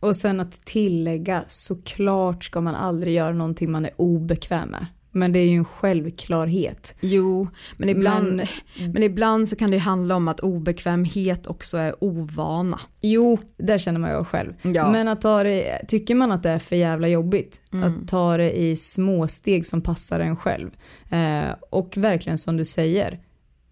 Och 0.00 0.16
sen 0.16 0.40
att 0.40 0.64
tillägga, 0.64 1.44
såklart 1.48 2.44
ska 2.44 2.60
man 2.60 2.74
aldrig 2.74 3.14
göra 3.14 3.32
någonting 3.32 3.70
man 3.70 3.84
är 3.84 3.92
obekväm 3.96 4.68
med. 4.68 4.86
Men 5.12 5.32
det 5.32 5.38
är 5.38 5.44
ju 5.46 5.56
en 5.56 5.64
självklarhet. 5.64 6.94
Jo, 7.00 7.48
men 7.76 7.88
ibland, 7.88 8.32
Men- 8.36 8.92
men, 8.92 9.02
ibland 9.02 9.48
så 9.48 9.56
kan 9.56 9.70
det 9.70 9.78
handla 9.78 10.16
om 10.16 10.28
att 10.28 10.40
obekvämhet 10.40 11.46
också 11.46 11.78
är 11.78 12.04
ovana. 12.04 12.80
Jo, 13.00 13.38
där 13.56 13.78
känner 13.78 14.00
man 14.00 14.10
ju 14.10 14.24
själv. 14.24 14.52
Ja. 14.62 14.90
Men 14.92 15.08
att 15.08 15.20
ta 15.20 15.42
det, 15.42 15.80
tycker 15.88 16.14
man 16.14 16.32
att 16.32 16.42
det 16.42 16.50
är 16.50 16.58
för 16.58 16.76
jävla 16.76 17.08
jobbigt, 17.08 17.60
Mm. 17.72 17.84
att 17.88 18.08
ta 18.08 18.36
det 18.36 18.58
i 18.60 18.76
små 18.76 19.28
steg 19.28 19.66
som 19.66 19.80
passar 19.80 20.20
en 20.20 20.36
själv. 20.36 20.70
Eh, 21.10 21.54
och 21.70 21.96
verkligen 21.96 22.38
som 22.38 22.56
du 22.56 22.64
säger, 22.64 23.20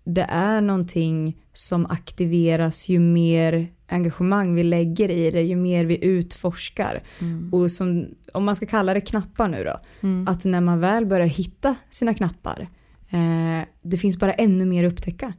det 0.05 0.27
är 0.29 0.61
någonting 0.61 1.37
som 1.53 1.87
aktiveras 1.87 2.89
ju 2.89 2.99
mer 2.99 3.69
engagemang 3.89 4.55
vi 4.55 4.63
lägger 4.63 5.11
i 5.11 5.31
det, 5.31 5.43
ju 5.43 5.57
mer 5.57 5.85
vi 5.85 6.05
utforskar. 6.05 7.03
Mm. 7.19 7.55
Och 7.55 7.71
som, 7.71 8.07
om 8.33 8.45
man 8.45 8.57
ska 8.57 8.67
kalla 8.67 8.95
det 8.95 9.01
knappar 9.01 9.49
nu 9.49 9.65
då, 9.65 9.81
Mm. 10.01 10.29
att 10.29 10.45
när 10.45 10.61
man 10.61 10.81
väl 10.81 11.07
börjar 11.07 11.27
hitta 11.27 11.75
sina 11.91 12.15
knappar, 12.15 12.69
eh, 13.11 13.69
det 13.83 13.97
finns 13.97 14.19
bara 14.19 14.33
ännu 14.33 14.67
mer 14.67 14.85
att 14.87 14.93
upptäcka. 14.93 15.33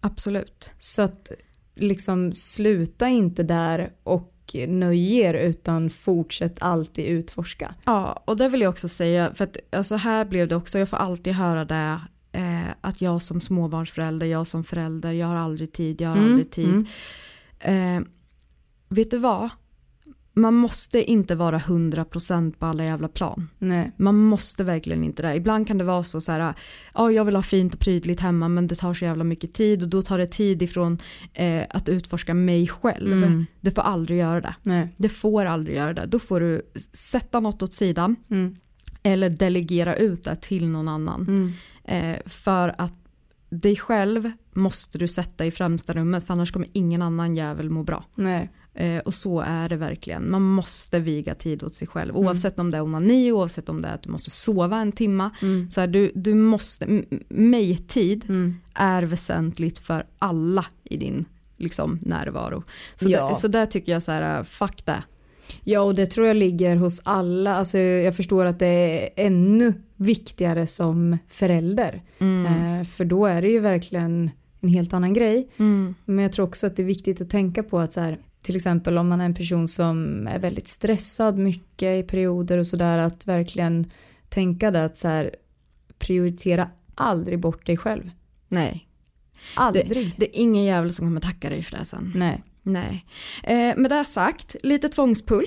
Absolut. 0.00 0.72
Så 0.78 1.02
att 1.02 1.30
liksom 1.74 2.32
sluta 2.32 3.08
inte 3.08 3.42
där 3.42 3.90
och 4.02 4.34
nöj 4.68 5.16
er 5.18 5.34
utan 5.34 5.90
fortsätt 5.90 6.56
alltid 6.60 7.06
utforska. 7.06 7.74
Ja, 7.84 8.22
och 8.24 8.36
det 8.36 8.48
vill 8.48 8.60
jag 8.60 8.70
också 8.70 8.88
säga, 8.88 9.34
för 9.34 9.44
att 9.44 9.56
alltså 9.72 9.96
här 9.96 10.24
blev 10.24 10.48
det 10.48 10.56
också, 10.56 10.78
jag 10.78 10.88
får 10.88 10.96
alltid 10.96 11.32
höra 11.32 11.64
det 11.64 12.00
att 12.80 13.00
jag 13.00 13.22
som 13.22 13.40
småbarnsförälder, 13.40 14.26
jag 14.26 14.46
som 14.46 14.64
förälder, 14.64 15.12
jag 15.12 15.26
har 15.26 15.36
aldrig 15.36 15.72
tid, 15.72 16.00
jag 16.00 16.08
har 16.08 16.16
Mm, 16.16 16.30
aldrig 16.30 16.50
tid. 16.50 16.86
Eh, 17.60 18.00
vet 18.88 19.10
du 19.10 19.18
vad? 19.18 19.48
Man 20.34 20.54
måste 20.54 21.10
inte 21.10 21.34
vara 21.34 21.58
100% 21.58 22.52
på 22.58 22.66
alla 22.66 22.84
jävla 22.84 23.08
plan. 23.08 23.48
Nej. 23.58 23.92
Man 23.96 24.16
måste 24.16 24.64
verkligen 24.64 25.04
inte 25.04 25.22
det. 25.22 25.34
Ibland 25.36 25.66
kan 25.66 25.78
det 25.78 25.84
vara 25.84 26.02
så 26.02 26.20
så 26.20 26.32
här, 26.32 26.54
ja 26.94 27.10
jag 27.10 27.24
vill 27.24 27.36
ha 27.36 27.42
fint 27.42 27.74
och 27.74 27.80
prydligt 27.80 28.20
hemma 28.20 28.48
men 28.48 28.66
det 28.66 28.74
tar 28.74 28.94
så 28.94 29.04
jävla 29.04 29.24
mycket 29.24 29.54
tid 29.54 29.82
och 29.82 29.88
då 29.88 30.02
tar 30.02 30.18
det 30.18 30.26
tid 30.26 30.62
ifrån 30.62 30.98
eh, 31.34 31.62
att 31.70 31.88
utforska 31.88 32.34
mig 32.34 32.68
själv. 32.68 33.12
Mm. 33.12 33.46
Det 33.60 33.70
får 33.70 33.82
aldrig 33.82 34.18
göra 34.18 34.40
det. 34.40 34.54
Nej. 34.62 34.88
Det 34.96 35.08
får 35.08 35.44
aldrig 35.44 35.76
göra 35.76 35.94
det. 35.94 36.06
Då 36.06 36.18
får 36.18 36.40
du 36.40 36.62
sätta 36.92 37.40
något 37.40 37.62
åt 37.62 37.72
sidan 37.72 38.16
Mm. 38.30 38.56
eller 39.02 39.30
delegera 39.30 39.96
ut 39.96 40.24
det 40.24 40.36
till 40.36 40.68
någon 40.68 40.88
annan. 40.88 41.20
Mm. 41.28 41.52
Eh, 41.84 42.18
för 42.26 42.74
att 42.78 42.94
dig 43.50 43.76
själv 43.76 44.30
måste 44.52 44.98
du 44.98 45.08
sätta 45.08 45.46
i 45.46 45.50
främsta 45.50 45.92
rummet 45.92 46.26
för 46.26 46.34
annars 46.34 46.52
kommer 46.52 46.68
ingen 46.72 47.02
annan 47.02 47.36
jävel 47.36 47.70
må 47.70 47.82
bra. 47.82 48.04
Nej. 48.14 48.50
Eh, 48.74 48.98
och 48.98 49.14
så 49.14 49.40
är 49.40 49.68
det 49.68 49.76
verkligen. 49.76 50.30
Man 50.30 50.42
måste 50.42 50.98
viga 50.98 51.34
tid 51.34 51.62
åt 51.62 51.74
sig 51.74 51.88
själv. 51.88 52.16
Oavsett 52.16 52.58
om 52.58 52.70
det 52.70 52.76
är 52.76 52.82
onani, 52.82 53.32
oavsett 53.32 53.68
om 53.68 53.80
det 53.82 53.88
är 53.88 53.94
att 53.94 54.02
du 54.02 54.10
måste 54.10 54.30
sova 54.30 54.78
en 54.80 54.92
timma. 54.92 55.30
Mm. 55.42 55.70
Så 55.70 55.80
här, 55.80 55.88
du, 55.88 56.12
du 56.14 56.34
måste, 56.34 57.02
mig-tid 57.28 58.24
Mm. 58.28 58.54
är 58.74 59.02
väsentligt 59.02 59.78
för 59.78 60.06
alla 60.18 60.66
i 60.84 60.96
din 60.96 61.24
liksom, 61.56 61.98
närvaro. 62.02 62.62
Så, 62.96 63.08
Ja. 63.10 63.28
där, 63.28 63.34
så 63.34 63.48
där 63.48 63.66
tycker 63.66 63.92
jag 63.92 64.02
så 64.02 64.12
här, 64.12 64.44
fuck 64.44 64.86
det. 64.86 65.02
Ja 65.64 65.80
och 65.80 65.94
det 65.94 66.06
tror 66.06 66.26
jag 66.26 66.36
ligger 66.36 66.76
hos 66.76 67.00
alla. 67.04 67.56
Alltså, 67.56 67.78
jag 67.78 68.16
förstår 68.16 68.44
att 68.44 68.58
det 68.58 68.66
är 68.66 69.26
ännu 69.26 69.72
viktigare 69.96 70.66
som 70.66 71.18
förälder. 71.28 72.02
Eh, 72.46 72.84
för 72.84 73.04
då 73.04 73.26
är 73.26 73.42
det 73.42 73.48
ju 73.48 73.58
verkligen 73.58 74.30
en 74.60 74.68
helt 74.68 74.92
annan 74.92 75.14
grej. 75.14 75.48
Mm. 75.56 75.94
Men 76.04 76.22
jag 76.22 76.32
tror 76.32 76.46
också 76.46 76.66
att 76.66 76.76
det 76.76 76.82
är 76.82 76.86
viktigt 76.86 77.20
att 77.20 77.30
tänka 77.30 77.62
på 77.62 77.78
att 77.78 77.92
så 77.92 78.00
här, 78.00 78.18
till 78.42 78.56
exempel 78.56 78.98
om 78.98 79.08
man 79.08 79.20
är 79.20 79.24
en 79.24 79.34
person 79.34 79.68
som 79.68 80.26
är 80.26 80.38
väldigt 80.38 80.68
stressad 80.68 81.38
mycket 81.38 82.04
i 82.04 82.08
perioder 82.08 82.58
och 82.58 82.66
sådär 82.66 82.98
att 82.98 83.26
verkligen 83.26 83.90
tänka 84.28 84.70
det 84.70 84.84
att 84.84 84.96
så 84.96 85.08
här, 85.08 85.34
prioritera 85.98 86.70
aldrig 86.94 87.38
bort 87.38 87.66
dig 87.66 87.76
själv. 87.76 88.10
Nej, 88.48 88.88
Aldrig. 89.54 90.14
det 90.16 90.26
är 90.26 90.40
ingen 90.42 90.64
jävel 90.64 90.90
som 90.90 91.06
kommer 91.06 91.20
tacka 91.20 91.48
dig 91.48 91.62
för 91.62 91.76
det 91.76 91.84
sen. 91.84 92.12
Nej. 92.14 92.42
Nej. 92.68 93.04
Eh, 93.42 93.76
med 93.76 93.90
det 93.90 94.04
sagt, 94.04 94.56
lite 94.62 94.88
tvångspull. 94.88 95.46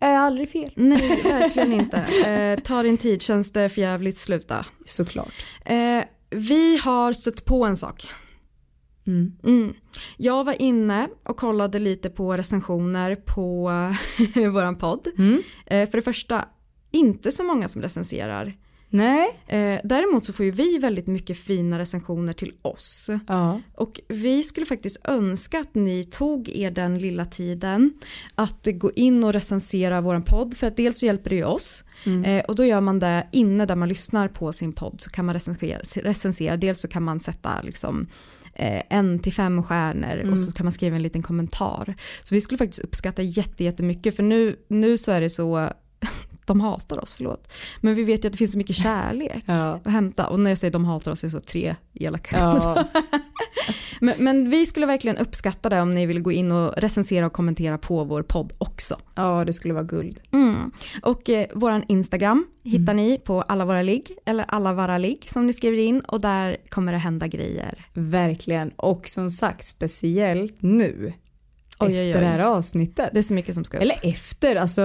Är 0.00 0.16
aldrig 0.16 0.50
fel. 0.50 0.72
Nej, 0.76 1.22
verkligen 1.24 1.72
inte. 1.72 1.96
Eh, 1.98 2.60
ta 2.60 2.82
din 2.82 2.98
tid, 2.98 3.22
känns 3.22 3.52
det 3.52 3.68
för 3.68 3.80
jävligt 3.80 4.18
sluta. 4.18 4.66
Såklart. 4.84 5.44
Eh, 5.64 6.04
vi 6.30 6.76
har 6.76 7.12
stött 7.12 7.44
på 7.44 7.64
en 7.64 7.76
sak. 7.76 8.06
Mm. 9.06 9.32
Mm. 9.44 9.74
Jag 10.16 10.44
var 10.44 10.62
inne 10.62 11.08
och 11.24 11.36
kollade 11.36 11.78
lite 11.78 12.10
på 12.10 12.36
recensioner 12.36 13.16
på 13.16 13.70
våran 14.52 14.78
podd. 14.78 15.08
Mm. 15.18 15.42
Eh, 15.66 15.90
för 15.90 15.98
det 15.98 16.02
första, 16.02 16.44
inte 16.90 17.32
så 17.32 17.44
många 17.44 17.68
som 17.68 17.82
recenserar. 17.82 18.54
Nej. 18.92 19.40
Eh, 19.46 19.80
däremot 19.84 20.24
så 20.24 20.32
får 20.32 20.44
ju 20.44 20.50
vi 20.50 20.78
väldigt 20.78 21.06
mycket 21.06 21.38
fina 21.38 21.78
recensioner 21.78 22.32
till 22.32 22.52
oss. 22.62 23.10
Ja. 23.28 23.60
Och 23.74 24.00
vi 24.08 24.42
skulle 24.42 24.66
faktiskt 24.66 25.08
önska 25.08 25.60
att 25.60 25.74
ni 25.74 26.04
tog 26.04 26.48
er 26.48 26.70
den 26.70 26.98
lilla 26.98 27.24
tiden 27.24 27.92
att 28.34 28.68
gå 28.72 28.90
in 28.92 29.24
och 29.24 29.32
recensera 29.32 30.00
våran 30.00 30.22
podd. 30.22 30.56
För 30.56 30.66
att 30.66 30.76
dels 30.76 30.98
så 30.98 31.06
hjälper 31.06 31.30
det 31.30 31.36
ju 31.36 31.44
oss. 31.44 31.84
Eh, 32.24 32.44
och 32.44 32.54
då 32.54 32.64
gör 32.64 32.80
man 32.80 32.98
det 32.98 33.26
inne 33.32 33.66
där 33.66 33.76
man 33.76 33.88
lyssnar 33.88 34.28
på 34.28 34.52
sin 34.52 34.72
podd 34.72 35.00
så 35.00 35.10
kan 35.10 35.24
man 35.24 35.34
recensera. 35.34 35.80
recensera. 36.02 36.56
Dels 36.56 36.80
så 36.80 36.88
kan 36.88 37.02
man 37.02 37.20
sätta 37.20 37.62
liksom 37.62 38.06
eh, 38.54 38.82
en 38.90 39.18
till 39.18 39.32
fem 39.32 39.62
stjärnor 39.62 40.30
och 40.30 40.38
så 40.38 40.52
kan 40.52 40.66
man 40.66 40.72
skriva 40.72 40.96
en 40.96 41.02
liten 41.02 41.22
kommentar. 41.22 41.94
Så 42.22 42.34
vi 42.34 42.40
skulle 42.40 42.58
faktiskt 42.58 42.84
uppskatta 42.84 43.22
jätte, 43.22 43.64
jättemycket 43.64 44.16
för 44.16 44.22
nu, 44.22 44.56
nu 44.68 44.98
så 44.98 45.12
är 45.12 45.20
det 45.20 45.30
så 45.30 45.70
de 46.44 46.60
hatar 46.60 47.02
oss, 47.02 47.14
förlåt. 47.14 47.52
Men 47.80 47.94
vi 47.94 48.04
vet 48.04 48.24
ju 48.24 48.26
att 48.26 48.32
det 48.32 48.38
finns 48.38 48.52
så 48.52 48.58
mycket 48.58 48.76
kärlek 48.82 49.42
Ja. 49.46 49.54
att 49.84 49.92
hämta. 49.92 50.26
Och 50.28 50.40
när 50.40 50.50
jag 50.50 50.58
säger 50.58 50.72
de 50.72 50.84
hatar 50.84 51.12
oss 51.12 51.22
är 51.24 51.26
det 51.26 51.30
så 51.32 51.40
tre 51.40 51.76
elaka 51.94 52.36
Ja. 52.38 52.84
men, 54.00 54.14
men 54.18 54.50
vi 54.50 54.66
skulle 54.66 54.86
verkligen 54.86 55.16
uppskatta 55.16 55.68
det 55.68 55.80
om 55.80 55.94
ni 55.94 56.06
vill 56.06 56.20
gå 56.20 56.32
in 56.32 56.52
och 56.52 56.74
recensera 56.76 57.26
och 57.26 57.32
kommentera 57.32 57.78
på 57.78 58.04
vår 58.04 58.22
podd 58.22 58.52
också. 58.58 58.96
ja, 59.14 59.44
det 59.44 59.52
skulle 59.52 59.74
vara 59.74 59.84
guld. 59.84 60.20
Mm. 60.32 60.70
Och 61.02 61.30
eh, 61.30 61.46
våran 61.54 61.84
Instagram 61.88 62.46
hittar 62.64 62.94
ni 62.94 63.18
på 63.18 63.42
alla 63.42 63.64
våra 63.64 63.82
ligg 63.82 64.10
eller 64.26 64.44
alla 64.48 64.72
våra 64.72 64.98
ligg 64.98 65.24
som 65.30 65.46
ni 65.46 65.52
skriver 65.52 65.78
in 65.78 66.00
och 66.00 66.20
där 66.20 66.56
kommer 66.68 66.92
det 66.92 66.98
hända 66.98 67.26
grejer. 67.26 67.86
Verkligen. 67.92 68.70
Och 68.76 69.08
som 69.08 69.30
sagt, 69.30 69.66
speciellt 69.66 70.56
nu. 70.62 71.12
Oj, 71.86 71.98
oj, 71.98 72.06
efter 72.10 72.18
oj. 72.18 72.24
det 72.24 72.30
här 72.30 72.38
avsnittet. 72.38 73.10
Det 73.12 73.18
är 73.18 73.22
så 73.22 73.34
mycket 73.34 73.54
som 73.54 73.64
ska 73.64 73.76
upp. 73.76 73.82
Eller 73.82 73.96
efter, 74.02 74.56
alltså 74.56 74.82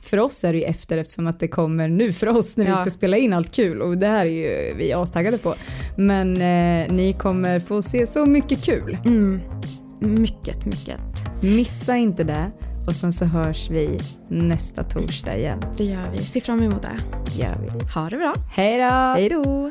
för 0.00 0.18
oss 0.18 0.44
är 0.44 0.52
det 0.52 0.58
ju 0.58 0.64
efter 0.64 0.98
eftersom 0.98 1.26
att 1.26 1.40
det 1.40 1.48
kommer 1.48 1.88
nu 1.88 2.12
för 2.12 2.26
oss 2.28 2.56
när 2.56 2.64
vi 2.64 2.70
Ja. 2.70 2.76
ska 2.76 2.90
spela 2.90 3.16
in 3.16 3.32
allt 3.32 3.52
kul 3.52 3.82
och 3.82 3.98
det 3.98 4.06
här 4.06 4.24
är 4.26 4.30
ju 4.30 4.74
vi 4.76 4.92
astaggade 4.92 5.38
på. 5.38 5.54
Men 5.96 6.32
eh, 6.32 6.92
ni 6.92 7.16
kommer 7.18 7.60
få 7.60 7.82
se 7.82 8.06
så 8.06 8.26
mycket 8.26 8.62
kul. 8.64 8.98
Mm. 9.04 9.40
Mycket, 10.00 10.64
mycket. 10.64 10.98
Missa 11.42 11.96
inte 11.96 12.24
det 12.24 12.50
och 12.86 12.94
sen 12.94 13.12
så 13.12 13.24
hörs 13.24 13.70
vi 13.70 13.98
nästa 14.28 14.82
torsdag 14.82 15.36
igen. 15.36 15.60
Det 15.76 15.84
gör 15.84 16.10
vi. 16.16 16.18
Se 16.24 16.40
fram 16.40 16.62
emot 16.62 16.82
det. 16.82 16.98
Gör 17.42 17.56
vi. 17.62 17.84
Ha 17.94 18.10
det 18.10 18.16
bra. 18.16 18.34
Hej 18.54 18.78
då! 18.78 18.94
Hej 18.94 19.28
då! 19.28 19.70